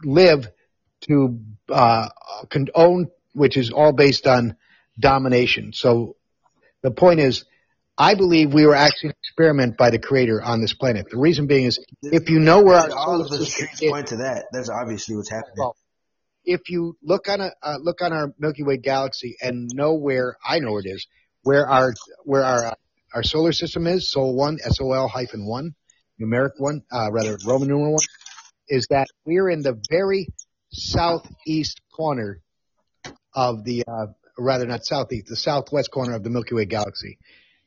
[0.03, 0.47] live
[1.01, 1.39] to
[1.69, 2.09] uh,
[2.73, 4.57] own, which is all based on
[4.99, 5.71] domination.
[5.73, 6.15] So
[6.81, 7.45] the point is,
[7.97, 11.07] I believe we were actually an experiment by the creator on this planet.
[11.09, 14.07] The reason being is, if you know where all of solar the system streets point
[14.07, 14.45] to that.
[14.51, 15.71] That's obviously what's happening.
[16.45, 20.37] If you look on a uh, look on our Milky Way galaxy and know where
[20.45, 21.07] I know it is,
[21.43, 21.93] where our
[22.23, 22.73] where our uh,
[23.13, 25.75] our solar system is, Sol one, S O L hyphen one,
[26.21, 28.05] numeric one, uh, rather Roman numeral one,
[28.67, 30.27] is that we're in the very
[30.71, 32.41] southeast corner
[33.33, 34.07] of the uh,
[34.37, 37.17] rather not southeast, the southwest corner of the Milky Way galaxy,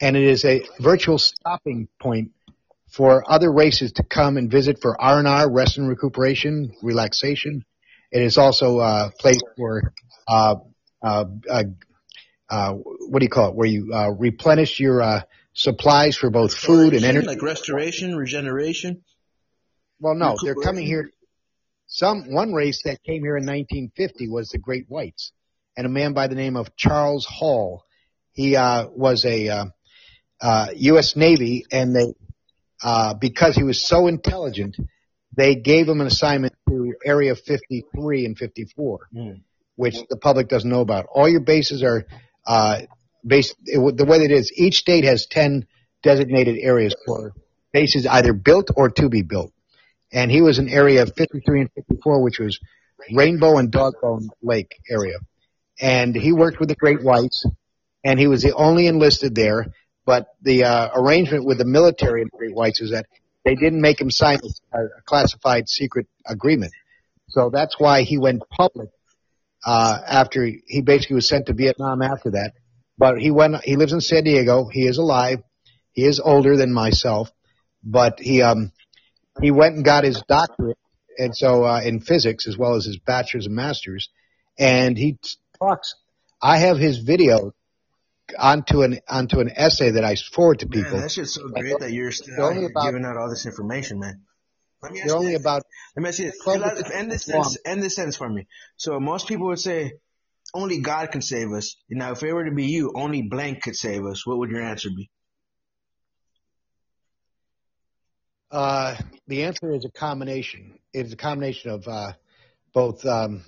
[0.00, 2.32] and it is a virtual stopping point
[2.90, 7.64] for other races to come and visit for R and R, rest and recuperation, relaxation.
[8.10, 9.92] It is also a place for
[10.26, 10.56] uh,
[11.02, 11.64] uh, uh,
[12.48, 13.54] uh, what do you call it?
[13.54, 15.22] Where you uh, replenish your uh,
[15.52, 17.26] supplies for both food and energy.
[17.26, 19.02] like restoration, regeneration.
[20.00, 21.10] Well, no, they're coming here.
[21.86, 25.32] Some one race that came here in 1950 was the Great Whites,
[25.76, 27.84] and a man by the name of Charles Hall.
[28.32, 29.64] He uh, was a uh,
[30.40, 31.16] uh, U.S.
[31.16, 32.14] Navy, and they
[32.82, 34.76] uh, because he was so intelligent,
[35.36, 36.47] they gave him an assignment
[36.78, 39.08] to Area 53 and 54,
[39.76, 41.06] which the public doesn't know about.
[41.12, 42.04] All your bases are
[42.46, 42.80] uh,
[43.24, 44.52] based it, the way that it is.
[44.56, 45.66] Each state has 10
[46.02, 47.32] designated areas for
[47.72, 49.52] bases either built or to be built.
[50.12, 52.58] And he was in area 53 and 54, which was
[53.12, 55.18] Rainbow and Dogbone Lake area.
[55.80, 57.46] And he worked with the Great Whites,
[58.02, 59.66] and he was the only enlisted there.
[60.06, 63.06] But the uh, arrangement with the military and the Great Whites is that
[63.48, 64.38] they didn't make him sign
[64.74, 66.72] a, a classified secret agreement.
[67.28, 68.90] So that's why he went public
[69.64, 72.52] uh, after he, basically was sent to Vietnam after that.
[72.98, 73.64] But he went.
[73.64, 74.68] He lives in San Diego.
[74.70, 75.38] He is alive.
[75.92, 77.30] He is older than myself,
[77.82, 78.72] but he um
[79.40, 80.78] he went and got his doctorate,
[81.16, 84.10] and so uh, in physics as well as his bachelor's and master's,
[84.58, 85.16] and he
[85.58, 85.94] talks.
[86.42, 87.52] I have his video
[88.38, 90.92] onto an onto an essay that I forward to people.
[90.92, 94.00] Man, that shit's so great that you're still only about- giving out all this information,
[94.00, 94.22] man.
[94.82, 95.40] Let me ask only this.
[95.40, 95.62] about
[95.96, 96.38] Let me ask you this.
[96.42, 98.46] 12 Let- End this sentence, end this sentence for me.
[98.76, 99.94] So most people would say,
[100.54, 101.76] only God can save us.
[101.90, 104.26] Now, if it were to be you, only blank could save us.
[104.26, 105.10] What would your answer be?
[108.50, 108.96] Uh,
[109.26, 110.78] the answer is a combination.
[110.92, 112.12] It's a combination of uh,
[112.72, 113.04] both.
[113.04, 113.44] Um,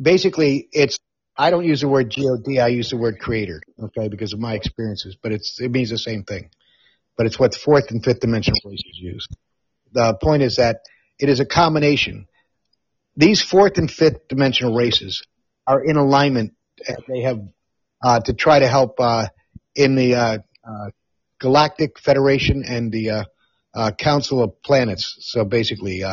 [0.00, 0.98] basically, it's.
[1.42, 2.56] I don't use the word God.
[2.56, 3.60] I use the word creator.
[3.82, 6.50] Okay, because of my experiences, but it's it means the same thing.
[7.16, 9.26] But it's what fourth and fifth dimensional races use.
[9.92, 10.82] The point is that
[11.18, 12.28] it is a combination.
[13.16, 15.24] These fourth and fifth dimensional races
[15.66, 16.52] are in alignment.
[17.08, 17.40] They have
[18.00, 19.26] uh, to try to help uh,
[19.74, 20.90] in the uh, uh,
[21.40, 23.24] Galactic Federation and the uh,
[23.74, 25.16] uh, Council of Planets.
[25.32, 26.04] So basically,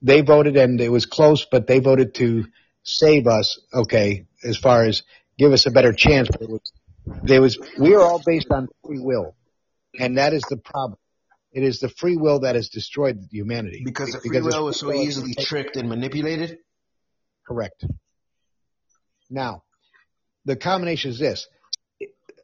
[0.00, 2.44] they voted, and it was close, but they voted to
[2.84, 3.60] save us.
[3.72, 5.02] Okay, as far as
[5.38, 6.28] give us a better chance.
[6.30, 6.72] But it was,
[7.22, 9.34] there was we are all based on free will,
[9.98, 10.98] and that is the problem.
[11.52, 14.80] It is the free will that has destroyed humanity Because the free Because will was
[14.80, 16.58] so easily tricked and manipulated.
[17.46, 17.84] Correct.
[19.30, 19.62] Now,
[20.44, 21.46] the combination is this.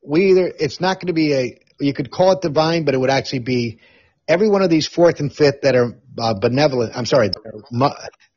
[0.02, 2.98] We either, it's not going to be a, you could call it divine, but it
[2.98, 3.80] would actually be
[4.28, 7.60] every one of these fourth and fifth that are uh, benevolent, I'm sorry, that are
[7.70, 7.90] mu-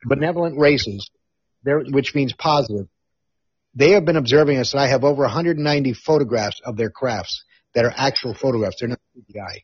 [0.04, 1.08] benevolent races,
[1.64, 2.88] which means positive.
[3.74, 7.44] They have been observing us, and I have over 190 photographs of their crafts
[7.74, 8.76] that are actual photographs.
[8.78, 9.62] They're not CGI.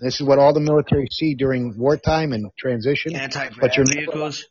[0.00, 3.12] This is what all the military see during wartime and transition.
[3.12, 4.46] but you're Anti-gravity vehicles.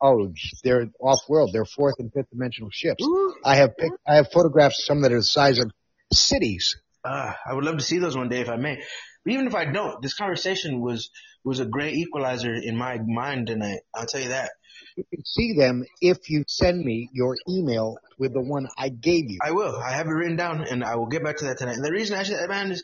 [0.00, 0.32] Oh,
[0.62, 1.50] they're off world.
[1.52, 3.04] They're fourth and fifth dimensional ships.
[3.44, 5.70] I have pic- I have photographs of some that are the size of
[6.12, 6.76] cities.
[7.04, 8.76] Ah, I would love to see those one day if I may.
[9.24, 11.10] But even if I don't, this conversation was
[11.44, 13.80] was a great equalizer in my mind tonight.
[13.94, 14.50] I'll tell you that.
[14.96, 19.30] You can see them if you send me your email with the one I gave
[19.30, 19.38] you.
[19.42, 19.76] I will.
[19.76, 21.76] I have it written down, and I will get back to that tonight.
[21.76, 22.82] And the reason I said that, man, is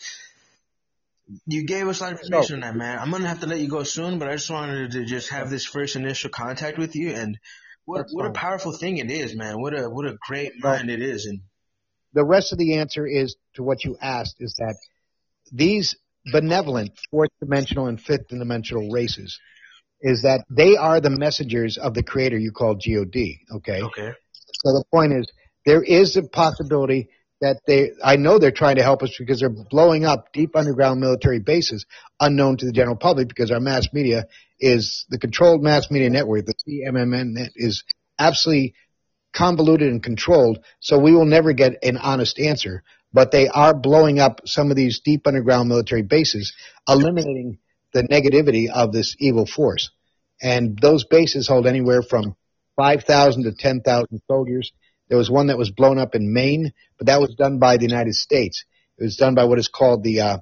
[1.47, 2.99] you gave us a lot of information on that, man.
[2.99, 5.51] I'm gonna have to let you go soon, but I just wanted to just have
[5.51, 7.39] this first initial contact with you, and
[7.85, 9.61] what That's what a powerful thing it is, man.
[9.61, 11.41] What a what a great mind it is, and
[12.13, 14.77] The rest of the answer is to what you asked is that
[15.53, 15.97] these
[16.33, 19.39] benevolent fourth dimensional and fifth dimensional races
[20.01, 23.07] is that they are the messengers of the creator you call God.
[23.57, 23.83] Okay.
[23.83, 24.13] okay,
[24.65, 25.31] So the point is,
[25.67, 27.09] there is a possibility
[27.41, 31.01] that they, I know they're trying to help us because they're blowing up deep underground
[31.01, 31.87] military bases
[32.19, 34.27] unknown to the general public because our mass media
[34.59, 37.85] is the controlled mass media network, the CMMN net is
[38.19, 38.75] absolutely
[39.33, 40.59] convoluted and controlled.
[40.81, 42.83] So we will never get an honest answer,
[43.13, 46.53] but they are blowing up some of these deep underground military bases,
[46.87, 47.59] eliminating
[47.93, 49.91] the negativity of this evil force.
[50.43, 52.37] And those bases hold anywhere from
[52.77, 54.73] 5,000 to 10,000 soldiers.
[55.09, 57.87] There was one that was blown up in Maine, but that was done by the
[57.87, 58.65] United States.
[58.99, 60.39] It was done by what is called the uh,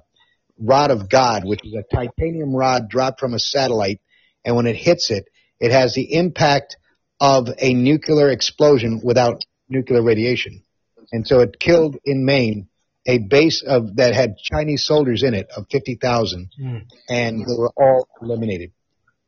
[0.59, 4.01] Rod of God, which is a titanium rod dropped from a satellite,
[4.43, 5.25] and when it hits it,
[5.59, 6.77] it has the impact
[7.19, 10.63] of a nuclear explosion without nuclear radiation.
[11.11, 12.69] And so it killed in Maine
[13.05, 16.49] a base of that had Chinese soldiers in it of 50,000
[17.09, 18.71] and they were all eliminated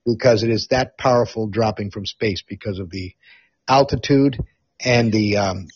[0.06, 3.14] because it is that powerful dropping from space because of the
[3.68, 4.38] altitude
[4.84, 5.68] and the um,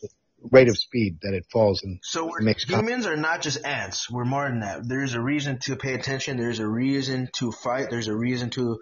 [0.52, 2.00] rate of speed that it falls in.
[2.04, 4.10] So we're, makes con- humans are not just ants.
[4.10, 4.88] We're more than that.
[4.88, 6.38] There's a reason to pay attention.
[6.38, 7.90] There's a reason to fight.
[7.90, 8.80] There's a reason to,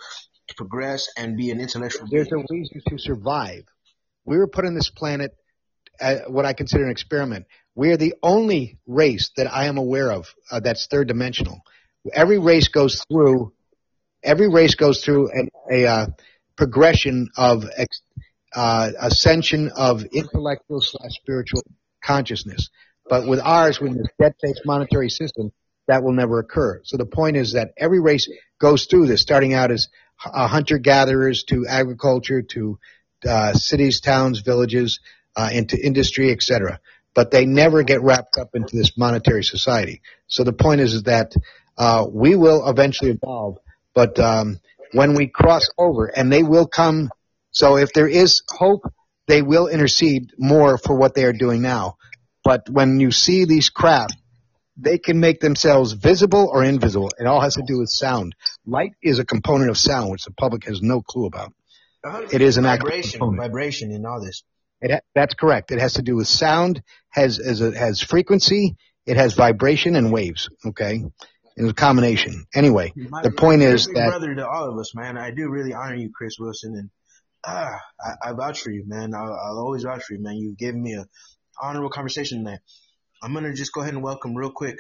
[0.48, 2.08] to progress and be an intellectual.
[2.10, 2.46] There's being.
[2.50, 3.64] a reason to survive.
[4.26, 5.36] We were put on this planet
[6.00, 7.46] at what I consider an experiment.
[7.76, 11.62] We are the only race that I am aware of uh, that's third dimensional.
[12.14, 13.54] Every race goes through,
[14.24, 16.08] every race goes through an, a uh,
[16.56, 18.02] progression of ex,
[18.54, 21.64] uh, ascension of intellectual slash spiritual
[22.04, 22.70] consciousness.
[23.10, 25.52] But with ours, with this debt-based monetary system,
[25.88, 26.82] that will never occur.
[26.84, 28.30] So the point is that every race
[28.60, 32.80] goes through this, starting out as hunter-gatherers to agriculture to
[33.28, 35.00] uh, cities, towns, villages,
[35.36, 36.80] uh, into industry, etc.
[37.16, 40.02] But they never get wrapped up into this monetary society.
[40.28, 41.34] So the point is, is that
[41.78, 43.58] uh, we will eventually evolve,
[43.94, 44.60] but um,
[44.94, 47.10] when we cross over, and they will come.
[47.52, 48.82] So if there is hope,
[49.28, 51.98] they will intercede more for what they are doing now.
[52.44, 54.16] But when you see these craft,
[54.76, 57.12] they can make themselves visible or invisible.
[57.20, 58.36] It all has to do with sound.
[58.66, 61.54] Light is a component of sound, which the public has no clue about.
[62.32, 63.42] It is an vibration, component.
[63.42, 64.44] vibration in all this.
[64.84, 65.72] It ha- that's correct.
[65.72, 70.12] It has to do with sound, has has a, has frequency, it has vibration and
[70.12, 70.50] waves.
[70.66, 71.06] Okay,
[71.56, 72.46] it's a combination.
[72.54, 75.18] Anyway, My- the point you're a is big that brother to all of us, man.
[75.18, 76.90] I do really honor you, Chris Wilson, and
[77.46, 79.14] ah, I, I vouch for you, man.
[79.16, 80.36] I'll, I'll always vouch for you, man.
[80.36, 81.06] You've given me a
[81.62, 82.60] honorable conversation tonight.
[83.24, 84.80] I'm gonna just go ahead and welcome real quick.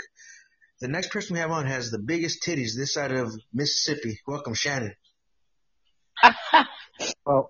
[0.82, 4.20] The next person we have on has the biggest titties this side of Mississippi.
[4.28, 4.96] Welcome, Shannon.
[7.26, 7.50] well,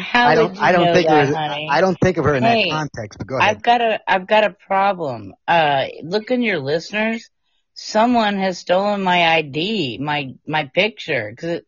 [0.00, 1.68] How I don't I don't think that, honey?
[1.70, 3.18] I don't think of her in Hey, that context.
[3.18, 3.56] But go ahead.
[3.56, 5.34] I've got a I've got a problem.
[5.46, 7.28] Uh, look in your listeners.
[7.74, 11.30] Someone has stolen my ID, my my picture.
[11.30, 11.60] Because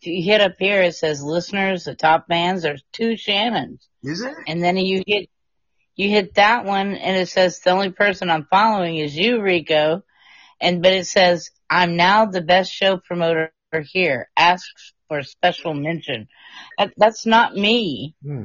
[0.00, 2.62] if you hit up here, it says listeners, the top bands.
[2.62, 4.34] There's two Shannons, Is it?
[4.46, 5.28] and then you hit
[5.96, 10.02] you hit that one, and it says the only person I'm following is you, Rico.
[10.60, 13.52] And but it says I'm now the best show promoter
[13.92, 14.28] here.
[14.36, 16.28] Asks for a special mention.
[16.78, 18.14] That, that's not me.
[18.22, 18.44] Hmm.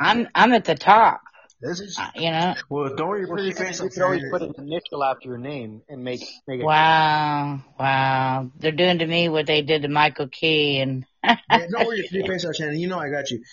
[0.00, 1.20] I'm I'm at the top.
[1.60, 2.54] This is, you know.
[2.68, 3.78] Well, don't worry your pretty you face.
[3.78, 6.64] could always put an initial after your name and make make it.
[6.64, 8.50] Wow, wow.
[8.58, 12.08] They're doing to me what they did to Michael Key and Yeah, don't worry your
[12.10, 12.80] pretty face out, Shannon.
[12.80, 13.44] You know I got you.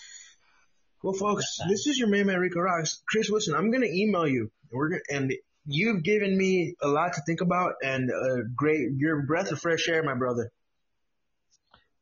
[1.04, 3.54] Well, folks, this is your main man Rico Roxx, Chris Wilson.
[3.54, 4.50] I'm gonna email you.
[4.72, 5.32] We're gonna and
[5.68, 8.88] you've given me a lot to think about and a great.
[8.98, 10.52] Your breath of fresh air, my brother.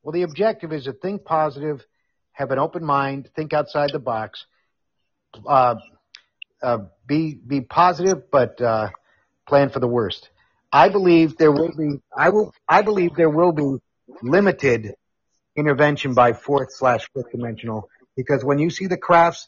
[0.04, 1.86] Well, the objective is to think positive,
[2.32, 4.46] have an open mind, think outside the box,
[5.46, 5.76] uh,
[6.62, 8.90] uh, be be positive, but uh,
[9.48, 10.30] plan for the worst.
[10.72, 12.00] I believe there will be.
[12.16, 12.54] I will.
[12.68, 13.78] I believe there will be
[14.22, 14.94] limited
[15.56, 19.48] intervention by fourth slash fifth dimensional because when you see the crafts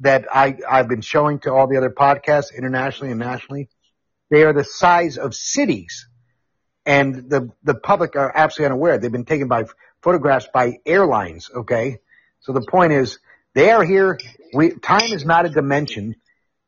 [0.00, 3.68] that I I've been showing to all the other podcasts internationally and nationally,
[4.30, 6.06] they are the size of cities
[6.84, 8.98] and the the public are absolutely unaware.
[8.98, 9.64] They've been taken by
[10.02, 11.50] photographs by airlines.
[11.54, 11.98] Okay,
[12.40, 13.18] so the point is
[13.54, 14.18] they are here.
[14.52, 16.16] We time is not a dimension,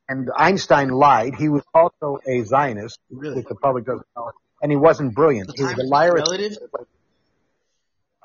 [0.08, 1.34] and Einstein lied.
[1.34, 4.30] He was also a Zionist, which the public doesn't know,
[4.62, 5.50] and he wasn't brilliant.
[5.54, 6.14] He was a liar.
[6.14, 6.58] Relative.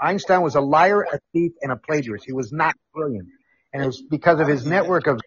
[0.01, 2.25] Einstein was a liar, a thief, and a plagiarist.
[2.25, 3.27] He was not brilliant,
[3.73, 5.19] and it was because of his network of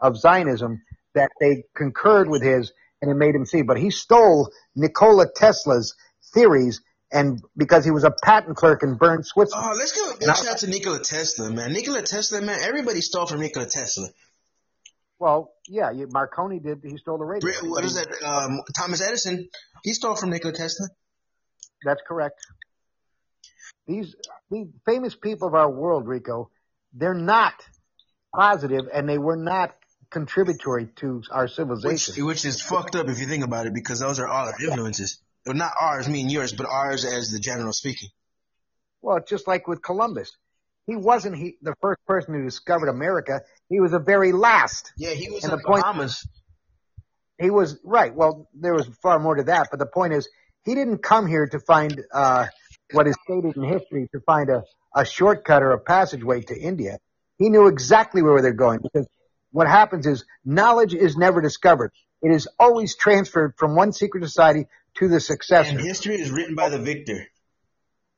[0.00, 0.82] of Zionism
[1.14, 3.62] that they concurred with his, and it made him see.
[3.62, 5.94] But he stole Nikola Tesla's
[6.34, 9.70] theories and because he was a patent clerk in Bern, Switzerland.
[9.72, 11.72] Oh, let's give a big shout out to Nikola Tesla, man.
[11.72, 12.58] Nikola Tesla, man.
[12.62, 14.08] Everybody stole from Nikola Tesla.
[15.18, 16.80] Well, yeah, you, Marconi did.
[16.82, 17.50] He stole the radio.
[17.62, 18.08] What is that?
[18.22, 19.48] Um, Thomas Edison.
[19.82, 20.88] He stole from Nikola Tesla.
[21.84, 22.36] That's correct.
[23.86, 24.14] These
[24.50, 26.50] these famous people of our world, Rico,
[26.92, 27.54] they're not
[28.34, 29.74] positive, and they were not
[30.10, 32.24] contributory to our civilization.
[32.26, 35.20] which is fucked up if you think about it, because those are all our influences.
[35.46, 38.08] Well, not ours, me and yours, but ours as the general speaking.
[39.00, 40.32] Well, just like with Columbus,
[40.86, 43.42] he wasn't he the first person who discovered America.
[43.68, 44.92] He was the very last.
[44.96, 46.26] Yeah, he was And in the the point- Bahamas.
[47.40, 48.12] He was right.
[48.12, 50.28] Well, there was far more to that, but the point is,
[50.64, 52.46] he didn't come here to find uh,
[52.92, 54.64] what is stated in history to find a,
[54.94, 56.98] a shortcut or a passageway to India.
[57.38, 59.06] He knew exactly where they're going because
[59.50, 61.92] what happens is knowledge is never discovered.
[62.22, 64.66] It is always transferred from one secret society
[64.96, 65.70] to the successor.
[65.70, 67.26] And history is written by the victor.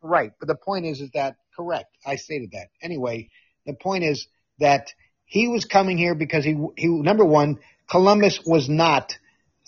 [0.02, 1.94] Right, but the point is, is that correct?
[2.06, 2.68] I stated that.
[2.82, 3.28] Anyway,
[3.66, 4.26] the point is
[4.58, 4.88] that
[5.26, 7.58] he was coming here because he, he number one,
[7.88, 9.12] Columbus was not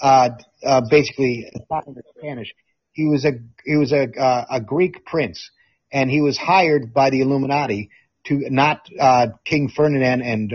[0.01, 0.31] uh,
[0.65, 1.51] uh, basically
[2.19, 2.55] Spanish.
[2.93, 3.33] He was a
[3.65, 5.51] he was a uh, a Greek prince,
[5.93, 7.91] and he was hired by the Illuminati
[8.27, 10.53] to not uh, King Ferdinand and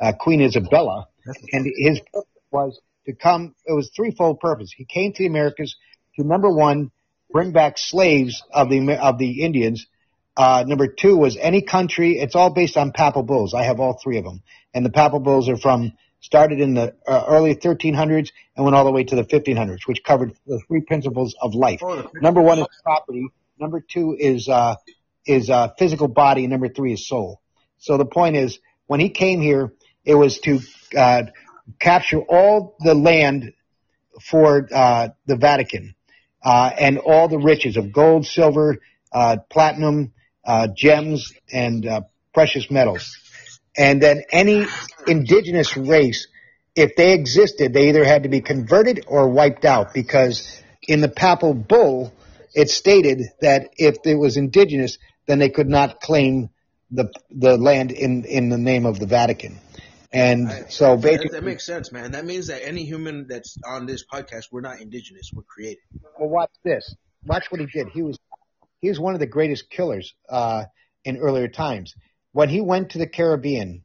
[0.00, 1.08] uh, Queen Isabella,
[1.52, 3.54] and his purpose was to come.
[3.66, 4.72] It was threefold purpose.
[4.74, 5.76] He came to the Americas
[6.16, 6.90] to number one,
[7.30, 9.86] bring back slaves of the of the Indians.
[10.36, 12.18] Uh, number two was any country.
[12.18, 13.52] It's all based on papal bulls.
[13.52, 16.94] I have all three of them, and the papal bulls are from started in the
[17.06, 20.82] uh, early 1300s and went all the way to the 1500s, which covered the three
[20.82, 21.80] principles of life.
[22.14, 23.28] Number one is property.
[23.58, 24.76] Number two is uh,
[25.26, 26.44] is uh, physical body.
[26.44, 27.40] And number three is soul.
[27.78, 29.72] So the point is, when he came here,
[30.04, 30.60] it was to
[30.96, 31.22] uh,
[31.78, 33.52] capture all the land
[34.20, 35.94] for uh, the Vatican
[36.42, 38.78] uh, and all the riches of gold, silver,
[39.12, 40.12] uh, platinum,
[40.44, 42.02] uh, gems, and uh,
[42.32, 43.16] precious metals.
[43.76, 44.66] And then any
[45.06, 46.26] indigenous race,
[46.74, 51.08] if they existed, they either had to be converted or wiped out because in the
[51.08, 52.12] papal bull,
[52.54, 56.50] it stated that if it was indigenous, then they could not claim
[56.90, 59.60] the the land in in the name of the Vatican.
[60.12, 62.12] And so That, basically, that makes sense, man.
[62.12, 65.84] That means that any human that's on this podcast, we're not indigenous, we're created.
[66.18, 66.94] Well, watch this.
[67.24, 67.88] Watch what he did.
[67.90, 68.18] He was
[68.80, 70.64] he was one of the greatest killers uh,
[71.04, 71.94] in earlier times.
[72.32, 73.82] When he went to the Caribbean,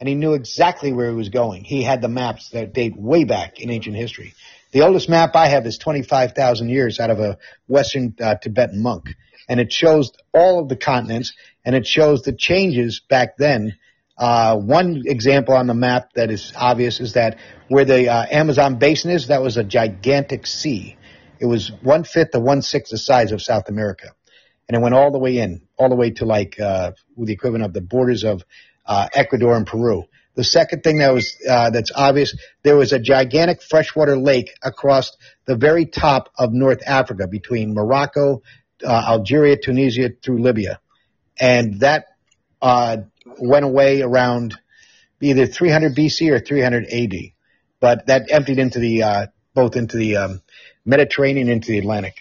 [0.00, 1.64] and he knew exactly where he was going.
[1.64, 4.34] He had the maps that date way back in ancient history.
[4.72, 7.38] The oldest map I have is 25,000 years out of a
[7.68, 9.14] Western uh, Tibetan monk,
[9.48, 11.32] and it shows all of the continents,
[11.64, 13.78] and it shows the changes back then.
[14.16, 17.38] Uh, one example on the map that is obvious is that
[17.68, 20.96] where the uh, Amazon basin is, that was a gigantic sea.
[21.40, 24.10] It was one fifth to one sixth the size of South America,
[24.68, 27.64] and it went all the way in, all the way to like uh, the equivalent
[27.64, 28.44] of the borders of
[28.86, 30.04] uh, Ecuador and Peru.
[30.36, 35.16] The second thing that was uh, that's obvious, there was a gigantic freshwater lake across
[35.46, 38.42] the very top of North Africa between Morocco,
[38.84, 40.80] uh, Algeria, Tunisia through Libya,
[41.38, 42.06] and that
[42.62, 42.98] uh,
[43.38, 44.54] went away around
[45.20, 47.12] either 300 BC or 300 AD.
[47.80, 50.42] But that emptied into the uh, both into the um,
[50.84, 52.16] Mediterranean into the Atlantic.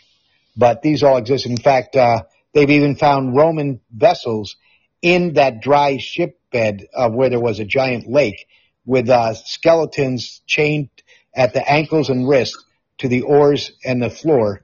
[0.55, 1.45] But these all exist.
[1.45, 2.23] In fact, uh,
[2.53, 4.55] they've even found Roman vessels
[5.01, 8.47] in that dry ship bed uh, where there was a giant lake
[8.85, 10.89] with uh, skeletons chained
[11.35, 12.63] at the ankles and wrists
[12.99, 14.63] to the oars and the floor,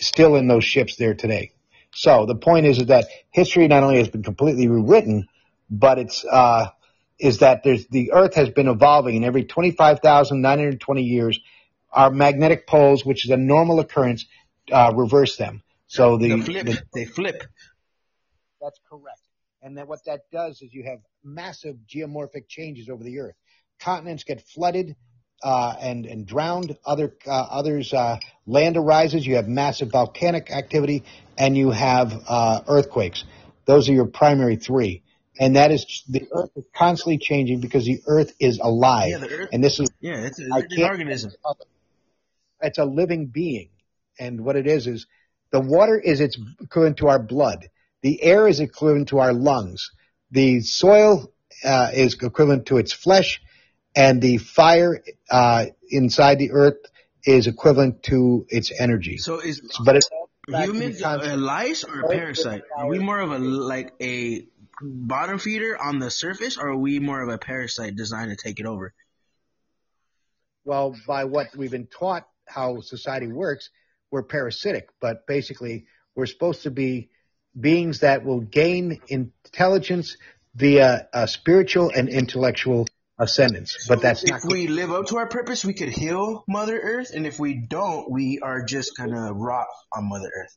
[0.00, 1.52] still in those ships there today.
[1.94, 5.26] So the point is, is that history not only has been completely rewritten,
[5.70, 6.68] but it's uh,
[7.18, 11.40] is that there's the Earth has been evolving, and every 25,920 years,
[11.92, 14.26] our magnetic poles, which is a normal occurrence,
[14.70, 15.62] uh, reverse them.
[15.86, 16.66] So the, They flip.
[16.66, 17.42] the they flip.
[18.60, 19.20] that's correct.
[19.62, 23.34] And then what that does is you have massive geomorphic changes over the earth.
[23.80, 24.94] Continents get flooded
[25.42, 26.76] uh, and and drowned.
[26.84, 29.26] Other uh, others uh, land arises.
[29.26, 31.04] You have massive volcanic activity,
[31.36, 33.24] and you have uh, earthquakes.
[33.64, 35.02] Those are your primary three.
[35.38, 39.10] And that is the earth is constantly changing because the earth is alive.
[39.10, 41.32] Yeah, the Earth- and this is Yeah, it's a can't- organism.
[42.60, 43.68] it's a living being.
[44.18, 45.06] And what it is is
[45.52, 47.68] the water is its equivalent to our blood.
[48.02, 49.90] The air is equivalent to our lungs.
[50.30, 51.32] The soil
[51.64, 53.40] uh, is equivalent to its flesh,
[53.96, 56.76] and the fire uh, inside the earth
[57.24, 59.18] is equivalent to its energy.
[59.18, 62.62] So is but it's all back to humans a lice or a parasite?
[62.76, 64.46] Are we more of a like a
[64.80, 68.60] bottom feeder on the surface, or are we more of a parasite designed to take
[68.60, 68.94] it over?
[70.68, 73.70] well, by what we've been taught how society works,
[74.10, 77.08] we're parasitic, but basically we're supposed to be
[77.58, 80.18] beings that will gain intelligence
[80.54, 82.86] via a spiritual and intellectual
[83.18, 83.86] ascendance.
[83.88, 87.26] But that's if we live up to our purpose, we could heal Mother Earth, and
[87.26, 90.56] if we don't, we are just gonna rot on Mother Earth.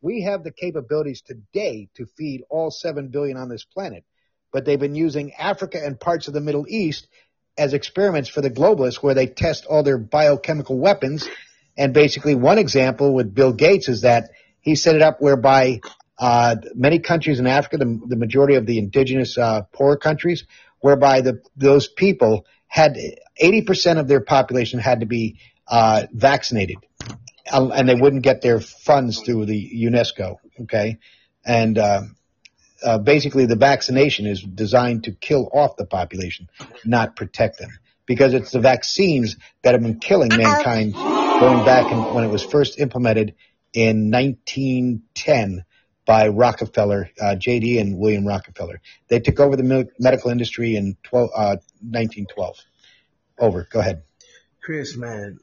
[0.00, 4.04] We have the capabilities today to feed all 7 billion on this planet,
[4.52, 7.06] but they've been using Africa and parts of the Middle East
[7.58, 11.26] as experiments for the globalists where they test all their biochemical weapons.
[11.76, 15.80] And basically one example with Bill Gates is that he set it up whereby
[16.18, 20.44] uh, many countries in Africa, the, the majority of the indigenous uh, poor countries,
[20.80, 22.96] whereby the, those people had
[23.40, 26.78] 80% of their population had to be uh, vaccinated,
[27.52, 30.36] and they wouldn't get their funds through the UNESCO.
[30.62, 30.98] Okay,
[31.44, 32.02] and uh,
[32.82, 36.48] uh, basically the vaccination is designed to kill off the population,
[36.84, 37.70] not protect them,
[38.06, 42.42] because it's the vaccines that have been killing mankind going back in, when it was
[42.42, 43.34] first implemented
[43.72, 45.64] in 1910
[46.06, 48.80] by Rockefeller, uh, JD and William Rockefeller.
[49.08, 52.56] They took over the mil- medical industry in 12, uh, 1912.
[53.38, 53.66] Over.
[53.70, 54.02] Go ahead.
[54.62, 55.38] Chris, man.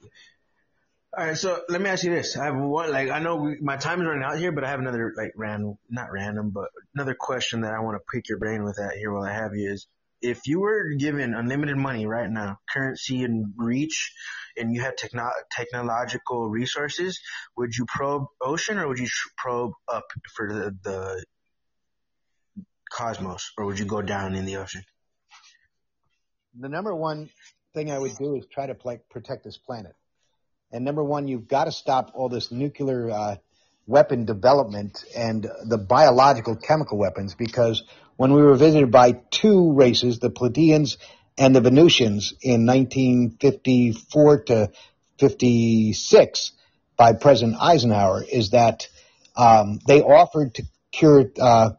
[1.15, 3.57] All right, so let me ask you this: I have one, like, I know we,
[3.61, 6.69] my time is running out here, but I have another, like, random, not random, but
[6.95, 9.53] another question that I want to pick your brain with that here while I have
[9.53, 9.88] you is,
[10.22, 14.11] if you were given unlimited money right now, currency and reach,
[14.57, 17.19] and you had techno- technological resources,
[17.57, 21.26] would you probe ocean or would you probe up for the, the
[22.91, 24.84] cosmos, or would you go down in the ocean?
[26.60, 27.30] the number one
[27.73, 29.95] thing I would do is try to pl- protect this planet.
[30.73, 33.35] And number one, you've got to stop all this nuclear uh,
[33.85, 37.83] weapon development and the biological chemical weapons because
[38.17, 40.97] when we were visited by two races, the Pleiadians
[41.37, 44.71] and the Venusians in 1954 to
[45.19, 46.51] 56
[46.97, 48.87] by President Eisenhower, is that
[49.35, 51.69] um, they offered to cure uh,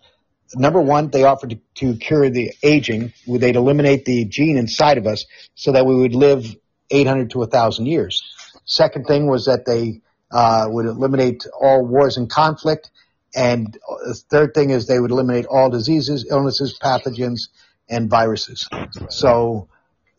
[0.55, 3.13] number one, they offered to, to cure the aging.
[3.27, 5.25] They'd eliminate the gene inside of us
[5.57, 6.45] so that we would live
[6.91, 8.23] 800 to 1,000 years.
[8.65, 10.01] Second thing was that they
[10.31, 12.91] uh, would eliminate all wars and conflict.
[13.35, 13.77] And
[14.07, 17.49] the third thing is they would eliminate all diseases, illnesses, pathogens,
[17.89, 18.69] and viruses.
[19.11, 19.69] So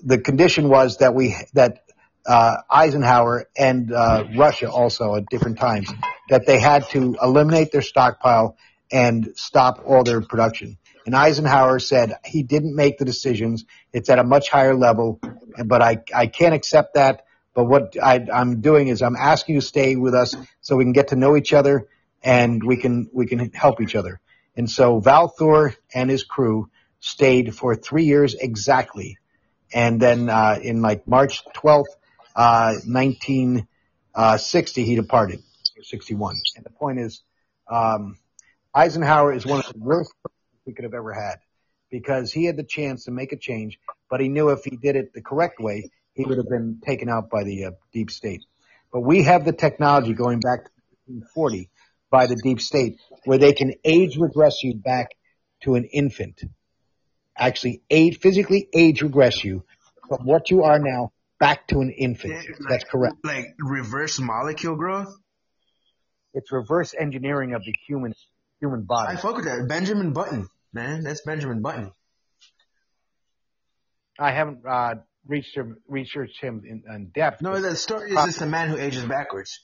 [0.01, 1.83] the condition was that we that
[2.25, 5.91] uh, Eisenhower and uh, Russia also at different times
[6.29, 8.57] that they had to eliminate their stockpile
[8.91, 10.77] and stop all their production.
[11.05, 13.65] And Eisenhower said he didn't make the decisions.
[13.93, 15.19] It's at a much higher level,
[15.65, 17.24] but I, I can't accept that.
[17.55, 20.83] But what I, I'm doing is I'm asking you to stay with us so we
[20.83, 21.87] can get to know each other
[22.21, 24.19] and we can, we can help each other.
[24.57, 26.69] And so Val Thor and his crew
[26.99, 29.17] stayed for three years exactly.
[29.73, 31.85] And then, uh, in like March 12th,
[32.35, 35.41] uh, 1960, he departed,
[35.81, 36.35] 61.
[36.55, 37.23] And the point is,
[37.69, 38.17] um,
[38.73, 40.13] Eisenhower is one of the worst
[40.65, 41.37] we could have ever had
[41.89, 43.79] because he had the chance to make a change,
[44.09, 47.09] but he knew if he did it the correct way, he would have been taken
[47.09, 48.43] out by the uh, deep state.
[48.91, 50.71] But we have the technology going back to
[51.07, 51.69] 1940
[52.09, 55.09] by the deep state where they can age regress you back
[55.63, 56.41] to an infant.
[57.37, 59.63] Actually, age, physically age regress you
[60.07, 62.45] from what you are now back to an infant.
[62.69, 63.15] That's correct.
[63.23, 65.13] Like reverse molecule growth?
[66.33, 68.13] It's reverse engineering of the human
[68.59, 69.13] human body.
[69.13, 69.67] I fuck with that.
[69.67, 71.03] Benjamin Button, man.
[71.03, 71.91] That's Benjamin Button.
[74.17, 74.95] I haven't uh,
[75.27, 77.41] researched him, researched him in, in depth.
[77.41, 79.59] No, the story is just a man who ages backwards.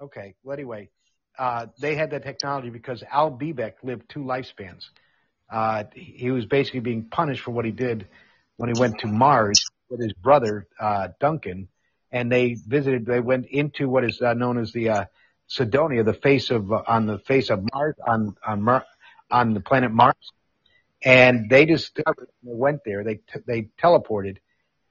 [0.00, 0.34] Okay.
[0.42, 0.90] Well, anyway,
[1.38, 4.84] uh, they had that technology because Al Bielek lived two lifespans.
[5.50, 8.06] Uh, he was basically being punished for what he did
[8.56, 11.68] when he went to Mars with his brother uh, Duncan,
[12.10, 13.06] and they visited.
[13.06, 15.04] They went into what is uh, known as the uh,
[15.46, 18.86] Cydonia, the face of uh, on the face of Mars on on Mar-
[19.30, 20.14] on the planet Mars,
[21.04, 22.28] and they discovered.
[22.42, 23.04] They went there.
[23.04, 24.38] They t- they teleported,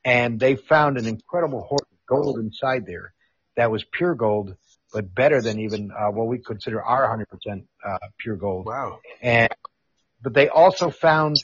[0.04, 3.14] and they found an incredible hoard of gold inside there
[3.56, 4.56] that was pure gold,
[4.94, 8.66] but better than even uh, what we consider our 100% uh, pure gold.
[8.66, 9.00] Wow.
[9.22, 9.50] And
[10.22, 11.38] but they also found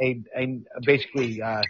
[0.00, 1.62] a, a basically uh,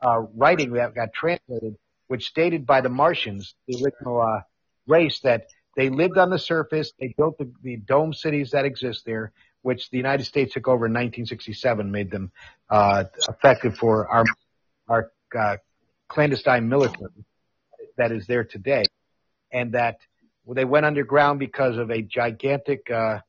[0.00, 1.76] uh, writing that got translated,
[2.08, 4.40] which stated by the Martians, the original uh,
[4.86, 5.46] race, that
[5.76, 6.92] they lived on the surface.
[6.98, 9.32] They built the, the dome cities that exist there,
[9.66, 12.30] which the United States took over in 1967, made them
[12.70, 14.24] uh, effective for our
[14.88, 15.56] our uh,
[16.06, 17.24] clandestine military
[17.96, 18.84] that is there today,
[19.50, 19.98] and that
[20.46, 23.20] they went underground because of a gigantic, uh, uh,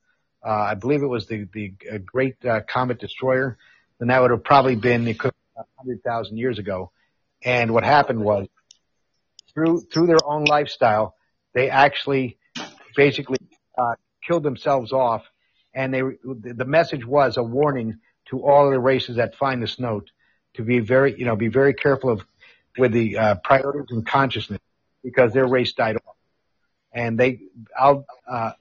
[0.46, 3.58] I believe it was the the uh, Great uh, Comet Destroyer,
[4.00, 6.92] and that would have probably been the equivalent of 100,000 years ago.
[7.44, 8.48] And what happened was
[9.56, 11.16] through through their own lifestyle,
[11.56, 12.38] they actually
[12.96, 13.40] basically
[14.28, 15.24] killed themselves off,
[15.78, 18.00] and they the message was a warning
[18.30, 20.10] to all of the races that find this note
[20.56, 22.26] to be very you know be very careful of
[22.80, 24.60] with the uh, priorities and consciousness
[25.04, 26.16] because their race died off,
[26.92, 27.42] and they
[27.80, 28.52] Al uh,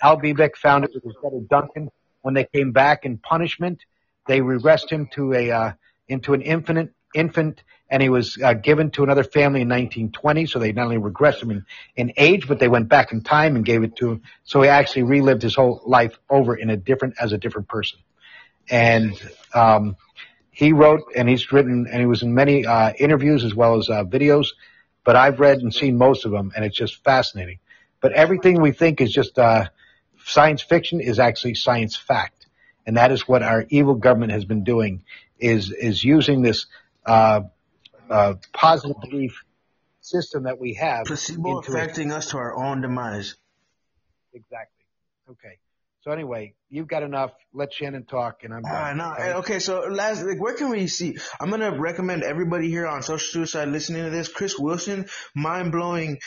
[0.00, 1.90] Al Bielek found it with his brother Duncan
[2.22, 3.80] when they came back in punishment.
[4.28, 5.72] They regressed him to a uh,
[6.06, 7.60] into an infinite infant,
[7.92, 10.46] and he was uh, given to another family in 1920.
[10.46, 13.54] So they not only regressed him in, in age, but they went back in time
[13.54, 14.22] and gave it to him.
[14.44, 17.98] So he actually relived his whole life over in a different as a different person.
[18.70, 19.12] And
[19.52, 19.96] um,
[20.50, 23.90] he wrote, and he's written, and he was in many uh, interviews as well as
[23.90, 24.46] uh, videos.
[25.04, 27.58] But I've read and seen most of them, and it's just fascinating.
[28.00, 29.66] But everything we think is just uh,
[30.24, 32.46] science fiction is actually science fact,
[32.86, 35.04] and that is what our evil government has been doing
[35.38, 36.66] is is using this
[37.04, 37.42] uh,
[38.12, 39.42] uh, positive belief
[40.00, 41.06] system that we have.
[41.06, 43.36] Placebo affecting us to our own demise.
[44.34, 44.84] Exactly.
[45.30, 45.58] Okay.
[46.02, 47.30] So anyway, you've got enough.
[47.54, 48.96] Let Shannon talk, and I'm Ah, done.
[48.98, 49.12] no.
[49.12, 51.16] eh, Okay, so last, like, where can we see?
[51.40, 54.26] I'm gonna recommend everybody here on Social Suicide listening to this.
[54.28, 55.06] Chris Wilson,
[55.36, 56.18] mind blowing,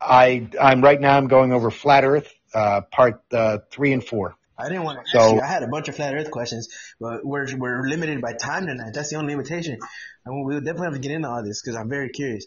[0.00, 4.34] I I'm right now I'm going over Flat Earth uh, part uh, three and four.
[4.58, 5.40] I didn't want to So- you.
[5.40, 6.68] I had a bunch of flat Earth questions,
[7.00, 8.90] but we're we're limited by time tonight.
[8.92, 9.78] That's the only limitation.
[10.26, 12.44] And we'll definitely have to get into all this because I'm very curious,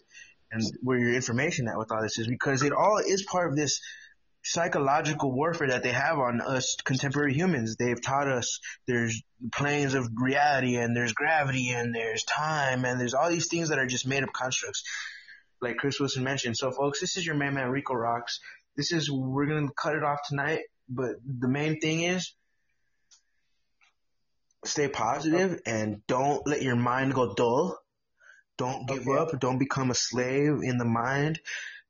[0.52, 3.56] and where your information at with all this is because it all is part of
[3.56, 3.80] this
[4.44, 7.76] psychological warfare that they have on us contemporary humans.
[7.76, 9.22] They've taught us there's
[9.52, 13.78] planes of reality and there's gravity and there's time and there's all these things that
[13.78, 14.84] are just made up constructs,
[15.62, 16.58] like Chris Wilson mentioned.
[16.58, 18.38] So, folks, this is your man, man Rico Roxx.
[18.76, 22.34] This is we're gonna cut it off tonight, but the main thing is
[24.66, 27.78] stay positive and don't let your mind go dull.
[28.56, 29.40] Don't give up.
[29.40, 31.40] Don't become a slave in the mind.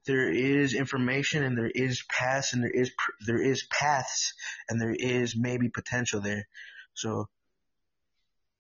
[0.07, 4.35] There is information and there is paths and there is pr- there is paths
[4.69, 6.47] and there is maybe potential there.
[6.95, 7.29] So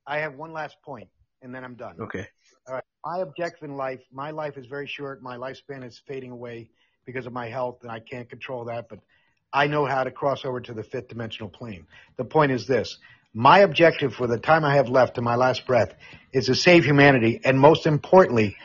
[0.07, 1.09] I have one last point,
[1.43, 1.97] and then I'm done.
[2.01, 2.27] okay.
[2.66, 2.85] All right.
[3.05, 5.23] My objective in life, my life is very short.
[5.23, 6.71] My lifespan is fading away
[7.07, 8.89] because of my health, and I can't control that.
[8.89, 9.01] But
[9.53, 11.87] I know how to cross over to the fifth dimensional plane.
[12.16, 12.99] The point is this.
[13.33, 15.95] My objective for the time I have left to my last breath
[16.33, 18.57] is to save humanity, and most importantly,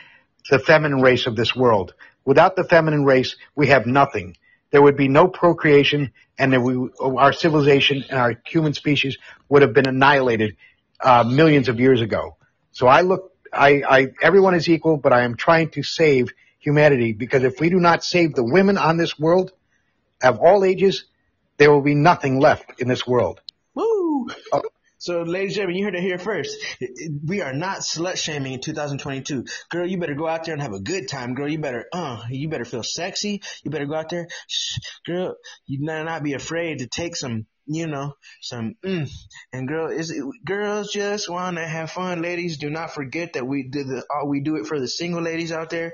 [0.49, 1.93] the feminine race of this world.
[2.29, 4.37] Without the feminine race, we have nothing.
[4.69, 9.17] There would be no procreation, and we, our civilization and our human species
[9.49, 10.55] would have been annihilated
[10.99, 12.37] uh, millions of years ago.
[12.71, 16.27] So I look, I, I, everyone is equal, but I am trying to save
[16.59, 19.51] humanity because if we do not save the women on this world
[20.21, 21.05] of all ages,
[21.57, 23.41] there will be nothing left in this world.
[23.73, 24.27] Woo!
[25.01, 26.57] So, ladies and gentlemen, you heard it here first.
[27.25, 29.45] We are not slut shaming in 2022.
[29.69, 31.35] Girl, you better go out there and have a good time.
[31.35, 33.41] Girl, you better, uh, you better feel sexy.
[33.63, 34.27] You better go out there.
[35.05, 35.35] Girl,
[35.65, 39.09] you better not be afraid to take some, you know, some, mm.
[39.53, 42.21] And girl, is it, girls just want to have fun.
[42.21, 45.21] Ladies, do not forget that we did the, uh, we do it for the single
[45.21, 45.93] ladies out there.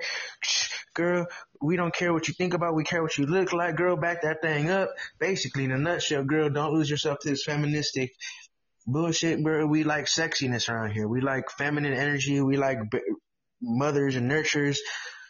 [0.96, 1.28] Girl,
[1.62, 2.74] we don't care what you think about.
[2.74, 3.76] We care what you look like.
[3.76, 4.90] Girl, back that thing up.
[5.20, 8.14] Basically, in a nutshell, girl, don't lose yourself to this feministic
[8.88, 9.66] bullshit, bro.
[9.66, 11.08] We like sexiness around here.
[11.08, 12.42] We like feminine energy.
[12.42, 13.00] We like b-
[13.62, 14.80] mothers and nurtures.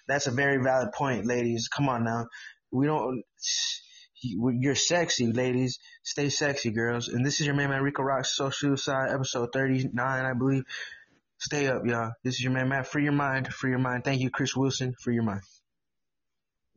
[0.07, 1.67] That's a very valid point, ladies.
[1.67, 2.27] Come on now.
[2.71, 3.23] We don't.
[4.21, 5.79] You're sexy, ladies.
[6.03, 7.09] Stay sexy, girls.
[7.09, 10.63] And this is your man, man Rico Rock, Social Suicide, episode 39, I believe.
[11.37, 12.13] Stay up, y'all.
[12.23, 12.87] This is your man Matt.
[12.87, 13.53] Free your mind.
[13.53, 14.03] Free your mind.
[14.03, 14.95] Thank you, Chris Wilson.
[14.99, 15.41] Free your mind.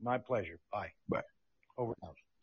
[0.01, 0.59] My pleasure.
[0.73, 0.93] Bye.
[1.09, 1.23] Bye.
[1.77, 2.17] Over and out.